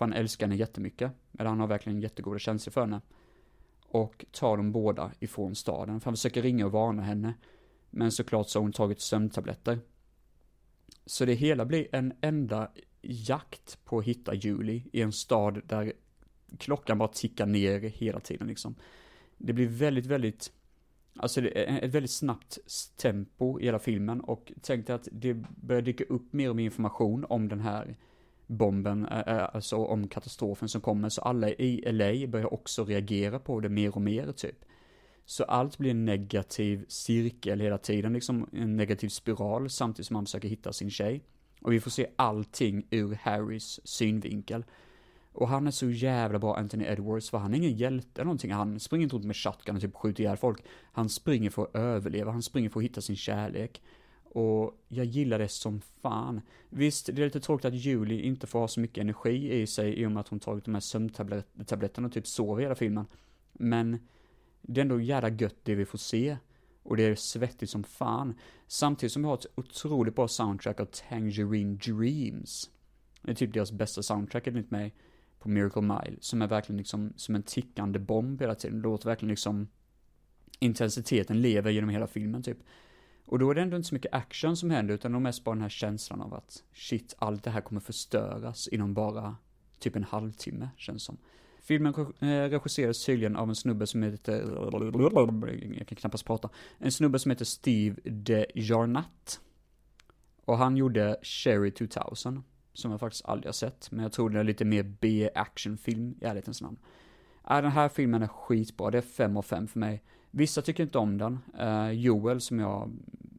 För 0.01 0.05
han 0.05 0.13
älskar 0.13 0.47
henne 0.47 0.55
jättemycket, 0.55 1.11
eller 1.39 1.49
han 1.49 1.59
har 1.59 1.67
verkligen 1.67 2.01
jättegoda 2.01 2.39
känslor 2.39 2.71
för 2.71 2.81
henne. 2.81 3.01
Och 3.87 4.25
tar 4.31 4.57
dem 4.57 4.71
båda 4.71 5.11
ifrån 5.19 5.55
staden, 5.55 5.99
för 5.99 6.05
han 6.05 6.13
försöker 6.13 6.41
ringa 6.41 6.65
och 6.65 6.71
varna 6.71 7.01
henne. 7.01 7.33
Men 7.89 8.11
såklart 8.11 8.49
så 8.49 8.59
har 8.59 8.61
hon 8.61 8.71
tagit 8.71 8.99
sömntabletter. 8.99 9.79
Så 11.05 11.25
det 11.25 11.33
hela 11.33 11.65
blir 11.65 11.95
en 11.95 12.13
enda 12.21 12.71
jakt 13.01 13.85
på 13.85 13.99
att 13.99 14.05
hitta 14.05 14.33
Julie 14.33 14.83
i 14.93 15.01
en 15.01 15.11
stad 15.11 15.61
där 15.65 15.93
klockan 16.57 16.97
bara 16.97 17.09
tickar 17.09 17.45
ner 17.45 17.79
hela 17.79 18.19
tiden 18.19 18.47
liksom. 18.47 18.75
Det 19.37 19.53
blir 19.53 19.67
väldigt, 19.67 20.05
väldigt, 20.05 20.51
alltså 21.15 21.41
det 21.41 21.69
är 21.69 21.81
ett 21.81 21.93
väldigt 21.93 22.11
snabbt 22.11 22.57
tempo 22.97 23.59
i 23.59 23.65
hela 23.65 23.79
filmen 23.79 24.21
och 24.21 24.51
tänk 24.61 24.87
dig 24.87 24.95
att 24.95 25.07
det 25.11 25.33
börjar 25.33 25.81
dyka 25.81 26.03
upp 26.03 26.33
mer 26.33 26.49
och 26.49 26.55
mer 26.55 26.65
information 26.65 27.25
om 27.29 27.47
den 27.47 27.59
här 27.59 27.97
bomben, 28.51 29.05
eh, 29.05 29.19
eh, 29.19 29.49
alltså 29.53 29.77
om 29.77 30.07
katastrofen 30.07 30.69
som 30.69 30.81
kommer, 30.81 31.09
så 31.09 31.21
alla 31.21 31.49
i 31.49 31.83
LA 31.91 32.27
börjar 32.27 32.53
också 32.53 32.85
reagera 32.85 33.39
på 33.39 33.59
det 33.59 33.69
mer 33.69 33.95
och 33.95 34.01
mer 34.01 34.31
typ. 34.31 34.65
Så 35.25 35.43
allt 35.43 35.77
blir 35.77 35.91
en 35.91 36.05
negativ 36.05 36.85
cirkel 36.87 37.61
hela 37.61 37.77
tiden, 37.77 38.13
liksom 38.13 38.49
en 38.53 38.77
negativ 38.77 39.09
spiral 39.09 39.69
samtidigt 39.69 40.07
som 40.07 40.15
han 40.15 40.25
försöker 40.25 40.49
hitta 40.49 40.73
sin 40.73 40.89
tjej. 40.89 41.21
Och 41.61 41.73
vi 41.73 41.79
får 41.79 41.91
se 41.91 42.07
allting 42.15 42.87
ur 42.89 43.13
Harrys 43.21 43.87
synvinkel. 43.87 44.65
Och 45.33 45.47
han 45.47 45.67
är 45.67 45.71
så 45.71 45.89
jävla 45.89 46.39
bra, 46.39 46.57
Anthony 46.57 46.85
Edwards, 46.85 47.29
för 47.29 47.37
han 47.37 47.53
är 47.53 47.57
ingen 47.57 47.77
hjälte 47.77 48.21
eller 48.21 48.25
någonting. 48.25 48.51
Han 48.51 48.79
springer 48.79 49.03
inte 49.03 49.15
runt 49.15 49.25
med 49.25 49.35
shotgun 49.35 49.75
och 49.75 49.81
typ 49.81 49.95
skjuter 49.95 50.23
ihjäl 50.23 50.37
folk. 50.37 50.63
Han 50.91 51.09
springer 51.09 51.49
för 51.49 51.63
att 51.63 51.75
överleva, 51.75 52.31
han 52.31 52.43
springer 52.43 52.69
för 52.69 52.79
att 52.79 52.83
hitta 52.83 53.01
sin 53.01 53.15
kärlek. 53.15 53.81
Och 54.33 54.83
jag 54.87 55.05
gillar 55.05 55.39
det 55.39 55.47
som 55.47 55.81
fan. 56.01 56.41
Visst, 56.69 57.05
det 57.05 57.21
är 57.21 57.25
lite 57.25 57.39
tråkigt 57.39 57.65
att 57.65 57.73
Julie 57.73 58.21
inte 58.21 58.47
får 58.47 58.59
ha 58.59 58.67
så 58.67 58.79
mycket 58.79 59.01
energi 59.01 59.61
i 59.61 59.67
sig 59.67 59.93
i 59.93 60.05
och 60.05 60.11
med 60.11 60.21
att 60.21 60.27
hon 60.27 60.39
tagit 60.39 60.65
de 60.65 60.73
här 60.73 60.81
sömntabletterna 60.81 62.07
och 62.07 62.13
typ 62.13 62.27
sover 62.27 62.61
hela 62.61 62.75
filmen. 62.75 63.05
Men 63.53 63.99
det 64.61 64.79
är 64.79 64.83
ändå 64.83 65.01
jävla 65.01 65.29
gött 65.29 65.55
det 65.63 65.75
vi 65.75 65.85
får 65.85 65.97
se. 65.97 66.37
Och 66.83 66.97
det 66.97 67.03
är 67.03 67.15
svettigt 67.15 67.71
som 67.71 67.83
fan. 67.83 68.33
Samtidigt 68.67 69.13
som 69.13 69.21
vi 69.21 69.27
har 69.27 69.35
ett 69.35 69.45
otroligt 69.55 70.15
bra 70.15 70.27
soundtrack 70.27 70.79
av 70.79 70.85
Tangerine 70.85 71.75
Dreams. 71.75 72.69
Det 73.21 73.31
är 73.31 73.35
typ 73.35 73.53
deras 73.53 73.71
bästa 73.71 74.03
soundtrack 74.03 74.47
enligt 74.47 74.71
mig 74.71 74.93
på 75.39 75.49
Miracle 75.49 75.81
Mile. 75.81 76.17
Som 76.19 76.41
är 76.41 76.47
verkligen 76.47 76.77
liksom 76.77 77.13
som 77.15 77.35
en 77.35 77.43
tickande 77.43 77.99
bomb 77.99 78.41
hela 78.41 78.55
tiden. 78.55 78.77
Det 78.77 78.83
låter 78.83 79.09
verkligen 79.09 79.29
liksom 79.29 79.67
intensiteten 80.59 81.41
lever 81.41 81.71
genom 81.71 81.89
hela 81.89 82.07
filmen 82.07 82.43
typ. 82.43 82.57
Och 83.25 83.39
då 83.39 83.49
är 83.49 83.55
det 83.55 83.61
ändå 83.61 83.77
inte 83.77 83.89
så 83.89 83.95
mycket 83.95 84.13
action 84.13 84.57
som 84.57 84.69
händer 84.69 84.93
utan 84.93 85.11
de 85.11 85.23
mest 85.23 85.43
bara 85.43 85.55
den 85.55 85.61
här 85.61 85.69
känslan 85.69 86.21
av 86.21 86.33
att 86.33 86.63
shit, 86.73 87.15
allt 87.17 87.43
det 87.43 87.49
här 87.49 87.61
kommer 87.61 87.81
förstöras 87.81 88.67
inom 88.67 88.93
bara 88.93 89.35
typ 89.79 89.95
en 89.95 90.03
halvtimme 90.03 90.69
känns 90.77 91.03
som. 91.03 91.17
Filmen 91.61 91.93
eh, 92.19 92.27
regisseras 92.27 93.05
tydligen 93.05 93.35
av 93.35 93.49
en 93.49 93.55
snubbe 93.55 93.87
som 93.87 94.03
heter, 94.03 94.33
jag 95.77 95.87
kan 95.87 95.95
knappast 95.95 96.25
prata, 96.25 96.49
en 96.77 96.91
snubbe 96.91 97.19
som 97.19 97.31
heter 97.31 97.45
Steve 97.45 97.95
de 98.03 98.45
Jarnat. 98.55 99.39
Och 100.45 100.57
han 100.57 100.77
gjorde 100.77 101.17
Cherry 101.21 101.71
2000, 101.71 102.43
som 102.73 102.91
jag 102.91 102.99
faktiskt 102.99 103.25
aldrig 103.25 103.47
har 103.47 103.53
sett, 103.53 103.91
men 103.91 104.03
jag 104.03 104.11
tror 104.11 104.29
det 104.29 104.39
är 104.39 104.43
lite 104.43 104.65
mer 104.65 104.83
B-actionfilm 104.83 106.15
i 106.21 106.25
ärlighetens 106.25 106.61
namn. 106.61 106.77
Äh, 107.49 107.61
den 107.61 107.71
här 107.71 107.89
filmen 107.89 108.23
är 108.23 108.27
skitbra, 108.27 108.91
det 108.91 108.97
är 108.97 109.01
fem 109.01 109.37
av 109.37 109.41
fem 109.41 109.67
för 109.67 109.79
mig. 109.79 110.03
Vissa 110.31 110.61
tycker 110.61 110.83
inte 110.83 110.97
om 110.97 111.17
den. 111.17 111.39
Uh, 111.59 111.91
Joel, 111.91 112.41
som 112.41 112.59
jag 112.59 112.91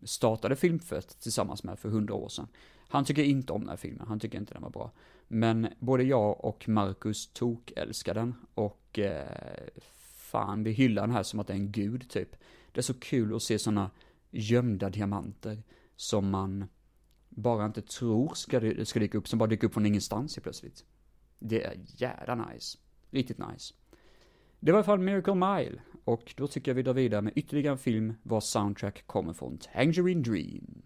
startade 0.02 0.56
Filmfett 0.56 1.20
tillsammans 1.20 1.64
med 1.64 1.78
för 1.78 1.88
hundra 1.88 2.14
år 2.14 2.28
sedan, 2.28 2.48
han 2.88 3.04
tycker 3.04 3.22
inte 3.22 3.52
om 3.52 3.60
den 3.60 3.68
här 3.68 3.76
filmen, 3.76 4.06
han 4.08 4.20
tycker 4.20 4.38
inte 4.38 4.54
den 4.54 4.62
var 4.62 4.70
bra. 4.70 4.90
Men 5.28 5.68
både 5.78 6.02
jag 6.02 6.44
och 6.44 6.68
Marcus 6.68 7.26
tok 7.32 7.72
älskar 7.76 8.14
den 8.14 8.34
och 8.54 8.98
eh, 8.98 9.26
fan, 10.16 10.64
vi 10.64 10.70
hyllar 10.70 11.02
den 11.02 11.10
här 11.10 11.22
som 11.22 11.40
att 11.40 11.46
det 11.46 11.52
är 11.52 11.56
en 11.56 11.72
gud 11.72 12.10
typ. 12.10 12.36
Det 12.72 12.80
är 12.80 12.82
så 12.82 12.94
kul 12.94 13.36
att 13.36 13.42
se 13.42 13.58
sådana 13.58 13.90
gömda 14.30 14.90
diamanter 14.90 15.62
som 15.96 16.30
man 16.30 16.64
bara 17.28 17.66
inte 17.66 17.82
tror 17.82 18.34
ska, 18.34 18.84
ska 18.84 19.00
dyka 19.00 19.18
upp, 19.18 19.28
som 19.28 19.38
bara 19.38 19.48
dyker 19.48 19.66
upp 19.66 19.74
från 19.74 19.86
ingenstans 19.86 20.36
helt 20.36 20.42
plötsligt. 20.42 20.84
Det 21.38 21.64
är 21.64 21.74
jävla 21.96 22.34
nice. 22.34 22.78
Riktigt 23.10 23.38
nice. 23.38 23.74
Det 24.64 24.72
var 24.72 24.78
i 24.78 24.80
alla 24.80 24.84
fall 24.84 24.98
Miracle 24.98 25.34
Mile, 25.34 25.80
och 26.04 26.34
då 26.36 26.46
tycker 26.46 26.70
jag 26.70 26.76
vi 26.76 26.82
drar 26.82 26.92
vidare 26.92 27.22
med 27.22 27.32
ytterligare 27.36 27.72
en 27.72 27.78
film 27.78 28.14
vars 28.22 28.44
soundtrack 28.44 29.06
kommer 29.06 29.32
från 29.32 29.58
Tangerine 29.58 30.22
Dream. 30.22 30.82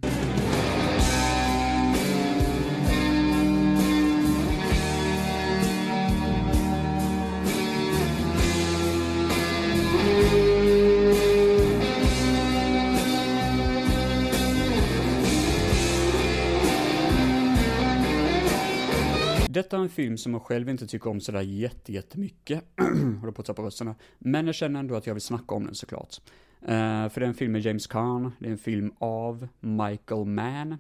Detta 19.57 19.77
är 19.77 19.81
en 19.81 19.89
film 19.89 20.17
som 20.17 20.33
jag 20.33 20.43
själv 20.43 20.69
inte 20.69 20.87
tycker 20.87 21.11
om 21.11 21.21
sådär 21.21 21.41
jätte, 21.41 21.93
jättemycket. 21.93 22.65
Håller 23.21 23.33
på 23.33 23.41
att 23.41 23.47
tappa 23.47 23.63
rösterna. 23.63 23.95
Men 24.19 24.47
jag 24.47 24.55
känner 24.55 24.81
ändå 24.81 24.95
att 24.95 25.07
jag 25.07 25.15
vill 25.15 25.23
snacka 25.23 25.55
om 25.55 25.65
den 25.65 25.75
såklart. 25.75 26.17
Uh, 26.63 27.09
för 27.09 27.15
det 27.15 27.27
är 27.27 27.29
en 27.29 27.35
film 27.35 27.53
med 27.53 27.61
James 27.61 27.87
Caan, 27.87 28.33
det 28.39 28.47
är 28.47 28.53
en 28.53 28.59
film 28.59 28.93
av 28.99 29.49
Michael 29.61 30.25
Mann. 30.25 30.79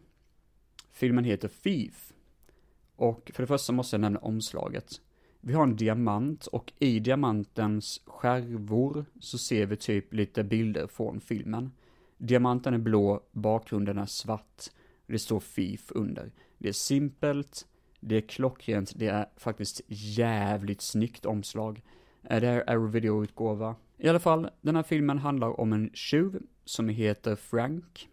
Filmen 0.92 1.24
heter 1.24 1.48
Thief. 1.48 2.12
Och 2.96 3.30
för 3.34 3.42
det 3.42 3.46
första 3.46 3.72
måste 3.72 3.96
jag 3.96 4.00
nämna 4.00 4.18
omslaget. 4.18 5.00
Vi 5.40 5.52
har 5.52 5.62
en 5.62 5.76
diamant 5.76 6.46
och 6.46 6.72
i 6.78 6.98
diamantens 6.98 8.00
skärvor 8.06 9.04
så 9.20 9.38
ser 9.38 9.66
vi 9.66 9.76
typ 9.76 10.14
lite 10.14 10.44
bilder 10.44 10.86
från 10.86 11.20
filmen. 11.20 11.72
Diamanten 12.18 12.74
är 12.74 12.78
blå, 12.78 13.20
bakgrunden 13.32 13.98
är 13.98 14.06
svart. 14.06 14.64
Det 15.06 15.18
står 15.18 15.40
Thief 15.40 15.92
under. 15.94 16.32
Det 16.58 16.68
är 16.68 16.72
simpelt, 16.72 17.66
det 18.08 18.16
är 18.16 18.20
klockrent, 18.20 18.92
det 18.96 19.06
är 19.06 19.26
faktiskt 19.36 19.80
jävligt 19.88 20.80
snyggt 20.80 21.26
omslag. 21.26 21.82
Det 22.22 22.34
är 22.34 22.70
aerovideo-utgåva. 22.70 23.76
I 23.96 24.08
alla 24.08 24.20
fall, 24.20 24.50
den 24.60 24.76
här 24.76 24.82
filmen 24.82 25.18
handlar 25.18 25.60
om 25.60 25.72
en 25.72 25.90
tjuv 25.94 26.42
som 26.64 26.88
heter 26.88 27.36
Frank. 27.36 28.08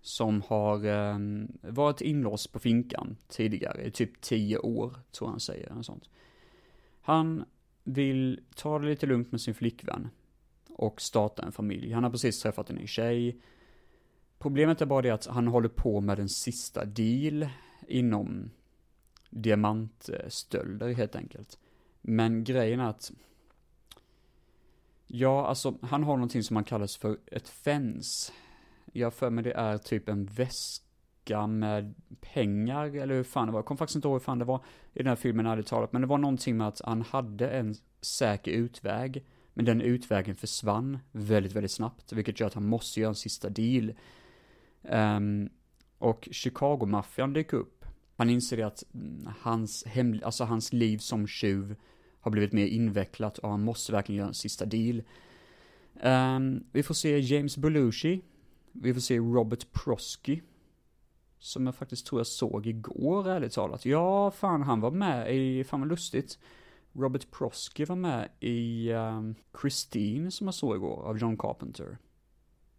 Som 0.00 0.42
har 0.42 0.84
eh, 0.84 1.18
varit 1.60 2.00
inlåst 2.00 2.52
på 2.52 2.58
finkan 2.58 3.16
tidigare, 3.28 3.84
i 3.84 3.90
typ 3.90 4.20
10 4.20 4.58
år, 4.58 4.94
tror 5.12 5.28
han 5.28 5.40
säger, 5.40 5.70
eller 5.70 5.82
sånt. 5.82 6.08
Han 7.00 7.44
vill 7.84 8.40
ta 8.54 8.78
det 8.78 8.86
lite 8.86 9.06
lugnt 9.06 9.32
med 9.32 9.40
sin 9.40 9.54
flickvän. 9.54 10.08
Och 10.68 11.00
starta 11.00 11.42
en 11.42 11.52
familj. 11.52 11.92
Han 11.92 12.04
har 12.04 12.10
precis 12.10 12.42
träffat 12.42 12.70
en 12.70 12.76
ny 12.76 12.86
tjej. 12.86 13.40
Problemet 14.38 14.80
är 14.80 14.86
bara 14.86 15.02
det 15.02 15.10
att 15.10 15.26
han 15.26 15.48
håller 15.48 15.68
på 15.68 16.00
med 16.00 16.18
en 16.18 16.28
sista 16.28 16.84
deal 16.84 17.48
inom 17.88 18.50
diamantstölder 19.34 20.92
helt 20.92 21.16
enkelt. 21.16 21.58
Men 22.00 22.44
grejen 22.44 22.80
är 22.80 22.88
att, 22.88 23.12
ja 25.06 25.46
alltså 25.46 25.78
han 25.82 26.04
har 26.04 26.16
någonting 26.16 26.42
som 26.42 26.54
man 26.54 26.64
kallas 26.64 26.96
för 26.96 27.18
ett 27.26 27.48
fens. 27.48 28.32
Jag 28.92 29.06
har 29.06 29.10
för 29.10 29.30
mig 29.30 29.44
det 29.44 29.52
är 29.52 29.78
typ 29.78 30.08
en 30.08 30.24
väska 30.24 31.46
med 31.46 31.94
pengar, 32.20 32.96
eller 32.96 33.14
hur 33.14 33.24
fan 33.24 33.46
det 33.46 33.52
var. 33.52 33.58
Jag 33.58 33.66
kommer 33.66 33.78
faktiskt 33.78 33.96
inte 33.96 34.08
ihåg 34.08 34.14
hur 34.14 34.24
fan 34.24 34.38
det 34.38 34.44
var 34.44 34.64
i 34.92 34.98
den 34.98 35.06
här 35.06 35.16
filmen 35.16 35.46
ärligt 35.46 35.66
talat. 35.66 35.92
Men 35.92 36.02
det 36.02 36.08
var 36.08 36.18
någonting 36.18 36.56
med 36.56 36.68
att 36.68 36.80
han 36.84 37.02
hade 37.02 37.50
en 37.50 37.74
säker 38.00 38.52
utväg. 38.52 39.24
Men 39.54 39.64
den 39.64 39.80
utvägen 39.80 40.36
försvann 40.36 40.98
väldigt, 41.12 41.52
väldigt 41.52 41.72
snabbt. 41.72 42.12
Vilket 42.12 42.40
gör 42.40 42.46
att 42.46 42.54
han 42.54 42.66
måste 42.66 43.00
göra 43.00 43.08
en 43.08 43.14
sista 43.14 43.48
deal. 43.48 43.94
Um, 44.82 45.50
och 45.98 46.28
Chicago-maffian 46.32 47.32
dyker 47.32 47.56
upp. 47.56 47.83
Han 48.16 48.30
inser 48.30 48.64
att 48.64 48.84
mm, 48.94 49.28
hans, 49.40 49.84
hem, 49.84 50.20
alltså 50.24 50.44
hans 50.44 50.72
liv 50.72 50.98
som 50.98 51.26
tjuv 51.26 51.76
har 52.20 52.30
blivit 52.30 52.52
mer 52.52 52.66
invecklat 52.66 53.38
och 53.38 53.50
han 53.50 53.64
måste 53.64 53.92
verkligen 53.92 54.18
göra 54.18 54.28
en 54.28 54.34
sista 54.34 54.64
deal. 54.64 55.02
Um, 56.02 56.64
vi 56.72 56.82
får 56.82 56.94
se 56.94 57.18
James 57.18 57.56
Belushi. 57.56 58.22
Vi 58.72 58.94
får 58.94 59.00
se 59.00 59.18
Robert 59.18 59.72
Prosky. 59.72 60.40
Som 61.38 61.66
jag 61.66 61.74
faktiskt 61.74 62.06
tror 62.06 62.20
jag 62.20 62.26
såg 62.26 62.66
igår, 62.66 63.28
ärligt 63.28 63.52
talat. 63.52 63.84
Ja, 63.84 64.30
fan, 64.30 64.62
han 64.62 64.80
var 64.80 64.90
med 64.90 65.36
i, 65.36 65.64
fan 65.64 65.80
vad 65.80 65.88
lustigt. 65.88 66.38
Robert 66.92 67.30
Prosky 67.30 67.84
var 67.84 67.96
med 67.96 68.28
i 68.40 68.92
um, 68.92 69.34
Christine, 69.60 70.30
som 70.30 70.46
jag 70.46 70.54
såg 70.54 70.76
igår, 70.76 71.02
av 71.02 71.18
John 71.18 71.36
Carpenter. 71.36 71.98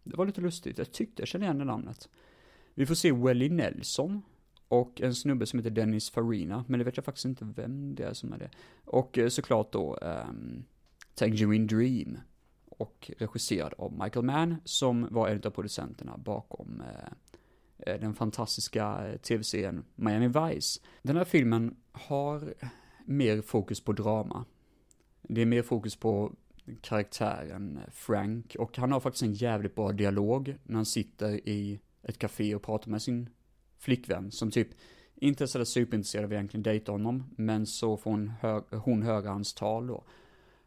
Det 0.02 0.16
var 0.16 0.26
lite 0.26 0.40
lustigt, 0.40 0.78
jag 0.78 0.92
tyckte 0.92 1.22
jag 1.22 1.28
kände 1.28 1.44
igen 1.44 1.58
det 1.58 1.64
namnet. 1.64 2.08
Vi 2.74 2.86
får 2.86 2.94
se 2.94 3.12
Welly 3.12 3.48
Nelson, 3.48 4.22
och 4.68 5.00
en 5.00 5.14
snubbe 5.14 5.46
som 5.46 5.58
heter 5.58 5.70
Dennis 5.70 6.10
Farina, 6.10 6.64
men 6.68 6.78
det 6.78 6.84
vet 6.84 6.96
jag 6.96 7.04
faktiskt 7.04 7.24
inte 7.24 7.44
vem 7.56 7.94
det 7.94 8.04
är 8.04 8.12
som 8.12 8.32
är 8.32 8.38
det. 8.38 8.50
Och 8.84 9.18
eh, 9.18 9.28
såklart 9.28 9.72
då 9.72 9.98
ehm, 10.02 10.28
um, 10.28 10.64
Tangerine 11.14 11.66
Dream. 11.66 12.18
och 12.68 13.10
regisserad 13.18 13.74
av 13.78 13.92
Michael 13.92 14.24
Mann 14.24 14.56
som 14.64 15.08
var 15.10 15.28
en 15.28 15.42
av 15.44 15.50
producenterna 15.50 16.16
bakom 16.16 16.80
eh, 16.80 17.12
eh 17.78 18.00
den 18.00 18.14
fantastiska 18.14 19.08
eh, 19.08 19.16
tv-serien 19.16 19.84
Miami 19.94 20.28
Vice. 20.28 20.80
Den 21.02 21.16
här 21.16 21.24
filmen 21.24 21.76
har 21.92 22.54
mer 23.04 23.42
fokus 23.42 23.80
på 23.80 23.92
drama. 23.92 24.44
Det 25.22 25.42
är 25.42 25.46
mer 25.46 25.62
fokus 25.62 25.96
på 25.96 26.32
karaktären 26.80 27.80
Frank 27.92 28.56
och 28.58 28.78
han 28.78 28.92
har 28.92 29.00
faktiskt 29.00 29.22
en 29.22 29.32
jävligt 29.32 29.74
bra 29.74 29.92
dialog 29.92 30.56
när 30.62 30.76
han 30.76 30.86
sitter 30.86 31.48
i 31.48 31.80
ett 32.02 32.18
café 32.18 32.54
och 32.54 32.62
pratar 32.62 32.90
med 32.90 33.02
sin 33.02 33.28
flickvän 33.78 34.30
som 34.30 34.50
typ 34.50 34.68
inte 35.14 35.44
är 35.44 35.46
sådär 35.46 35.64
superintresserad 35.64 36.24
av 36.24 36.32
egentligen 36.32 36.62
dejta 36.62 36.92
honom, 36.92 37.24
men 37.36 37.66
så 37.66 37.96
får 37.96 38.10
hon, 38.10 38.28
hö 38.28 38.60
hon 38.70 39.02
höra 39.02 39.30
hans 39.30 39.54
tal 39.54 39.86
då. 39.86 40.04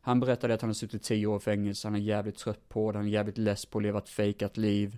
Han 0.02 0.20
berättade 0.20 0.54
att 0.54 0.62
han 0.62 0.70
har 0.70 0.74
suttit 0.74 1.04
tio 1.04 1.28
år 1.28 1.38
i 1.38 1.40
fängelse, 1.40 1.88
han 1.88 1.96
är 1.96 2.00
jävligt 2.00 2.38
trött 2.38 2.70
på 2.70 2.92
det, 2.92 2.98
han 2.98 3.08
är 3.08 3.12
jävligt 3.12 3.38
less 3.38 3.66
på 3.66 3.78
att 3.78 3.84
leva 3.84 4.00
ett 4.00 4.10
fejkat 4.10 4.58
liv. 4.58 4.98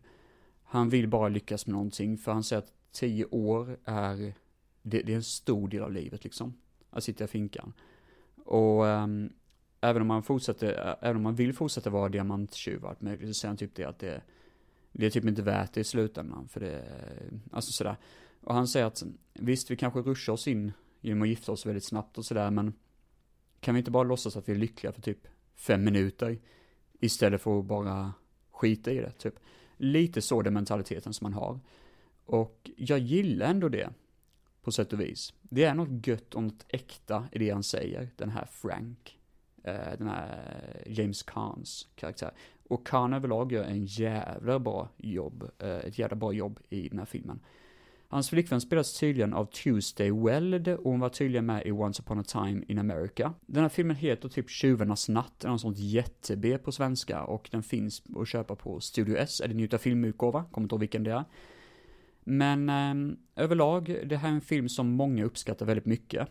Han 0.64 0.90
vill 0.90 1.08
bara 1.08 1.30
lyckas 1.30 1.68
med 1.68 1.74
någonting, 1.74 2.18
för 2.18 2.32
han 2.32 2.44
säger 2.44 2.62
att 2.62 2.74
tio 2.92 3.26
år 3.26 3.78
är, 3.86 4.34
det, 4.82 5.02
det 5.02 5.12
är 5.12 5.16
en 5.16 5.24
stor 5.24 5.68
del 5.68 5.84
av 5.84 5.92
livet 5.92 6.24
liksom. 6.24 6.54
Att 6.90 7.04
sitta 7.04 7.24
i 7.24 7.28
finkan. 7.28 7.74
Och 8.46 8.84
um, 8.84 9.34
även 9.82 10.02
om 10.02 10.08
man 10.08 10.24
fortsätter, 10.24 10.98
även 11.02 11.16
om 11.16 11.24
man 11.24 11.36
vill 11.36 11.54
fortsätta 11.54 11.90
vara 11.90 12.10
diamanttjuv 12.10 12.86
allt 12.86 13.02
möjligt, 13.02 13.28
så 13.28 13.34
säger 13.34 13.50
han 13.50 13.58
typ 13.58 13.76
det 13.76 13.86
att 13.86 14.00
det, 14.00 14.22
det 14.92 15.06
är 15.06 15.10
typ 15.10 15.26
inte 15.26 15.42
värt 15.42 15.74
det 15.74 15.80
i 15.80 15.84
slutändan, 15.84 16.48
för 16.48 16.60
det, 16.60 16.80
eh, 16.80 17.38
alltså 17.52 17.72
sådär. 17.72 17.98
Och 18.42 18.54
han 18.54 18.68
säger 18.68 18.86
att 18.86 19.04
visst, 19.34 19.72
vi 19.72 19.76
kanske 19.76 20.00
ruschar 20.00 20.34
oss 20.34 20.48
in 20.48 20.72
genom 21.02 21.22
att 21.22 21.28
gifta 21.28 21.52
oss 21.52 21.66
väldigt 21.66 21.86
snabbt 21.86 22.18
och 22.18 22.26
sådär, 22.26 22.52
men 22.52 22.74
kan 23.60 23.76
vi 23.76 23.80
inte 23.80 23.92
bara 23.92 24.04
låtsas 24.04 24.38
att 24.38 24.50
vi 24.50 24.54
är 24.54 24.58
lyckliga 24.58 24.94
för 24.94 25.02
typ 25.02 25.28
fem 25.56 25.84
minuter 25.84 26.40
istället 27.00 27.42
för 27.42 27.60
att 27.60 27.66
bara 27.66 28.14
skita 28.52 28.92
i 28.92 28.98
det, 28.98 29.12
typ. 29.12 29.36
Lite 29.78 30.22
så 30.22 30.42
den 30.42 30.54
mentaliteten 30.54 31.14
som 31.14 31.26
man 31.26 31.34
har. 31.34 31.60
Och 32.26 32.72
jag 32.78 33.00
gillar 33.00 33.46
ändå 33.46 33.70
det, 33.70 33.90
på 34.62 34.72
sätt 34.72 34.94
och 34.94 35.02
vis. 35.02 35.34
Det 35.42 35.64
är 35.64 35.74
något 35.74 36.08
gött 36.08 36.36
och 36.36 36.44
något 36.44 36.66
äkta 36.68 37.28
i 37.32 37.40
det 37.40 37.50
han 37.50 37.64
säger, 37.64 38.10
den 38.16 38.30
här 38.30 38.46
Frank. 38.46 39.20
Eh, 39.64 39.98
den 39.98 40.08
här 40.08 40.56
eh, 40.86 41.00
James 41.00 41.24
Kahns 41.24 41.88
karaktär. 41.96 42.32
Och 42.72 42.88
Khan 42.88 43.14
överlag 43.14 43.52
gör 43.52 43.64
en 43.64 43.86
jävla 43.86 44.60
bra 44.60 44.90
jobb, 44.98 45.52
eh, 45.60 45.70
ett 45.70 46.00
jävla 46.00 46.16
bra 46.16 46.34
jobb 46.34 46.60
i 46.70 46.90
den 46.90 47.00
här 47.00 47.06
filmen. 47.06 47.40
Hans 48.08 48.30
flickvän 48.30 48.62
spelas 48.62 49.00
tydligen 49.00 49.34
av 49.34 49.46
Tuesday 49.46 50.12
Weld 50.12 50.68
och 50.68 50.92
hon 50.92 51.00
var 51.00 51.10
tydligen 51.10 51.46
med 51.46 51.66
i 51.66 51.72
Once 51.72 52.02
upon 52.02 52.20
a 52.20 52.24
time 52.24 52.64
in 52.68 52.80
America. 52.80 53.34
Den 53.46 53.62
här 53.62 53.70
filmen 53.70 53.96
heter 53.96 54.30
typ 54.30 54.50
Tjuvarnas 54.50 55.10
natt, 55.10 55.44
eller 55.44 55.52
något 55.52 55.62
sånt 55.62 55.78
jätte-B 55.78 56.58
på 56.58 56.72
svenska 56.72 57.24
och 57.24 57.50
den 57.52 57.64
finns 57.64 58.04
att 58.16 58.28
köpa 58.28 58.56
på 58.56 58.80
Studio 58.80 59.18
S, 59.18 59.42
eller 59.42 59.56
Njuta 59.56 59.78
filmutgåva, 59.78 60.44
kommer 60.52 60.66
inte 60.66 60.74
ihåg 60.76 60.80
vilken 60.80 61.04
det 61.04 61.12
är. 61.12 61.24
Men 62.24 62.70
eh, 62.70 63.44
överlag, 63.44 63.98
det 64.06 64.18
här 64.18 64.30
är 64.30 64.34
en 64.34 64.42
film 64.42 64.70
som 64.70 64.90
många 64.90 65.26
uppskattar 65.26 65.66
väldigt 65.66 65.86
mycket. 65.86 66.28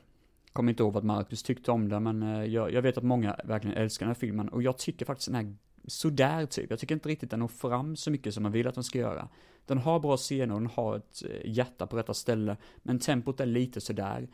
Kommer 0.52 0.72
inte 0.72 0.82
ihåg 0.82 0.92
vad 0.92 1.04
Marcus 1.04 1.42
tyckte 1.42 1.70
om 1.70 1.88
den, 1.88 2.02
men 2.02 2.22
eh, 2.22 2.44
jag, 2.44 2.72
jag 2.72 2.82
vet 2.82 2.98
att 2.98 3.04
många 3.04 3.36
verkligen 3.44 3.76
älskar 3.76 4.06
den 4.06 4.14
här 4.14 4.20
filmen 4.20 4.48
och 4.48 4.62
jag 4.62 4.78
tycker 4.78 5.06
faktiskt 5.06 5.28
den 5.28 5.34
här 5.46 5.56
sådär 5.84 6.46
typ. 6.46 6.70
Jag 6.70 6.78
tycker 6.78 6.94
inte 6.94 7.08
riktigt 7.08 7.30
den 7.30 7.40
når 7.40 7.48
fram 7.48 7.96
så 7.96 8.10
mycket 8.10 8.34
som 8.34 8.42
man 8.42 8.52
vill 8.52 8.66
att 8.66 8.74
den 8.74 8.84
ska 8.84 8.98
göra. 8.98 9.28
Den 9.66 9.78
har 9.78 10.00
bra 10.00 10.16
scener 10.16 10.54
och 10.54 10.60
den 10.60 10.70
har 10.70 10.96
ett 10.96 11.22
eh, 11.30 11.50
hjärta 11.50 11.86
på 11.86 11.96
rätta 11.96 12.14
ställe, 12.14 12.56
men 12.82 12.98
tempot 12.98 13.40
är 13.40 13.46
lite 13.46 13.80
sådär. 13.80 14.28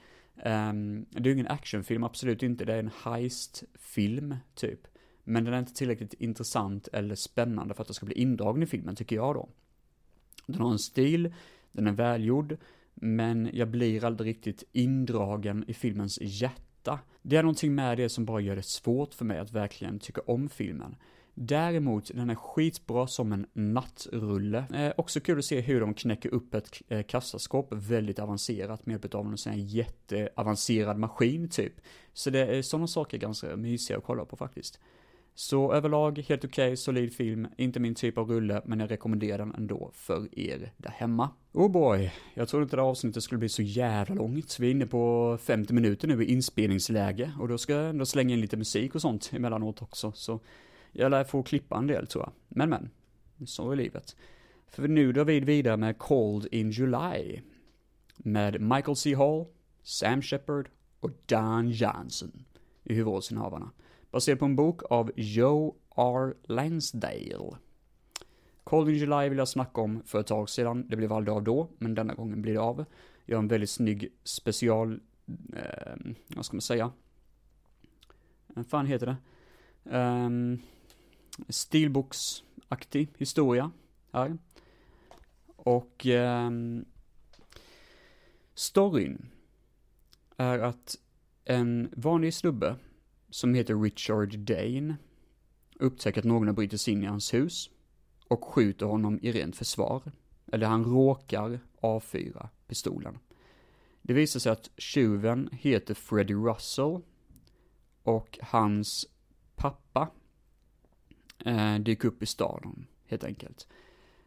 Um, 0.45 1.07
det 1.11 1.19
är 1.19 1.27
ju 1.27 1.33
ingen 1.33 1.47
actionfilm, 1.47 2.05
absolut 2.05 2.43
inte. 2.43 2.65
Det 2.65 2.75
är 2.75 2.79
en 2.79 2.91
heist-film, 3.03 4.37
typ. 4.55 4.81
Men 5.25 5.45
den 5.45 5.55
är 5.55 5.59
inte 5.59 5.75
tillräckligt 5.75 6.15
intressant 6.15 6.89
eller 6.93 7.15
spännande 7.15 7.75
för 7.75 7.83
att 7.83 7.89
den 7.89 7.95
ska 7.95 8.07
bli 8.07 8.15
indragen 8.15 8.63
i 8.63 8.67
filmen, 8.67 8.97
tycker 8.97 9.17
jag 9.17 9.35
då. 9.35 9.49
Den 10.47 10.61
har 10.61 10.71
en 10.71 10.79
stil, 10.79 11.35
den 11.73 11.87
är 11.87 11.93
välgjord, 11.93 12.57
men 12.95 13.51
jag 13.53 13.69
blir 13.69 14.05
aldrig 14.05 14.31
riktigt 14.31 14.65
indragen 14.73 15.65
i 15.69 15.75
filmens 15.75 16.19
hjärta. 16.23 17.01
Det 17.23 17.37
är 17.37 17.43
någonting 17.43 17.75
med 17.75 17.99
det 17.99 18.09
som 18.09 18.25
bara 18.25 18.41
gör 18.41 18.57
det 18.57 18.63
svårt 18.63 19.15
för 19.15 19.25
mig 19.25 19.39
att 19.39 19.53
verkligen 19.53 19.99
tycka 19.99 20.21
om 20.27 20.49
filmen. 20.49 20.97
Däremot, 21.39 22.11
den 22.15 22.31
är 22.31 22.35
skitbra 22.35 23.07
som 23.07 23.33
en 23.33 23.47
nattrulle. 23.53 24.65
Eh, 24.75 24.93
också 24.97 25.21
kul 25.21 25.39
att 25.39 25.45
se 25.45 25.61
hur 25.61 25.81
de 25.81 25.95
knäcker 25.95 26.35
upp 26.35 26.55
ett 26.55 26.83
eh, 26.89 27.03
kassaskåp 27.03 27.69
väldigt 27.73 28.19
avancerat 28.19 28.87
med 28.87 28.93
hjälp 28.93 29.15
av 29.15 29.27
en 29.27 29.39
sån 29.39 29.53
här 29.53 29.61
jätteavancerad 29.61 30.99
maskin 30.99 31.49
typ. 31.49 31.73
Så 32.13 32.31
det 32.31 32.47
är 32.47 32.63
sådana 32.63 32.87
saker 32.87 33.19
ganska 33.19 33.57
mysiga 33.57 33.99
att 33.99 34.05
kolla 34.05 34.25
på 34.25 34.37
faktiskt. 34.37 34.81
Så 35.35 35.73
överlag 35.73 36.19
helt 36.29 36.45
okej, 36.45 36.67
okay, 36.67 36.77
solid 36.77 37.15
film, 37.15 37.49
inte 37.57 37.81
min 37.81 37.95
typ 37.95 38.19
av 38.19 38.31
rulle, 38.31 38.63
men 38.65 38.81
jag 38.81 38.91
rekommenderar 38.91 39.39
den 39.39 39.55
ändå 39.55 39.91
för 39.95 40.39
er 40.39 40.73
där 40.77 40.91
hemma. 40.91 41.31
Oh 41.53 41.71
boy, 41.71 42.13
jag 42.35 42.49
trodde 42.49 42.63
inte 42.63 42.77
det 42.77 42.83
här 42.83 42.89
avsnittet 42.89 43.23
skulle 43.23 43.39
bli 43.39 43.49
så 43.49 43.63
jävla 43.63 44.15
långt. 44.15 44.57
Vi 44.61 44.67
är 44.67 44.71
inne 44.71 44.87
på 44.87 45.39
50 45.43 45.73
minuter 45.73 46.09
nu 46.09 46.25
i 46.25 46.33
inspelningsläge 46.33 47.33
och 47.41 47.49
då 47.49 47.59
ska 47.59 47.73
jag 47.73 47.91
ändå 47.91 48.07
slänga 48.07 48.35
in 48.35 48.41
lite 48.41 48.57
musik 48.57 48.95
och 48.95 49.01
sånt 49.01 49.31
emellanåt 49.35 49.83
också, 49.83 50.13
så 50.13 50.41
jag 50.99 51.11
lär 51.11 51.25
få 51.25 51.43
klippa 51.43 51.77
en 51.79 51.87
del 51.87 52.07
tror 52.07 52.25
jag. 52.25 52.33
Men 52.49 52.71
men, 52.71 52.91
så 53.47 53.71
är 53.71 53.77
livet. 53.77 54.17
För 54.67 54.89
nu 54.89 55.13
drar 55.13 55.25
vi 55.25 55.41
vidare 55.41 55.77
med 55.77 55.99
Cold 55.99 56.47
in 56.53 56.71
July. 56.71 57.41
Med 58.17 58.61
Michael 58.61 58.97
C. 58.97 59.15
Hall, 59.15 59.47
Sam 59.83 60.23
Shepard 60.23 60.69
och 61.01 61.11
Dan 61.27 61.71
Johnson 61.71 62.45
i 62.85 62.95
huvudrollsinnehavarna. 62.95 63.71
Baserat 64.11 64.39
på 64.39 64.45
en 64.45 64.57
bok 64.57 64.83
av 64.91 65.13
Joe 65.17 65.75
R. 65.97 66.35
Lansdale. 66.43 67.57
Cold 68.65 68.89
in 68.89 68.95
July 68.95 69.29
vill 69.29 69.39
jag 69.39 69.49
snacka 69.49 69.81
om 69.81 70.03
för 70.07 70.21
ett 70.21 70.27
tag 70.27 70.49
sedan. 70.49 70.89
Det 70.89 70.97
blev 70.97 71.13
aldrig 71.13 71.35
av 71.35 71.43
då, 71.43 71.69
men 71.79 71.95
denna 71.95 72.15
gången 72.15 72.43
blir 72.43 72.53
det 72.53 72.61
av. 72.61 72.85
Jag 73.25 73.37
har 73.37 73.43
en 73.43 73.49
väldigt 73.49 73.71
snygg 73.71 74.13
special, 74.25 75.01
eh, 75.53 76.13
vad 76.27 76.47
ska 76.47 76.57
man 76.57 76.61
säga? 76.61 76.91
Vad 78.47 78.67
fan 78.67 78.87
heter 78.87 79.07
det? 79.07 79.17
Um, 79.99 80.59
stilboksaktig 81.49 83.09
historia 83.19 83.71
här. 84.13 84.39
Och 85.47 86.07
eh, 86.07 86.51
storyn 88.55 89.29
är 90.37 90.59
att 90.59 90.97
en 91.45 91.91
vanlig 91.97 92.35
snubbe 92.35 92.77
som 93.31 93.55
heter 93.55 93.83
Richard 93.83 94.39
Dane 94.39 94.97
upptäcker 95.79 96.21
att 96.21 96.25
någon 96.25 96.47
har 96.47 96.55
brutit 96.55 96.81
sig 96.81 96.95
in 96.95 97.03
i 97.03 97.07
hans 97.07 97.35
hus 97.35 97.71
och 98.29 98.45
skjuter 98.45 98.87
honom 98.87 99.19
i 99.23 99.33
rent 99.33 99.57
försvar. 99.57 100.13
Eller 100.53 100.67
han 100.67 100.85
råkar 100.85 101.61
avfyra 101.81 102.49
pistolen. 102.67 103.19
Det 104.03 104.13
visar 104.13 104.41
sig 104.41 104.53
att 104.53 104.71
tjuven 104.77 105.49
heter 105.53 105.95
Freddie 105.95 106.35
Russell 106.35 107.01
och 108.03 108.39
hans 108.43 109.07
pappa 109.57 110.09
eh, 111.45 111.75
dyka 111.75 112.09
upp 112.09 112.23
i 112.23 112.27
staden, 112.27 112.87
helt 113.07 113.25
enkelt. 113.25 113.69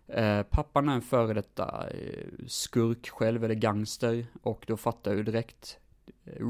Eh, 0.07 0.43
pappan 0.43 0.89
är 0.89 0.95
en 0.95 1.01
före 1.01 1.33
detta 1.33 1.89
eh, 1.89 2.27
skurk 2.47 3.09
själv, 3.09 3.43
eller 3.43 3.55
gangster, 3.55 4.25
och 4.41 4.63
då 4.67 4.77
fattar 4.77 5.15
ju 5.15 5.23
direkt 5.23 5.79
eh, 6.25 6.47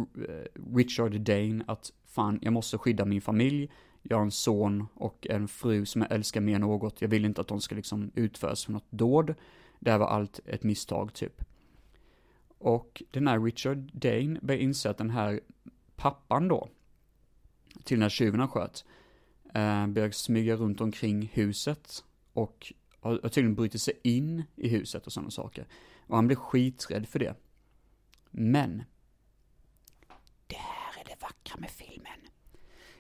Richard 0.76 1.22
Dane 1.22 1.64
att 1.68 1.94
fan, 2.06 2.40
jag 2.42 2.54
måste 2.54 2.78
skydda 2.78 3.06
min 3.06 3.22
familj, 3.22 3.72
jag 4.02 4.18
har 4.18 4.24
en 4.24 4.32
son 4.32 4.88
och 4.94 5.28
en 5.30 5.48
fru 5.48 5.86
som 5.86 6.02
jag 6.02 6.12
älskar 6.12 6.42
mer 6.42 6.56
än 6.56 6.62
något, 6.62 7.02
jag 7.02 7.10
vill 7.10 7.26
inte 7.26 7.42
att 7.42 7.48
de 7.48 7.62
ska 7.62 7.76
liksom 7.76 8.12
utföras 8.16 8.66
för 8.66 8.72
något 8.72 8.92
dåd. 8.92 9.36
Det 9.80 9.92
här 9.92 9.98
var 9.98 10.08
allt 10.08 10.40
ett 10.46 10.64
misstag, 10.64 11.14
typ. 11.14 11.44
Och 12.58 13.04
den 13.12 13.28
här 13.28 13.40
Richard 13.40 13.78
Dane 13.94 14.40
börjar 14.42 14.62
inse 14.62 14.90
att 14.90 14.98
den 14.98 15.10
här 15.10 15.40
pappan 15.96 16.48
då, 16.48 16.70
till 17.84 18.00
när 18.00 18.10
tjuven 18.10 18.40
han 18.40 18.50
sköt, 18.50 18.86
eh, 19.54 19.88
börjar 19.88 20.12
smyga 20.12 20.56
runt 20.56 20.82
omkring 20.82 21.32
huset 21.34 22.04
och 22.34 22.74
har, 23.00 23.20
har 23.22 23.30
tydligen 23.30 23.56
brutit 23.56 23.82
sig 23.82 23.94
in 24.04 24.44
i 24.56 24.70
huset 24.70 25.08
och 25.08 25.14
sådana 25.14 25.32
saker. 25.32 25.68
Och 26.08 26.16
han 26.16 26.28
blir 26.28 26.38
skiträdd 26.38 27.08
för 27.08 27.20
det. 27.20 27.36
Men, 28.32 28.84
det 30.48 30.56
här 30.56 31.02
är 31.02 31.06
det 31.06 31.22
vackra 31.22 31.60
med 31.60 31.70
filmen. 31.70 32.20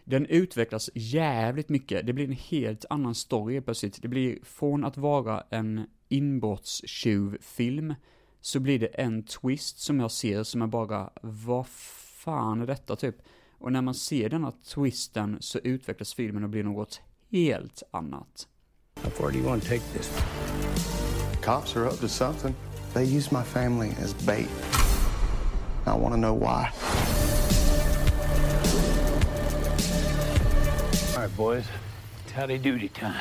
Den 0.03 0.25
utvecklas 0.25 0.89
jävligt 0.93 1.69
mycket, 1.69 2.05
det 2.05 2.13
blir 2.13 2.25
en 2.25 2.31
helt 2.31 2.85
annan 2.89 3.15
story 3.15 3.61
plötsligt. 3.61 4.01
Det 4.01 4.07
blir 4.07 4.39
från 4.43 4.83
att 4.83 4.97
vara 4.97 5.43
en 5.49 5.87
inbrottstjuvfilm, 6.07 7.95
så 8.41 8.59
blir 8.59 8.79
det 8.79 8.87
en 8.87 9.23
twist 9.23 9.79
som 9.79 9.99
jag 9.99 10.11
ser 10.11 10.43
som 10.43 10.61
är 10.61 10.67
bara, 10.67 11.09
vad 11.21 11.67
fan 11.67 12.61
är 12.61 12.67
detta 12.67 12.95
typ? 12.95 13.15
Och 13.59 13.71
när 13.71 13.81
man 13.81 13.93
ser 13.93 14.29
denna 14.29 14.51
twisten 14.51 15.37
så 15.39 15.59
utvecklas 15.59 16.13
filmen 16.13 16.43
och 16.43 16.49
blir 16.49 16.63
något 16.63 17.01
helt 17.31 17.83
annat. 17.91 18.47
How 19.03 19.09
far 19.09 19.31
do 19.31 19.37
you 19.37 19.47
want 19.47 19.63
to 19.63 19.69
take 19.69 19.81
this? 19.93 20.23
Cops 21.41 21.75
are 21.75 21.85
up 21.85 21.99
to 21.99 22.07
something. 22.07 22.55
They 22.93 23.17
use 23.17 23.31
my 23.31 23.43
family 23.43 23.89
as 24.03 24.25
bait. 24.25 24.49
I 25.85 25.91
want 25.91 26.13
to 26.13 26.17
know 26.17 26.33
why. 26.33 26.71
All 31.15 31.23
right, 31.23 31.37
boys. 31.37 31.65
It's 32.25 32.31
howdy 32.31 32.57
doody 32.57 32.89
time. 32.89 33.15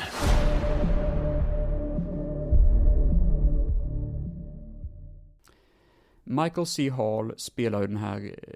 Michael 6.24 6.66
C. 6.66 6.88
Hall 6.88 7.32
spelar 7.36 7.80
ju 7.80 7.86
den 7.86 7.96
här 7.96 8.20
eh, 8.20 8.54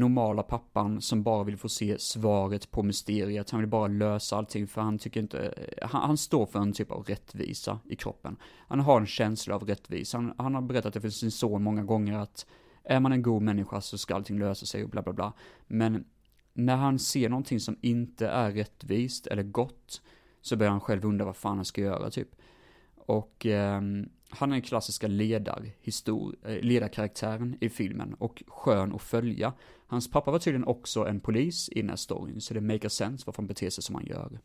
normala 0.00 0.42
pappan 0.42 1.00
som 1.00 1.22
bara 1.22 1.44
vill 1.44 1.56
få 1.56 1.68
se 1.68 1.98
svaret 1.98 2.70
på 2.70 2.82
mysteriet. 2.82 3.50
Han 3.50 3.60
vill 3.60 3.68
bara 3.68 3.86
lösa 3.86 4.36
allting 4.36 4.66
för 4.66 4.80
han 4.80 4.98
tycker 4.98 5.20
inte, 5.20 5.54
han, 5.82 6.02
han 6.02 6.16
står 6.16 6.46
för 6.46 6.58
en 6.58 6.72
typ 6.72 6.90
av 6.90 7.04
rättvisa 7.04 7.78
i 7.88 7.96
kroppen. 7.96 8.36
Han 8.68 8.80
har 8.80 9.00
en 9.00 9.06
känsla 9.06 9.54
av 9.54 9.64
rättvisa. 9.64 10.18
Han, 10.18 10.34
han 10.38 10.54
har 10.54 10.62
berättat 10.62 10.94
det 10.94 11.00
för 11.00 11.08
sin 11.08 11.30
son 11.30 11.62
många 11.62 11.82
gånger 11.82 12.18
att 12.18 12.46
är 12.84 13.00
man 13.00 13.12
en 13.12 13.22
god 13.22 13.42
människa 13.42 13.80
så 13.80 13.98
ska 13.98 14.14
allting 14.14 14.38
lösa 14.38 14.66
sig 14.66 14.84
och 14.84 14.90
bla 14.90 15.02
bla 15.02 15.12
bla. 15.12 15.32
Men 15.66 16.04
när 16.52 16.76
han 16.76 16.98
ser 16.98 17.28
någonting 17.28 17.60
som 17.60 17.76
inte 17.80 18.28
är 18.28 18.50
rättvist 18.50 19.26
eller 19.26 19.42
gott 19.42 20.02
så 20.40 20.56
börjar 20.56 20.70
han 20.70 20.80
själv 20.80 21.04
undra 21.04 21.24
vad 21.24 21.36
fan 21.36 21.56
han 21.56 21.64
ska 21.64 21.80
göra 21.80 22.10
typ. 22.10 22.28
Och 22.94 23.46
eh, 23.46 23.80
han 24.30 24.50
är 24.50 24.54
den 24.54 24.62
klassiska 24.62 25.08
ledarhistor- 25.08 26.34
eh, 26.44 26.60
ledarkaraktären 26.60 27.56
i 27.60 27.68
filmen 27.68 28.14
och 28.14 28.42
skön 28.46 28.94
att 28.94 29.02
följa. 29.02 29.52
Hans 29.86 30.10
pappa 30.10 30.30
var 30.30 30.38
tydligen 30.38 30.66
också 30.66 31.06
en 31.06 31.20
polis 31.20 31.68
i 31.72 31.80
den 31.80 31.88
här 31.88 31.96
storyn, 31.96 32.40
så 32.40 32.54
det 32.54 32.60
'makes 32.60 32.88
sense 32.88 33.24
varför 33.26 33.42
han 33.42 33.46
beter 33.46 33.70
sig 33.70 33.84
som 33.84 33.94
han 33.94 34.06
gör. 34.06 34.40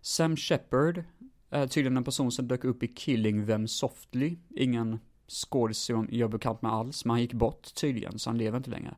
Sam 0.00 0.36
Shepard 0.36 1.04
är 1.50 1.66
tydligen 1.66 1.96
en 1.96 2.04
person 2.04 2.32
som 2.32 2.48
dök 2.48 2.64
upp 2.64 2.82
i 2.82 2.88
Killing 2.88 3.46
Them 3.46 3.68
Softly. 3.68 4.36
Ingen 4.56 4.98
skådis 5.28 5.90
jag 5.90 6.12
är 6.12 6.28
bekant 6.28 6.62
med 6.62 6.72
alls, 6.72 7.04
men 7.04 7.10
han 7.10 7.20
gick 7.20 7.32
bort 7.32 7.74
tydligen, 7.74 8.18
så 8.18 8.30
han 8.30 8.38
lever 8.38 8.56
inte 8.56 8.70
längre. 8.70 8.94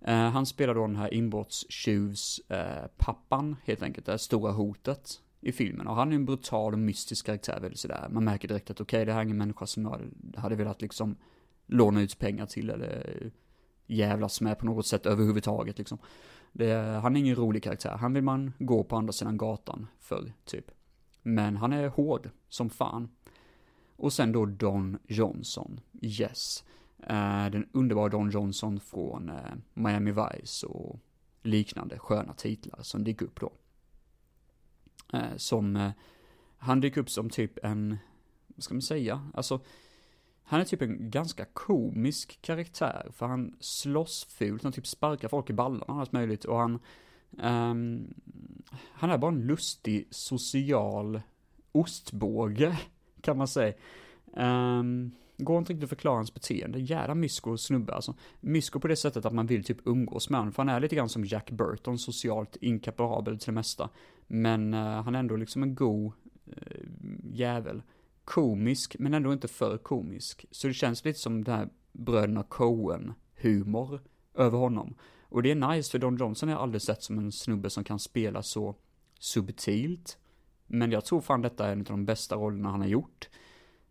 Eh, 0.00 0.30
han 0.30 0.46
spelar 0.46 0.74
då 0.74 0.86
den 0.86 0.96
här 0.96 1.14
inbrottstjuvs 1.14 2.38
eh, 2.38 2.86
pappan, 2.96 3.56
helt 3.64 3.82
enkelt, 3.82 4.06
det 4.06 4.18
stora 4.18 4.52
hotet 4.52 5.20
i 5.44 5.52
filmen. 5.52 5.86
Och 5.86 5.94
han 5.94 6.12
är 6.12 6.16
en 6.16 6.24
brutal 6.24 6.72
och 6.72 6.78
mystisk 6.78 7.26
karaktär, 7.26 7.60
väldigt 7.60 7.80
sådär. 7.80 8.08
Man 8.10 8.24
märker 8.24 8.48
direkt 8.48 8.70
att 8.70 8.80
okej, 8.80 9.04
det 9.04 9.12
här 9.12 9.20
är 9.20 9.24
ingen 9.24 9.36
människa 9.36 9.66
som 9.66 9.82
jag 9.82 9.90
hade, 9.90 10.04
hade 10.36 10.56
velat 10.56 10.82
liksom 10.82 11.16
låna 11.66 12.02
ut 12.02 12.18
pengar 12.18 12.46
till 12.46 12.70
eller 12.70 13.30
jävlas 13.86 14.40
med 14.40 14.58
på 14.58 14.66
något 14.66 14.86
sätt 14.86 15.06
överhuvudtaget 15.06 15.78
liksom. 15.78 15.98
Det, 16.52 16.74
han 17.02 17.16
är 17.16 17.20
ingen 17.20 17.36
rolig 17.36 17.62
karaktär, 17.62 17.96
han 17.96 18.12
vill 18.12 18.22
man 18.22 18.52
gå 18.58 18.84
på 18.84 18.96
andra 18.96 19.12
sidan 19.12 19.36
gatan 19.36 19.86
för, 20.00 20.32
typ. 20.44 20.70
Men 21.22 21.56
han 21.56 21.72
är 21.72 21.88
hård 21.88 22.30
som 22.48 22.70
fan. 22.70 23.08
Och 23.96 24.12
sen 24.12 24.32
då 24.32 24.46
Don 24.46 24.98
Johnson, 25.06 25.80
yes. 26.00 26.64
Eh, 26.98 27.46
den 27.50 27.68
underbara 27.72 28.08
Don 28.08 28.30
Johnson 28.30 28.80
från 28.80 29.28
eh, 29.28 29.54
Miami 29.74 30.12
Vice 30.12 30.66
och 30.66 31.00
liknande 31.42 31.98
sköna 31.98 32.32
titlar 32.32 32.82
som 32.82 33.04
dyker 33.04 33.26
upp 33.26 33.40
då. 33.40 33.52
Eh, 35.14 35.36
som, 35.36 35.76
eh, 35.76 35.90
han 36.58 36.80
dyker 36.80 37.00
upp 37.00 37.10
som 37.10 37.30
typ 37.30 37.58
en, 37.64 37.98
vad 38.46 38.64
ska 38.64 38.74
man 38.74 38.82
säga, 38.82 39.30
alltså, 39.34 39.60
han 40.42 40.60
är 40.60 40.64
typ 40.64 40.82
en 40.82 41.10
ganska 41.10 41.44
komisk 41.44 42.38
karaktär, 42.42 43.10
för 43.12 43.26
han 43.26 43.56
slåss 43.60 44.24
fult, 44.24 44.62
han 44.62 44.72
typ 44.72 44.86
sparkar 44.86 45.28
folk 45.28 45.50
i 45.50 45.52
ballarna 45.52 45.94
och 45.94 46.00
allt 46.00 46.12
möjligt, 46.12 46.44
och 46.44 46.58
han, 46.58 46.78
um, 47.30 48.14
han 48.92 49.10
är 49.10 49.18
bara 49.18 49.32
en 49.32 49.46
lustig 49.46 50.08
social 50.10 51.20
ostbåge, 51.72 52.78
kan 53.20 53.38
man 53.38 53.48
säga. 53.48 53.74
Um, 54.36 55.12
går 55.36 55.58
inte 55.58 55.72
riktigt 55.72 55.84
att 55.84 55.88
förklara 55.88 56.16
hans 56.16 56.34
beteende. 56.34 56.78
Jävla 56.78 57.14
mysko 57.14 57.56
snubbe 57.56 57.94
alltså. 57.94 58.14
Mysko 58.40 58.80
på 58.80 58.88
det 58.88 58.96
sättet 58.96 59.24
att 59.24 59.32
man 59.32 59.46
vill 59.46 59.64
typ 59.64 59.78
umgås 59.84 60.30
med 60.30 60.40
honom. 60.40 60.52
För 60.52 60.62
han 60.62 60.68
är 60.68 60.80
lite 60.80 60.96
grann 60.96 61.08
som 61.08 61.24
Jack 61.24 61.50
Burton, 61.50 61.98
socialt 61.98 62.56
inkapabel 62.56 63.38
till 63.38 63.46
det 63.46 63.52
mesta. 63.52 63.90
Men 64.26 64.74
uh, 64.74 64.80
han 64.80 65.14
är 65.14 65.18
ändå 65.18 65.36
liksom 65.36 65.62
en 65.62 65.74
god 65.74 66.06
uh, 66.06 66.54
eh, 66.56 66.86
jävel. 67.24 67.82
Komisk, 68.24 68.96
men 68.98 69.14
ändå 69.14 69.32
inte 69.32 69.48
för 69.48 69.78
komisk. 69.78 70.46
Så 70.50 70.68
det 70.68 70.74
känns 70.74 71.04
lite 71.04 71.18
som 71.18 71.44
den 71.44 71.54
här 71.54 71.68
bröderna 71.92 72.42
Coen-humor 72.42 74.00
över 74.34 74.58
honom. 74.58 74.94
Och 75.28 75.42
det 75.42 75.50
är 75.50 75.54
nice, 75.54 75.90
för 75.90 75.98
Don 75.98 76.16
Johnson 76.16 76.48
har 76.48 76.56
jag 76.56 76.62
aldrig 76.62 76.82
sett 76.82 77.02
som 77.02 77.18
en 77.18 77.32
snubbe 77.32 77.70
som 77.70 77.84
kan 77.84 77.98
spela 77.98 78.42
så 78.42 78.76
subtilt. 79.18 80.18
Men 80.66 80.92
jag 80.92 81.04
tror 81.04 81.20
fan 81.20 81.42
detta 81.42 81.68
är 81.68 81.72
en 81.72 81.78
av 81.78 81.84
de 81.84 82.04
bästa 82.04 82.36
rollerna 82.36 82.70
han 82.70 82.80
har 82.80 82.88
gjort. 82.88 83.28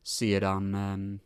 Sedan, 0.04 0.76
um, 0.76 1.20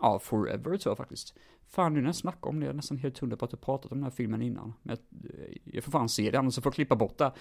ja, 0.00 0.18
Forever 0.18 0.76
tror 0.76 0.90
jag 0.90 0.96
faktiskt. 0.96 1.34
Fan, 1.68 1.94
nu 1.94 2.00
när 2.00 2.08
jag 2.08 2.16
snackar 2.16 2.50
om 2.50 2.60
det, 2.60 2.66
jag 2.66 2.72
är 2.72 2.76
nästan 2.76 2.98
helt 2.98 3.18
hundra 3.18 3.36
på 3.36 3.44
att 3.44 3.52
jag 3.52 3.60
pratat 3.60 3.92
om 3.92 3.98
den 3.98 4.04
här 4.04 4.10
filmen 4.10 4.42
innan. 4.42 4.72
Men 4.82 4.96
jag, 4.96 5.30
eh, 5.30 5.56
jag 5.64 5.84
får 5.84 5.92
fan 5.92 6.08
se 6.08 6.30
det, 6.30 6.38
annars 6.38 6.54
får 6.54 6.66
jag 6.66 6.74
klippa 6.74 6.96
bort 6.96 7.18
det. 7.18 7.32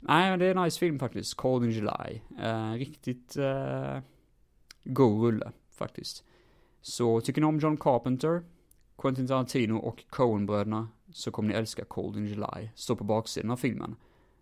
Nej, 0.00 0.30
men 0.30 0.38
det 0.38 0.46
är 0.46 0.54
en 0.54 0.62
nice 0.62 0.78
film 0.78 0.98
faktiskt. 0.98 1.34
Cold 1.34 1.64
in 1.64 1.70
July. 1.70 2.20
Eh, 2.40 2.72
riktigt 2.72 3.36
eh, 3.36 3.98
god 4.84 5.22
rulle, 5.22 5.52
faktiskt. 5.70 6.24
Så 6.80 7.20
tycker 7.20 7.40
ni 7.40 7.46
om 7.46 7.58
John 7.58 7.76
Carpenter, 7.76 8.42
Quentin 8.98 9.26
Tarantino 9.26 9.74
och 9.74 10.04
Coen-bröderna 10.10 10.88
så 11.12 11.30
kommer 11.30 11.48
ni 11.48 11.54
älska 11.54 11.84
Cold 11.84 12.16
in 12.16 12.26
July. 12.26 12.70
Står 12.74 12.96
på 12.96 13.04
baksidan 13.04 13.50
av 13.50 13.56
filmen. 13.56 13.96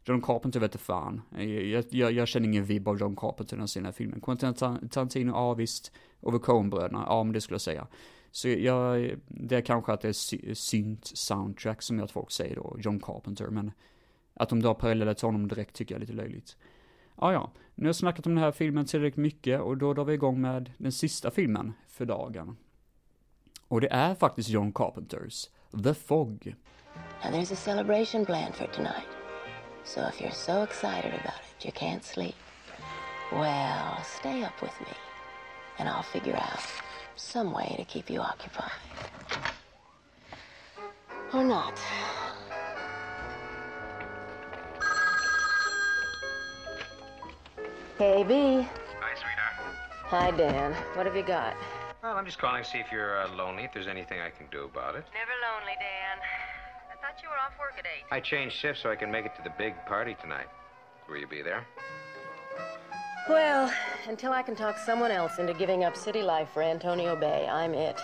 John 0.06 0.22
Carpenter 0.22 0.60
vet 0.60 0.80
fan. 0.80 1.22
Jag, 1.36 1.84
jag, 1.90 2.12
jag 2.12 2.28
känner 2.28 2.48
ingen 2.48 2.64
vibb 2.64 2.88
av 2.88 3.00
John 3.00 3.16
Carpenter 3.16 3.56
i 3.56 3.60
den 3.74 3.84
här 3.84 3.92
filmen. 3.92 4.20
Quentin 4.20 4.54
Tarantino, 4.54 5.32
ja 5.32 5.54
visst. 5.54 5.92
Och 6.20 6.42
Coen-bröderna, 6.42 7.04
ja 7.06 7.24
men 7.24 7.32
det 7.32 7.40
skulle 7.40 7.54
jag 7.54 7.60
säga. 7.60 7.86
Så 8.30 8.48
jag, 8.48 9.14
det 9.26 9.56
är 9.56 9.60
kanske 9.60 9.92
att 9.92 10.00
det 10.00 10.08
är 10.08 10.54
synt 10.54 11.06
soundtrack 11.14 11.82
som 11.82 11.98
jag 11.98 12.04
att 12.04 12.10
folk 12.10 12.30
säger 12.30 12.56
då 12.56 12.76
John 12.80 13.00
Carpenter, 13.00 13.46
men 13.46 13.72
att 14.34 14.48
de 14.48 14.60
drar 14.60 14.74
paralleller 14.74 15.14
till 15.14 15.26
honom 15.26 15.48
direkt 15.48 15.76
tycker 15.76 15.94
jag 15.94 15.98
är 15.98 16.06
lite 16.06 16.12
löjligt. 16.12 16.56
Ja, 17.20 17.32
ja. 17.32 17.50
Nu 17.74 17.84
har 17.84 17.88
jag 17.88 17.96
snackat 17.96 18.26
om 18.26 18.34
den 18.34 18.44
här 18.44 18.52
filmen 18.52 18.84
tillräckligt 18.84 19.22
mycket 19.22 19.60
och 19.60 19.76
då 19.76 19.94
drar 19.94 20.04
vi 20.04 20.14
igång 20.14 20.40
med 20.40 20.72
den 20.78 20.92
sista 20.92 21.30
filmen 21.30 21.72
för 21.88 22.04
dagen. 22.04 22.56
Och 23.68 23.80
det 23.80 23.88
är 23.92 24.14
faktiskt 24.14 24.48
John 24.48 24.72
Carpenters 24.72 25.48
The 25.84 25.94
Fog. 25.94 26.54
Now 27.24 27.30
there's 27.30 27.52
a 27.52 27.56
celebration 27.56 28.26
planned 28.26 28.54
for 28.54 28.66
tonight. 28.66 29.13
So 29.84 30.06
if 30.06 30.20
you're 30.20 30.32
so 30.32 30.62
excited 30.62 31.12
about 31.14 31.40
it 31.58 31.64
you 31.64 31.72
can't 31.72 32.04
sleep, 32.04 32.34
well, 33.32 34.02
stay 34.02 34.42
up 34.42 34.60
with 34.60 34.78
me 34.80 34.94
and 35.78 35.88
I'll 35.88 36.02
figure 36.02 36.36
out 36.36 36.60
some 37.16 37.52
way 37.52 37.74
to 37.78 37.84
keep 37.84 38.10
you 38.10 38.20
occupied. 38.20 38.70
Or 41.32 41.44
not. 41.44 41.78
Hey, 47.98 48.24
B. 48.24 48.66
Hi, 49.00 49.14
sweetheart. 49.14 49.76
Hi, 50.06 50.30
Dan. 50.32 50.72
What 50.94 51.06
have 51.06 51.16
you 51.16 51.22
got? 51.22 51.56
Well, 52.02 52.16
I'm 52.16 52.26
just 52.26 52.38
calling 52.38 52.62
to 52.62 52.68
see 52.68 52.78
if 52.78 52.92
you're 52.92 53.20
uh, 53.20 53.28
lonely, 53.34 53.64
if 53.64 53.72
there's 53.72 53.86
anything 53.86 54.20
I 54.20 54.30
can 54.30 54.46
do 54.50 54.64
about 54.64 54.94
it. 54.94 55.04
Never 55.14 55.32
lonely, 55.42 55.74
Dan. 55.78 56.43
I 57.14 57.16
thought 57.16 57.22
you 57.22 57.30
were 57.30 57.42
off 57.46 57.58
work 57.58 57.78
at 57.78 57.86
8. 58.10 58.16
I 58.16 58.20
changed 58.20 58.56
shifts 58.56 58.82
so 58.82 58.90
I 58.90 58.96
can 58.96 59.10
make 59.10 59.26
it 59.26 59.32
to 59.36 59.42
the 59.42 59.54
big 59.58 59.74
party 59.88 60.16
tonight. 60.20 60.48
Will 61.08 61.20
you 61.20 61.28
be 61.28 61.42
there? 61.42 61.64
Well, 63.28 63.70
until 64.08 64.32
I 64.32 64.42
can 64.42 64.56
talk 64.56 64.78
someone 64.78 65.10
else 65.10 65.38
into 65.38 65.54
giving 65.54 65.84
up 65.84 65.96
city 65.96 66.22
life 66.22 66.48
for 66.54 66.62
Antonio 66.62 67.16
Bay, 67.16 67.46
I'm 67.50 67.90
it. 67.90 67.96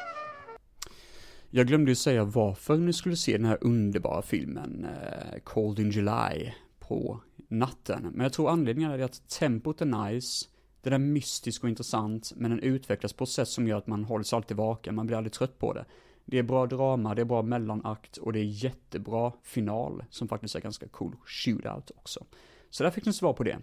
Jag 1.51 1.67
glömde 1.67 1.91
ju 1.91 1.95
säga 1.95 2.25
varför 2.25 2.77
ni 2.77 2.93
skulle 2.93 3.17
se 3.17 3.33
den 3.33 3.45
här 3.45 3.59
underbara 3.61 4.23
filmen 4.23 4.85
eh, 4.85 5.39
Cold 5.45 5.79
in 5.79 5.91
July 5.91 6.53
på 6.79 7.21
natten. 7.49 8.03
Men 8.03 8.21
jag 8.21 8.33
tror 8.33 8.51
anledningen 8.51 8.91
är 8.91 8.99
att 8.99 9.29
tempot 9.29 9.81
är 9.81 10.11
nice, 10.11 10.47
den 10.83 10.93
är 10.93 10.99
mystisk 10.99 11.63
och 11.63 11.69
intressant, 11.69 12.33
men 12.37 12.51
den 12.51 12.61
utvecklas 12.61 13.13
på 13.13 13.25
ett 13.25 13.31
sätt 13.31 13.49
som 13.49 13.69
gör 13.69 13.79
att 13.79 13.87
man 13.87 14.05
håller 14.05 14.25
sig 14.25 14.37
alltid 14.37 14.57
vaken, 14.57 14.95
man 14.95 15.07
blir 15.07 15.17
aldrig 15.17 15.33
trött 15.33 15.59
på 15.59 15.73
det. 15.73 15.85
Det 16.31 16.39
är 16.39 16.43
bra 16.43 16.67
drama, 16.67 17.15
det 17.15 17.23
är 17.23 17.25
bra 17.27 17.43
mellanakt 17.43 18.17
och 18.17 18.33
det 18.33 18.41
är 18.41 18.65
jättebra 18.65 19.33
final, 19.43 20.05
som 20.11 20.29
faktiskt 20.29 20.55
är 20.55 20.61
ganska 20.61 20.89
cool 20.89 21.17
shootout 21.25 21.91
också. 21.97 22.25
Så 22.71 22.83
där 22.83 22.91
fick 22.91 23.07
ni 23.07 23.13
svar 23.13 23.33
på 23.33 23.45
det. 23.45 23.59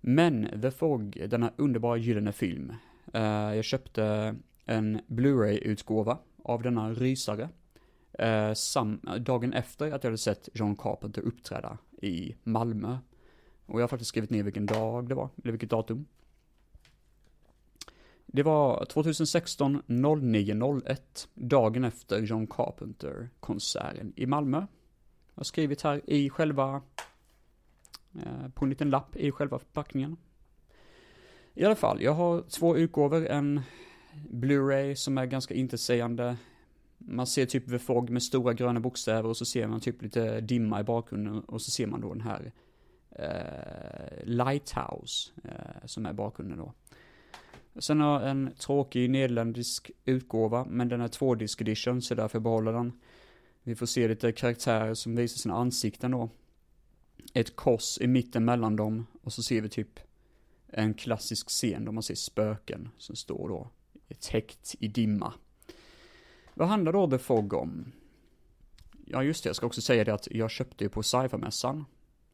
Men 0.00 0.60
The 0.62 0.70
Fog, 0.70 1.22
denna 1.28 1.52
underbara 1.56 1.96
gyllene 1.96 2.32
film. 2.32 2.72
Eh, 3.12 3.22
jag 3.54 3.64
köpte 3.64 4.34
en 4.64 5.00
Blu-ray-utgåva 5.06 6.18
av 6.44 6.62
denna 6.62 6.92
rysare. 6.92 7.48
Eh, 8.12 8.52
sam, 8.52 9.00
dagen 9.20 9.52
efter 9.52 9.86
att 9.86 10.04
jag 10.04 10.10
hade 10.10 10.18
sett 10.18 10.48
John 10.54 10.76
Carpenter 10.76 11.22
uppträda 11.22 11.78
i 12.02 12.34
Malmö. 12.42 12.98
Och 13.66 13.80
jag 13.80 13.82
har 13.82 13.88
faktiskt 13.88 14.08
skrivit 14.08 14.30
ner 14.30 14.42
vilken 14.42 14.66
dag 14.66 15.08
det 15.08 15.14
var, 15.14 15.28
eller 15.42 15.52
vilket 15.52 15.70
datum. 15.70 16.06
Det 18.34 18.42
var 18.42 18.84
2016 18.84 19.82
09.01, 19.86 20.96
dagen 21.34 21.84
efter 21.84 22.18
John 22.20 22.46
Carpenter-konserten 22.46 24.12
i 24.16 24.26
Malmö. 24.26 24.56
Jag 24.56 25.40
har 25.40 25.44
skrivit 25.44 25.82
här 25.82 26.10
i 26.10 26.30
själva, 26.30 26.82
eh, 28.14 28.48
på 28.54 28.64
en 28.64 28.68
liten 28.70 28.90
lapp 28.90 29.16
i 29.16 29.30
själva 29.30 29.58
förpackningen. 29.58 30.16
I 31.54 31.64
alla 31.64 31.74
fall, 31.74 32.02
jag 32.02 32.12
har 32.12 32.42
två 32.42 32.76
utgåvor, 32.76 33.26
en 33.26 33.60
Blu-ray 34.30 34.94
som 34.94 35.18
är 35.18 35.26
ganska 35.26 35.54
intetsägande. 35.54 36.36
Man 36.98 37.26
ser 37.26 37.46
typ 37.46 37.68
The 37.68 37.78
Fog 37.78 38.10
med 38.10 38.22
stora 38.22 38.52
gröna 38.52 38.80
bokstäver 38.80 39.28
och 39.28 39.36
så 39.36 39.44
ser 39.44 39.66
man 39.66 39.80
typ 39.80 40.02
lite 40.02 40.40
dimma 40.40 40.80
i 40.80 40.84
bakgrunden 40.84 41.40
och 41.40 41.62
så 41.62 41.70
ser 41.70 41.86
man 41.86 42.00
då 42.00 42.14
den 42.14 42.22
här 42.22 42.52
eh, 43.10 44.24
Lighthouse, 44.24 45.32
eh, 45.44 45.86
som 45.86 46.06
är 46.06 46.12
bakgrunden 46.12 46.58
då. 46.58 46.72
Sen 47.78 48.00
har 48.00 48.20
jag 48.20 48.30
en 48.30 48.54
tråkig 48.58 49.10
nederländsk 49.10 49.90
utgåva, 50.04 50.64
men 50.64 50.88
den 50.88 51.00
är 51.00 51.08
tvådisk 51.08 51.60
edition, 51.60 52.02
så 52.02 52.14
därför 52.14 52.40
behåller 52.40 52.72
den. 52.72 52.92
Vi 53.62 53.74
får 53.74 53.86
se 53.86 54.08
lite 54.08 54.32
karaktärer 54.32 54.94
som 54.94 55.16
visar 55.16 55.38
sina 55.38 55.54
ansikten 55.54 56.10
då. 56.10 56.30
Ett 57.34 57.56
kors 57.56 57.98
i 58.00 58.06
mitten 58.06 58.44
mellan 58.44 58.76
dem, 58.76 59.06
och 59.22 59.32
så 59.32 59.42
ser 59.42 59.60
vi 59.60 59.68
typ 59.68 60.00
en 60.66 60.94
klassisk 60.94 61.48
scen 61.48 61.84
där 61.84 61.92
man 61.92 62.02
ser 62.02 62.14
spöken 62.14 62.88
som 62.98 63.16
står 63.16 63.48
då 63.48 63.70
täckt 64.20 64.74
i 64.78 64.88
dimma. 64.88 65.32
Vad 66.54 66.68
handlar 66.68 66.92
då 66.92 67.10
The 67.10 67.18
Fog 67.18 67.52
om? 67.52 67.92
Ja, 69.06 69.22
just 69.22 69.44
det, 69.44 69.48
jag 69.48 69.56
ska 69.56 69.66
också 69.66 69.80
säga 69.80 70.04
det 70.04 70.14
att 70.14 70.28
jag 70.30 70.50
köpte 70.50 70.84
ju 70.84 70.90
på 70.90 71.02
sci-fi-mässan, 71.02 71.84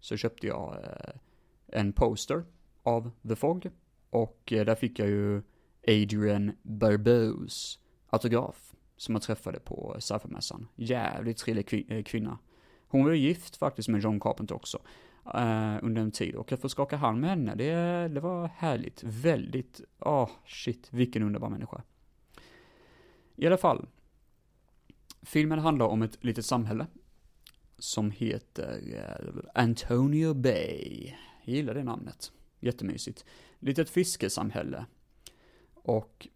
så 0.01 0.16
köpte 0.16 0.47
jag 0.47 0.76
eh, 0.84 1.20
en 1.66 1.93
poster 1.93 2.45
av 2.82 3.11
The 3.28 3.36
Fog, 3.36 3.70
och 4.11 4.53
eh, 4.53 4.65
där 4.65 4.75
fick 4.75 4.99
jag 4.99 5.09
ju 5.09 5.43
Adrian 5.87 6.53
Barbeaus 6.63 7.79
autograf, 8.11 8.73
som 8.97 9.15
jag 9.15 9.23
träffade 9.23 9.61
på 9.61 9.97
Saffermässan. 9.99 10.69
Jävligt 10.77 11.37
trevlig 11.37 11.67
kvin- 11.67 11.93
eh, 11.93 12.03
kvinna. 12.03 12.39
Hon 12.89 13.05
var 13.05 13.11
ju 13.11 13.19
gift 13.19 13.57
faktiskt 13.57 13.89
med 13.89 14.01
John 14.01 14.21
Carpenter 14.21 14.55
också, 14.55 14.79
eh, 15.35 15.77
under 15.83 16.03
en 16.03 16.11
tid, 16.11 16.35
och 16.35 16.53
att 16.53 16.61
få 16.61 16.69
skaka 16.69 16.97
hand 16.97 17.21
med 17.21 17.31
henne, 17.31 17.55
det, 17.55 18.09
det 18.09 18.21
var 18.21 18.49
härligt. 18.49 19.03
Väldigt, 19.03 19.81
åh, 19.99 20.25
oh, 20.25 20.31
shit, 20.47 20.89
vilken 20.91 21.23
underbar 21.23 21.49
människa. 21.49 21.83
I 23.37 23.47
alla 23.47 23.57
fall, 23.57 23.87
filmen 25.23 25.59
handlar 25.59 25.87
om 25.87 26.03
ett 26.03 26.25
litet 26.25 26.47
samhälle 26.47 26.87
som 27.79 28.11
heter 28.11 28.81
eh, 28.95 29.63
Antonio 29.63 30.35
Bay. 30.35 31.15
Jag 31.45 31.57
gillar 31.57 31.75
det 31.75 31.85
namnet. 31.85 32.33
Jättemysigt. 32.61 33.25
Litet 33.59 33.91
fiskesamhälle. 33.91 34.87
Och 35.75 36.29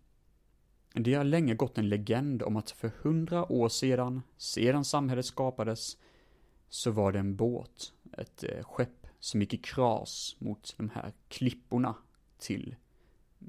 det 0.95 1.15
har 1.15 1.25
länge 1.25 1.55
gått 1.55 1.79
en 1.79 1.89
legend 1.89 2.43
om 2.43 2.57
att 2.57 2.71
för 2.71 2.93
hundra 3.03 3.53
år 3.53 3.69
sedan, 3.69 4.23
sedan 4.37 4.85
samhället 4.85 5.27
skapades, 5.27 5.97
så 6.69 6.91
var 6.91 7.13
det 7.13 7.19
en 7.19 7.37
båt, 7.37 7.93
ett 8.19 8.45
eh, 8.45 8.65
skepp, 8.65 9.07
som 9.21 9.41
gick 9.41 9.55
i 9.55 9.57
kras 9.57 10.37
mot 10.39 10.75
de 10.77 10.91
här 10.91 11.13
klipporna 11.29 11.95
till 12.39 12.77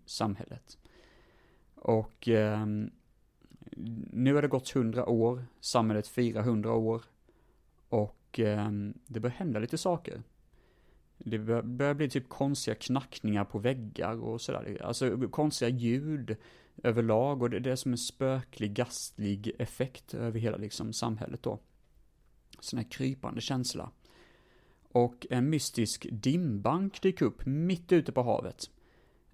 samhället. 0.05 0.77
Och 1.75 2.27
eh, 2.27 2.65
nu 4.11 4.33
har 4.33 4.41
det 4.41 4.47
gått 4.47 4.69
hundra 4.69 5.05
år, 5.05 5.45
samhället 5.59 6.07
firar 6.07 6.41
hundra 6.41 6.73
år, 6.73 7.03
och 7.89 8.39
eh, 8.39 8.71
det 9.07 9.19
börjar 9.19 9.35
hända 9.35 9.59
lite 9.59 9.77
saker. 9.77 10.23
Det 11.17 11.39
börjar 11.63 11.93
bli 11.93 12.09
typ 12.09 12.29
konstiga 12.29 12.75
knackningar 12.75 13.45
på 13.45 13.59
väggar 13.59 14.23
och 14.23 14.41
sådär. 14.41 14.81
Alltså 14.83 15.27
konstiga 15.29 15.69
ljud 15.69 16.37
överlag 16.83 17.41
och 17.41 17.49
det 17.49 17.71
är 17.71 17.75
som 17.75 17.91
en 17.91 17.97
spöklig, 17.97 18.73
gastlig 18.73 19.51
effekt 19.59 20.13
över 20.13 20.39
hela 20.39 20.57
liksom 20.57 20.93
samhället 20.93 21.43
då. 21.43 21.59
Sån 22.59 22.77
här 22.77 22.91
krypande 22.91 23.41
känsla. 23.41 23.91
Och 24.93 25.27
en 25.29 25.49
mystisk 25.49 26.07
dimbank 26.11 27.01
dyker 27.01 27.25
upp 27.25 27.45
mitt 27.45 27.91
ute 27.91 28.11
på 28.11 28.23
havet. 28.23 28.69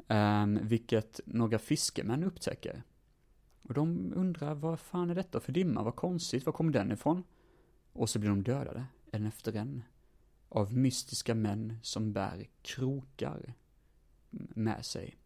Um, 0.07 0.59
vilket 0.61 1.19
några 1.25 1.59
fiskemän 1.59 2.23
upptäcker. 2.23 2.83
Och 3.61 3.73
de 3.73 4.13
undrar, 4.15 4.55
vad 4.55 4.79
fan 4.79 5.09
är 5.09 5.15
detta 5.15 5.39
för 5.39 5.51
dimma? 5.51 5.83
Vad 5.83 5.95
konstigt, 5.95 6.45
var 6.45 6.53
kommer 6.53 6.71
den 6.71 6.91
ifrån? 6.91 7.23
Och 7.93 8.09
så 8.09 8.19
blir 8.19 8.29
de 8.29 8.43
dödade, 8.43 8.85
en 9.11 9.25
efter 9.25 9.55
en 9.55 9.83
av 10.49 10.77
mystiska 10.77 11.35
män 11.35 11.79
som 11.81 12.13
bär 12.13 12.47
krokar 12.61 13.53
med 14.29 14.85
sig. 14.85 15.17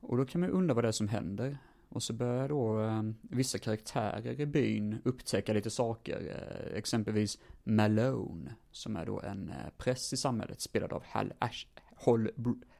Och 0.00 0.16
då 0.16 0.24
kan 0.24 0.40
man 0.40 0.50
undra 0.50 0.74
vad 0.74 0.84
det 0.84 0.88
är 0.88 0.92
som 0.92 1.08
händer. 1.08 1.58
Och 1.88 2.02
så 2.02 2.12
börjar 2.12 2.48
då 2.48 2.82
eh, 2.82 3.02
vissa 3.22 3.58
karaktärer 3.58 4.40
i 4.40 4.46
byn 4.46 4.98
upptäcka 5.04 5.52
lite 5.52 5.70
saker. 5.70 6.20
Eh, 6.20 6.78
exempelvis 6.78 7.38
Malone, 7.64 8.54
som 8.70 8.96
är 8.96 9.06
då 9.06 9.20
en 9.20 9.48
eh, 9.48 9.70
präst 9.76 10.12
i 10.12 10.16
samhället, 10.16 10.60
spelad 10.60 10.92
av 10.92 11.02
Hal, 11.06 11.32
Ash, 11.38 11.66
Hall 12.04 12.30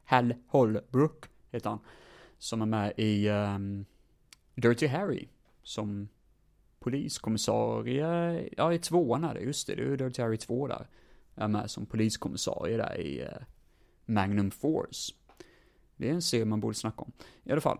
Hal 0.04 0.34
Holbrook, 0.46 1.26
heter 1.50 1.70
han. 1.70 1.78
Som 2.38 2.62
är 2.62 2.66
med 2.66 2.92
i 2.96 3.28
um, 3.28 3.86
Dirty 4.54 4.86
Harry, 4.86 5.28
som 5.62 6.08
poliskommissarie, 6.78 8.48
ja 8.56 8.72
i 8.72 8.78
tvåan 8.78 9.24
är 9.24 9.34
det, 9.34 9.40
just 9.40 9.66
det, 9.66 9.74
det 9.74 9.82
är 9.82 9.86
ju 9.86 9.96
Dirty 9.96 10.22
Harry 10.22 10.36
2 10.36 10.68
där 10.68 10.86
är 11.36 11.48
med 11.48 11.70
som 11.70 11.86
poliskommissarie 11.86 12.76
där 12.76 13.00
i 13.00 13.20
eh, 13.20 13.28
Magnum 14.04 14.50
Force. 14.50 15.14
Det 15.96 16.08
är 16.08 16.12
en 16.12 16.22
serie 16.22 16.44
man 16.44 16.60
borde 16.60 16.74
snacka 16.74 17.02
om. 17.02 17.12
I 17.44 17.52
alla 17.52 17.60
fall. 17.60 17.78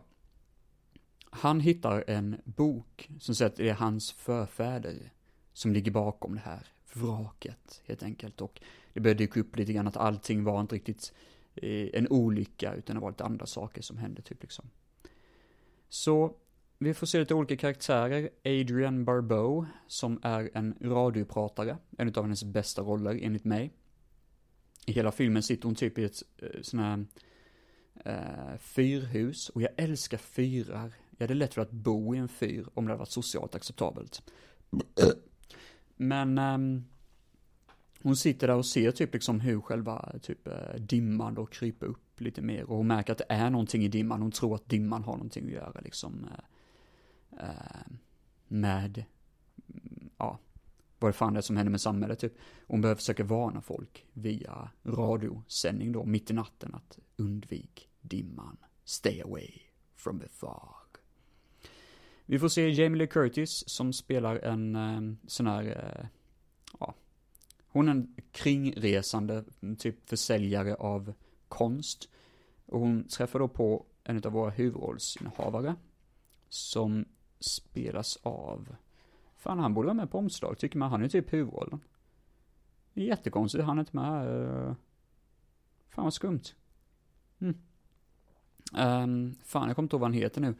Han 1.30 1.60
hittar 1.60 2.04
en 2.06 2.40
bok 2.44 3.10
som 3.20 3.34
säger 3.34 3.50
att 3.50 3.56
det 3.56 3.68
är 3.68 3.74
hans 3.74 4.12
förfäder 4.12 5.12
som 5.52 5.72
ligger 5.72 5.90
bakom 5.90 6.34
det 6.34 6.40
här 6.40 6.66
vraket, 6.92 7.82
helt 7.86 8.02
enkelt. 8.02 8.40
Och 8.40 8.60
det 8.92 9.00
börjar 9.00 9.14
dyka 9.14 9.40
upp 9.40 9.56
lite 9.56 9.72
grann 9.72 9.86
att 9.86 9.96
allting 9.96 10.44
var 10.44 10.60
inte 10.60 10.74
riktigt 10.74 11.12
eh, 11.54 11.88
en 11.92 12.08
olycka, 12.08 12.74
utan 12.74 12.96
det 12.96 13.02
var 13.02 13.10
lite 13.10 13.24
andra 13.24 13.46
saker 13.46 13.82
som 13.82 13.98
hände, 13.98 14.22
typ 14.22 14.42
liksom. 14.42 14.70
Så 15.88 16.34
vi 16.78 16.94
får 16.94 17.06
se 17.06 17.18
lite 17.18 17.34
olika 17.34 17.56
karaktärer. 17.56 18.30
Adrian 18.44 19.04
Barbeau, 19.04 19.66
som 19.86 20.20
är 20.22 20.50
en 20.54 20.74
radiopratare, 20.80 21.78
en 21.98 22.08
av 22.08 22.22
hennes 22.22 22.44
bästa 22.44 22.82
roller 22.82 23.18
enligt 23.22 23.44
mig. 23.44 23.72
I 24.86 24.92
hela 24.92 25.12
filmen 25.12 25.42
sitter 25.42 25.64
hon 25.64 25.74
typ 25.74 25.98
i 25.98 26.04
ett 26.04 26.22
eh, 26.38 26.48
sån 26.62 26.80
här 26.80 27.06
eh, 28.04 28.58
fyrhus, 28.58 29.48
och 29.48 29.62
jag 29.62 29.70
älskar 29.76 30.18
fyrar. 30.18 30.92
Jag 31.10 31.26
hade 31.26 31.34
lätt 31.34 31.54
för 31.54 31.62
att 31.62 31.70
bo 31.70 32.14
i 32.14 32.18
en 32.18 32.28
fyr 32.28 32.66
om 32.74 32.84
det 32.84 32.90
hade 32.90 32.98
varit 32.98 33.10
socialt 33.10 33.54
acceptabelt. 33.54 34.22
Men 35.96 36.38
eh, 36.38 36.82
hon 38.02 38.16
sitter 38.16 38.46
där 38.46 38.56
och 38.56 38.66
ser 38.66 38.90
typ 38.90 39.14
liksom 39.14 39.40
hur 39.40 39.60
själva 39.60 40.12
typ 40.22 40.48
eh, 40.48 40.74
dimman 40.78 41.34
då 41.34 41.46
kryper 41.46 41.86
upp 41.86 42.20
lite 42.20 42.42
mer 42.42 42.64
och 42.64 42.76
hon 42.76 42.86
märker 42.86 43.12
att 43.12 43.18
det 43.18 43.26
är 43.28 43.50
någonting 43.50 43.84
i 43.84 43.88
dimman. 43.88 44.22
Hon 44.22 44.30
tror 44.30 44.54
att 44.54 44.68
dimman 44.68 45.04
har 45.04 45.12
någonting 45.12 45.46
att 45.46 45.52
göra 45.52 45.80
liksom 45.80 46.24
eh, 46.24 46.44
eh, 47.40 47.92
med, 48.48 49.04
ja, 50.18 50.38
vad 50.98 51.08
det 51.08 51.12
fan 51.12 51.32
det 51.32 51.40
är 51.40 51.42
som 51.42 51.56
händer 51.56 51.70
med 51.70 51.80
samhället 51.80 52.18
typ. 52.18 52.34
Hon 52.66 52.80
behöver 52.80 52.98
försöka 52.98 53.24
varna 53.24 53.60
folk 53.60 54.06
via 54.12 54.70
radiosändning 54.84 55.92
då, 55.92 56.04
mitt 56.04 56.30
i 56.30 56.34
natten, 56.34 56.74
att 56.74 56.98
undvik 57.16 57.88
dimman. 58.00 58.56
Stay 58.84 59.20
away 59.20 59.50
from 59.96 60.20
the 60.20 60.28
fog. 60.28 60.86
Vi 62.26 62.38
får 62.38 62.48
se 62.48 62.68
Jamie 62.70 62.98
Lee 62.98 63.06
Curtis 63.06 63.68
som 63.68 63.92
spelar 63.92 64.36
en 64.36 64.76
eh, 64.76 65.16
sån 65.26 65.46
här, 65.46 65.64
eh, 65.64 66.06
ja, 66.80 66.94
hon 67.68 67.88
är 67.88 67.92
en 67.92 68.14
kringresande 68.32 69.44
typ 69.78 70.08
försäljare 70.08 70.74
av 70.74 71.12
konst. 71.48 72.08
Och 72.66 72.80
hon 72.80 73.08
träffar 73.08 73.38
då 73.38 73.48
på 73.48 73.86
en 74.04 74.24
av 74.24 74.32
våra 74.32 74.50
huvudrollsinnehavare. 74.50 75.74
Som 76.48 77.04
spelas 77.40 78.18
av... 78.22 78.76
Fan, 79.36 79.58
han 79.58 79.74
borde 79.74 79.86
vara 79.86 79.94
med 79.94 80.10
på 80.10 80.18
omslag, 80.18 80.58
tycker 80.58 80.78
man. 80.78 80.90
Han 80.90 81.02
är 81.02 81.08
typ 81.08 81.32
huvudrollen. 81.32 81.80
Det 82.92 83.02
är 83.02 83.06
jättekonstigt, 83.06 83.64
han 83.64 83.78
är 83.78 83.80
inte 83.80 83.96
med. 83.96 84.04
här. 84.04 84.74
Fan 85.88 86.04
vad 86.04 86.14
skumt. 86.14 86.42
Mm. 87.38 87.56
Um, 88.74 89.34
fan, 89.44 89.66
jag 89.66 89.76
kommer 89.76 89.84
inte 89.84 89.96
ihåg 89.96 90.00
vad 90.00 90.10
han 90.10 90.20
heter 90.20 90.40
nu. 90.40 90.54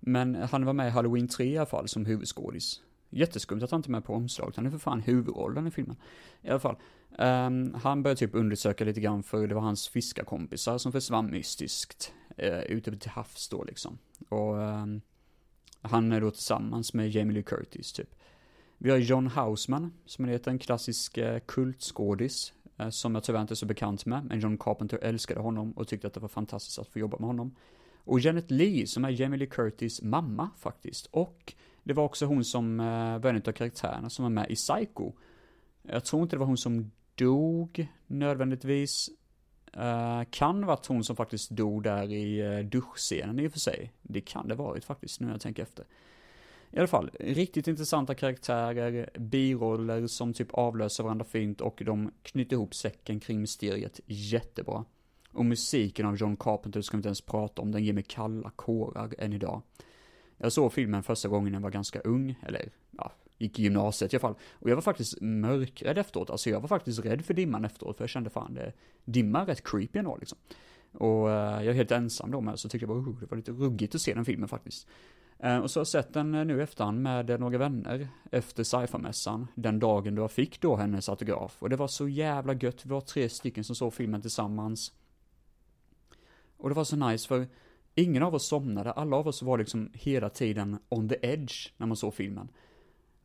Men 0.00 0.34
han 0.34 0.64
var 0.64 0.72
med 0.72 0.88
i 0.88 0.90
Halloween 0.90 1.28
3 1.28 1.46
i 1.46 1.58
alla 1.58 1.66
fall, 1.66 1.88
som 1.88 2.06
huvudskådis. 2.06 2.82
Jätteskumt 3.10 3.62
att 3.62 3.70
han 3.70 3.78
inte 3.78 3.88
är 3.88 3.92
med 3.92 4.04
på 4.04 4.14
omslaget, 4.14 4.56
han 4.56 4.66
är 4.66 4.70
för 4.70 4.78
fan 4.78 5.00
huvudrollen 5.00 5.66
i 5.66 5.70
filmen. 5.70 5.96
I 6.42 6.48
alla 6.48 6.60
fall. 6.60 6.76
Um, 7.18 7.74
han 7.74 8.02
började 8.02 8.18
typ 8.18 8.34
undersöka 8.34 8.84
lite 8.84 9.00
grann 9.00 9.22
för 9.22 9.46
det 9.46 9.54
var 9.54 9.62
hans 9.62 9.88
fiskarkompisar 9.88 10.78
som 10.78 10.92
försvann 10.92 11.30
mystiskt. 11.30 12.12
Uh, 12.42 12.62
ute 12.62 12.96
till 12.96 13.10
havs 13.10 13.48
då 13.48 13.64
liksom. 13.64 13.98
Och 14.28 14.54
um, 14.54 15.00
han 15.82 16.12
är 16.12 16.20
då 16.20 16.30
tillsammans 16.30 16.94
med 16.94 17.10
Jamie 17.10 17.34
Lee 17.34 17.42
Curtis, 17.42 17.92
typ. 17.92 18.14
Vi 18.78 18.90
har 18.90 18.98
John 18.98 19.26
Houseman, 19.26 19.92
som 20.06 20.24
heter 20.24 20.50
en 20.50 20.58
klassisk 20.58 21.18
eh, 21.18 21.38
kultskådis, 21.38 22.52
eh, 22.76 22.88
som 22.88 23.14
jag 23.14 23.24
tyvärr 23.24 23.40
inte 23.40 23.54
är 23.54 23.56
så 23.56 23.66
bekant 23.66 24.06
med, 24.06 24.24
men 24.24 24.40
John 24.40 24.58
Carpenter 24.58 24.98
älskade 25.02 25.40
honom 25.40 25.72
och 25.72 25.88
tyckte 25.88 26.06
att 26.06 26.14
det 26.14 26.20
var 26.20 26.28
fantastiskt 26.28 26.78
att 26.78 26.88
få 26.88 26.98
jobba 26.98 27.18
med 27.18 27.26
honom. 27.26 27.54
Och 28.04 28.20
Janet 28.20 28.50
Lee, 28.50 28.86
som 28.86 29.04
är 29.04 29.10
Jamie 29.10 29.38
Lee 29.38 29.48
Curtis 29.48 30.02
mamma, 30.02 30.50
faktiskt. 30.56 31.06
Och 31.06 31.54
det 31.82 31.92
var 31.92 32.04
också 32.04 32.26
hon 32.26 32.44
som 32.44 32.80
eh, 32.80 33.18
var 33.18 33.30
en 33.30 33.36
av 33.36 33.52
karaktärerna 33.52 34.10
som 34.10 34.22
var 34.22 34.30
med 34.30 34.50
i 34.50 34.54
Psycho. 34.54 35.12
Jag 35.82 36.04
tror 36.04 36.22
inte 36.22 36.36
det 36.36 36.40
var 36.40 36.46
hon 36.46 36.56
som 36.56 36.90
dog, 37.14 37.88
nödvändigtvis, 38.06 39.10
Uh, 39.76 40.24
kan 40.30 40.66
varit 40.66 40.86
hon 40.86 41.04
som 41.04 41.16
faktiskt 41.16 41.50
dog 41.50 41.82
där 41.82 42.12
i 42.12 42.42
uh, 42.42 42.64
duschscenen 42.64 43.40
i 43.40 43.48
och 43.48 43.52
för 43.52 43.58
sig. 43.58 43.92
Det 44.02 44.20
kan 44.20 44.48
det 44.48 44.54
varit 44.54 44.84
faktiskt, 44.84 45.20
nu 45.20 45.26
när 45.26 45.34
jag 45.34 45.40
tänker 45.40 45.62
efter. 45.62 45.84
I 46.70 46.78
alla 46.78 46.86
fall, 46.86 47.10
riktigt 47.20 47.68
intressanta 47.68 48.14
karaktärer, 48.14 49.10
biroller 49.18 50.06
som 50.06 50.32
typ 50.32 50.54
avlöser 50.54 51.04
varandra 51.04 51.24
fint 51.24 51.60
och 51.60 51.82
de 51.84 52.10
knyter 52.22 52.56
ihop 52.56 52.74
säcken 52.74 53.20
kring 53.20 53.40
mysteriet 53.40 54.00
jättebra. 54.06 54.84
Och 55.32 55.44
musiken 55.44 56.06
av 56.06 56.16
John 56.16 56.36
Carpenter 56.36 56.80
ska 56.80 56.96
vi 56.96 56.98
inte 56.98 57.08
ens 57.08 57.20
prata 57.20 57.62
om, 57.62 57.72
den 57.72 57.84
ger 57.84 57.92
mig 57.92 58.04
kalla 58.08 58.50
kårar 58.50 59.14
än 59.18 59.32
idag. 59.32 59.62
Jag 60.36 60.52
såg 60.52 60.72
filmen 60.72 61.02
första 61.02 61.28
gången 61.28 61.52
jag 61.52 61.60
var 61.60 61.70
ganska 61.70 62.00
ung, 62.00 62.34
eller 62.46 62.70
ja, 62.90 63.12
gick 63.38 63.58
i 63.58 63.62
gymnasiet 63.62 64.12
i 64.12 64.16
alla 64.16 64.20
fall. 64.20 64.34
Och 64.52 64.70
jag 64.70 64.74
var 64.74 64.82
faktiskt 64.82 65.20
mörkrädd 65.20 65.98
efteråt, 65.98 66.30
alltså 66.30 66.50
jag 66.50 66.60
var 66.60 66.68
faktiskt 66.68 67.04
rädd 67.04 67.24
för 67.24 67.34
dimman 67.34 67.64
efteråt, 67.64 67.96
för 67.96 68.04
jag 68.04 68.10
kände 68.10 68.30
fan 68.30 68.54
det, 68.54 68.72
dimman 69.04 69.42
är 69.42 69.46
rätt 69.46 69.64
creepy 69.64 69.98
ändå 69.98 70.16
liksom. 70.16 70.38
Och 70.92 71.30
eh, 71.30 71.62
jag 71.62 71.66
är 71.66 71.72
helt 71.72 71.90
ensam 71.90 72.30
då 72.30 72.40
med, 72.40 72.58
så 72.58 72.68
tyckte 72.68 72.86
jag 72.86 72.88
bara, 72.88 73.10
oh, 73.10 73.20
det 73.20 73.26
var 73.26 73.36
lite 73.36 73.52
ruggigt 73.52 73.94
att 73.94 74.00
se 74.00 74.14
den 74.14 74.24
filmen 74.24 74.48
faktiskt. 74.48 74.88
Eh, 75.38 75.58
och 75.58 75.70
så 75.70 75.78
har 75.78 75.80
jag 75.80 75.86
sett 75.86 76.14
den 76.14 76.34
eh, 76.34 76.44
nu 76.44 76.54
nu 76.54 76.62
efterhand 76.62 77.02
med 77.02 77.40
några 77.40 77.58
vänner 77.58 78.08
efter 78.30 78.64
sci-fi-mässan, 78.64 79.46
den 79.54 79.78
dagen 79.78 80.14
då 80.14 80.22
jag 80.22 80.32
fick 80.32 80.60
då 80.60 80.76
hennes 80.76 81.08
autograf. 81.08 81.56
Och 81.62 81.70
det 81.70 81.76
var 81.76 81.88
så 81.88 82.08
jävla 82.08 82.54
gött, 82.54 82.86
vi 82.86 82.90
var 82.90 83.00
tre 83.00 83.28
stycken 83.28 83.64
som 83.64 83.76
såg 83.76 83.94
filmen 83.94 84.20
tillsammans. 84.20 84.92
Och 86.56 86.68
det 86.68 86.74
var 86.74 86.84
så 86.84 86.96
nice 86.96 87.28
för 87.28 87.46
ingen 87.94 88.22
av 88.22 88.34
oss 88.34 88.46
somnade, 88.46 88.92
alla 88.92 89.16
av 89.16 89.28
oss 89.28 89.42
var 89.42 89.58
liksom 89.58 89.90
hela 89.94 90.30
tiden 90.30 90.78
on 90.88 91.08
the 91.08 91.16
edge 91.22 91.72
när 91.76 91.86
man 91.86 91.96
såg 91.96 92.14
filmen. 92.14 92.48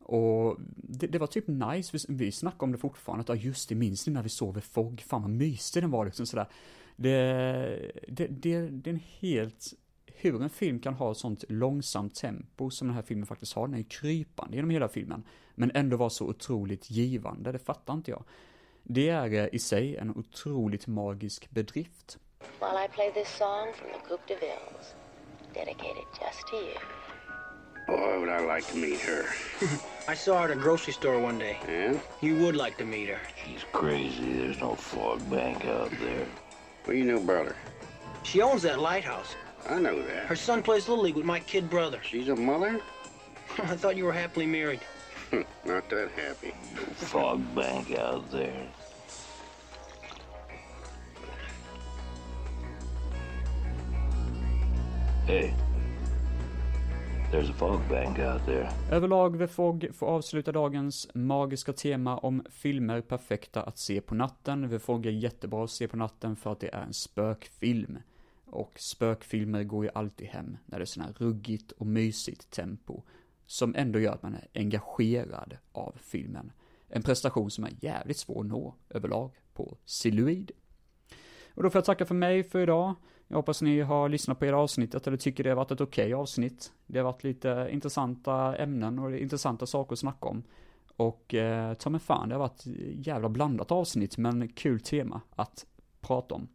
Och 0.04 0.58
det, 0.76 1.08
det 1.08 1.18
var 1.18 1.28
typ 1.28 1.48
nice, 1.48 1.98
vi, 1.98 2.16
vi 2.16 2.32
snackade 2.32 2.64
om 2.64 2.72
det 2.72 2.78
fortfarande, 2.78 3.22
att 3.22 3.30
ja 3.30 3.36
just 3.36 3.70
det, 3.70 3.76
minns 3.76 4.08
ni 4.08 4.14
när 4.14 4.24
vi 4.24 4.30
sov 4.30 4.58
i 4.58 4.62
Fog? 4.62 5.04
Fan 5.08 5.22
vad 5.22 5.32
mysig 5.32 5.84
den 5.84 5.92
var 5.92 6.06
liksom 6.06 6.26
sådär. 6.26 6.48
Det, 6.96 7.92
det, 8.08 8.28
det, 8.28 8.62
det 8.62 8.90
är 8.90 8.94
en 8.94 9.02
helt, 9.20 9.74
hur 10.06 10.44
en 10.44 10.50
film 10.50 10.80
kan 10.80 10.94
ha 10.94 11.12
ett 11.12 11.18
sånt 11.18 11.44
långsamt 11.50 12.16
tempo 12.16 12.70
som 12.70 12.88
den 12.88 12.96
här 12.96 13.04
filmen 13.04 13.26
faktiskt 13.26 13.54
har, 13.54 13.68
den 13.68 13.74
är 13.74 13.78
ju 13.78 13.84
krypande 13.84 14.56
genom 14.56 14.70
hela 14.70 14.88
filmen, 14.88 15.24
men 15.56 15.72
ändå 15.74 15.98
vara 15.98 16.10
så 16.10 16.26
otroligt 16.26 16.92
givande, 16.92 17.52
det 17.52 17.60
fattar 17.60 17.94
inte 17.94 18.12
jag. 18.12 18.24
Det 18.84 19.10
är 19.10 19.34
eh, 19.34 19.48
i 19.52 19.60
sig 19.60 19.98
en 19.98 20.10
otroligt 20.10 20.88
magisk 20.88 21.50
bedrift. 21.50 22.18
While 22.60 22.86
I 22.86 22.88
play 22.88 23.12
this 23.12 23.38
song 23.38 23.74
from 23.74 23.88
the 23.94 24.08
Coupe 24.08 24.24
de 24.28 24.36
Villes, 24.36 24.96
dedicated 25.54 26.06
just 26.22 26.48
to 26.48 26.56
you. 26.56 26.78
Boy, 27.88 28.20
would 28.20 28.30
I 28.30 28.56
like 28.56 28.72
to 28.72 28.78
meet 28.78 29.00
her. 29.00 29.26
I 30.06 30.14
saw 30.16 30.40
her 30.40 30.52
at 30.52 30.52
a 30.52 30.60
grocery 30.60 30.92
store 30.92 31.20
one 31.20 31.40
day. 31.40 31.58
And? 31.68 32.00
You 32.22 32.36
would 32.40 32.58
like 32.58 32.78
to 32.80 32.86
meet 32.86 33.08
her. 33.08 33.22
She's 33.46 33.64
crazy. 33.72 34.34
There's 34.34 34.60
no 34.60 34.76
fog 34.76 35.28
bank 35.30 35.66
out 35.66 35.92
there. 36.02 36.28
What 36.84 36.94
do 36.94 36.98
you 36.98 37.06
know 37.06 37.18
about 37.18 37.46
her? 37.46 37.56
She 38.24 38.42
owns 38.42 38.64
that 38.64 38.80
lighthouse. 38.80 39.36
I 39.70 39.80
know 39.80 40.02
that. 40.02 40.26
Her 40.26 40.36
son 40.36 40.62
plays 40.62 40.90
Little 40.90 41.06
League 41.06 41.16
with 41.16 41.26
my 41.26 41.40
kid 41.40 41.70
brother. 41.70 42.02
She's 42.04 42.28
a 42.28 42.36
mother? 42.36 42.82
I 43.60 43.76
thought 43.78 43.96
you 43.96 44.04
were 44.04 44.12
happily 44.12 44.46
married. 44.46 44.82
Not 45.66 45.90
that 45.90 46.10
happy. 46.16 46.54
No 46.76 46.82
fog 46.96 47.56
bank 47.56 47.98
out 47.98 48.30
there. 48.30 48.68
Hey. 55.26 55.54
There's 57.34 57.50
a 57.50 57.54
fog 57.54 57.80
bank 57.90 58.20
out 58.20 58.46
there. 58.46 58.70
Överlag 58.92 59.40
The 59.40 59.48
Fog 59.48 59.90
får 59.94 60.08
avsluta 60.08 60.52
dagens 60.52 61.08
magiska 61.14 61.74
tema 61.74 62.18
om 62.18 62.46
filmer 62.50 63.02
perfekta 63.02 63.64
att 63.64 63.78
se 63.78 64.02
på 64.02 64.16
natten. 64.16 64.70
The 64.70 64.80
Fog 64.80 65.06
är 65.06 65.12
jättebra 65.12 65.64
att 65.64 65.72
se 65.72 65.88
på 65.88 65.98
natten 65.98 66.36
för 66.36 66.52
att 66.52 66.60
det 66.60 66.74
är 66.74 66.82
en 66.82 66.94
spökfilm. 66.94 67.98
Och 68.46 68.74
spökfilmer 68.80 69.64
går 69.64 69.86
ju 69.86 69.92
alltid 69.96 70.28
hem 70.28 70.58
när 70.66 70.80
det 70.80 70.84
är 70.84 70.86
sådana 70.86 71.08
här 71.08 71.26
ruggigt 71.26 71.72
och 71.72 71.88
mysigt 71.88 72.52
tempo. 72.52 73.02
Som 73.46 73.76
ändå 73.76 74.00
gör 74.00 74.14
att 74.14 74.24
man 74.24 74.36
är 74.36 74.48
engagerad 74.54 75.58
av 75.72 75.96
filmen. 76.02 76.52
En 76.88 77.04
prestation 77.04 77.52
som 77.52 77.64
är 77.64 77.72
jävligt 77.82 78.18
svår 78.18 78.42
att 78.42 78.48
nå 78.48 78.76
överlag 78.90 79.32
på 79.54 79.78
Siluid. 79.86 80.52
Och 81.54 81.64
då 81.64 81.70
får 81.70 81.80
jag 81.80 81.86
tacka 81.86 82.06
för 82.06 82.16
mig 82.16 82.44
för 82.44 82.60
idag. 82.60 82.96
Jag 83.28 83.38
hoppas 83.38 83.62
ni 83.62 83.82
har 83.82 84.10
lyssnat 84.10 84.40
på 84.40 84.46
era 84.46 84.58
avsnittet 84.58 85.08
eller 85.08 85.18
tycker 85.18 85.44
det 85.44 85.50
har 85.50 85.58
varit 85.58 85.72
ett 85.72 85.82
okej 85.82 86.06
okay 86.06 86.14
avsnitt. 86.14 86.74
Det 86.86 87.00
har 87.00 87.04
varit 87.04 87.24
lite 87.24 87.68
intressanta 87.72 88.56
ämnen 88.56 89.00
och 89.00 89.18
intressanta 89.18 89.66
saker 89.66 89.94
att 89.94 90.00
snacka 90.00 90.28
om. 90.28 90.44
Och 90.96 91.34
eh, 91.34 91.74
ta 91.74 91.90
mig 91.90 92.00
fan, 92.00 92.30
det 92.30 92.36
har 92.36 92.40
varit 92.40 92.64
jävla 92.96 93.30
blandat 93.30 93.72
avsnitt 93.72 94.18
men 94.18 94.48
kul 94.48 94.80
tema 94.80 95.22
att 95.36 95.66
prata 96.02 96.36
om. 96.36 96.48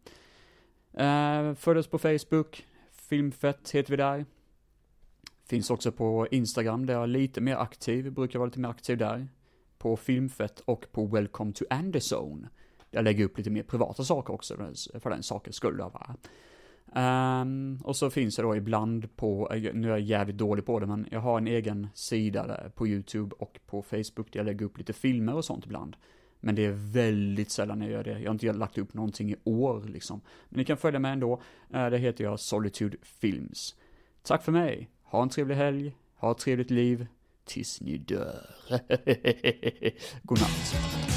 Eh, 0.93 1.55
följ 1.55 1.79
oss 1.79 1.87
på 1.87 1.99
Facebook, 1.99 2.67
Filmfett 2.93 3.71
heter 3.71 3.91
vi 3.91 3.97
där. 3.97 4.27
Finns 5.47 5.71
också 5.71 5.93
på 5.93 6.29
Instagram 6.31 6.87
där 6.87 6.95
jag 6.95 7.03
är 7.03 7.07
lite 7.07 7.41
mer 7.41 7.57
aktiv, 7.57 8.13
brukar 8.13 8.39
vara 8.39 8.47
lite 8.47 8.61
mer 8.61 8.69
aktiv 8.69 8.99
där. 8.99 9.29
På 9.79 9.97
Filmfett 9.97 10.61
och 10.61 10.87
på 10.93 11.07
Welcome 11.07 11.53
to 11.53 11.65
Anderson. 11.71 12.47
Jag 12.91 13.05
lägger 13.05 13.25
upp 13.25 13.39
lite 13.39 13.51
mer 13.51 13.63
privata 13.63 14.05
saker 14.05 14.35
också 14.35 14.57
för 15.01 15.11
den 15.11 15.23
sakens 15.23 15.57
skull. 15.57 15.79
Va? 15.79 16.17
Um, 16.95 17.81
och 17.85 17.97
så 17.97 18.11
finns 18.11 18.37
det 18.37 18.43
då 18.43 18.57
ibland 18.57 19.17
på, 19.17 19.51
eh, 19.53 19.75
nu 19.75 19.89
är 19.89 19.91
jag 19.91 20.01
jävligt 20.01 20.37
dålig 20.39 20.67
på 20.67 20.81
det, 20.81 20.87
men 20.87 21.07
jag 21.11 21.21
har 21.21 21.39
en 21.39 21.47
egen 21.47 21.89
sida 21.95 22.47
där 22.47 22.73
på 22.75 22.87
YouTube 22.87 23.35
och 23.39 23.59
på 23.67 23.83
Facebook 23.83 24.33
där 24.33 24.41
jag 24.41 24.47
lägger 24.47 24.67
upp 24.67 24.79
lite 24.79 24.93
filmer 24.93 25.35
och 25.35 25.45
sånt 25.45 25.67
ibland. 25.67 25.97
Men 26.41 26.55
det 26.55 26.65
är 26.65 26.93
väldigt 26.93 27.51
sällan 27.51 27.81
jag 27.81 27.91
gör 27.91 28.05
det. 28.05 28.19
Jag 28.19 28.29
har 28.29 28.33
inte 28.35 28.53
lagt 28.53 28.79
upp 28.79 28.95
någonting 28.95 29.31
i 29.31 29.37
år 29.45 29.85
liksom. 29.89 30.21
Men 30.49 30.59
ni 30.59 30.65
kan 30.65 30.77
följa 30.77 31.01
med 31.01 31.13
ändå. 31.13 31.43
Eh, 31.71 31.91
det 31.91 31.99
heter 31.99 32.25
jag 32.25 32.41
Solitude 32.41 32.97
Films. 33.03 33.75
Tack 34.23 34.43
för 34.43 34.53
mig. 34.53 34.91
Ha 35.03 35.23
en 35.23 35.29
trevlig 35.29 35.55
helg. 35.55 35.97
Ha 36.17 36.31
ett 36.31 36.39
trevligt 36.39 36.71
liv. 36.71 37.07
Tills 37.45 37.81
ni 37.81 37.99
dör. 37.99 38.51
Godnatt. 40.23 41.08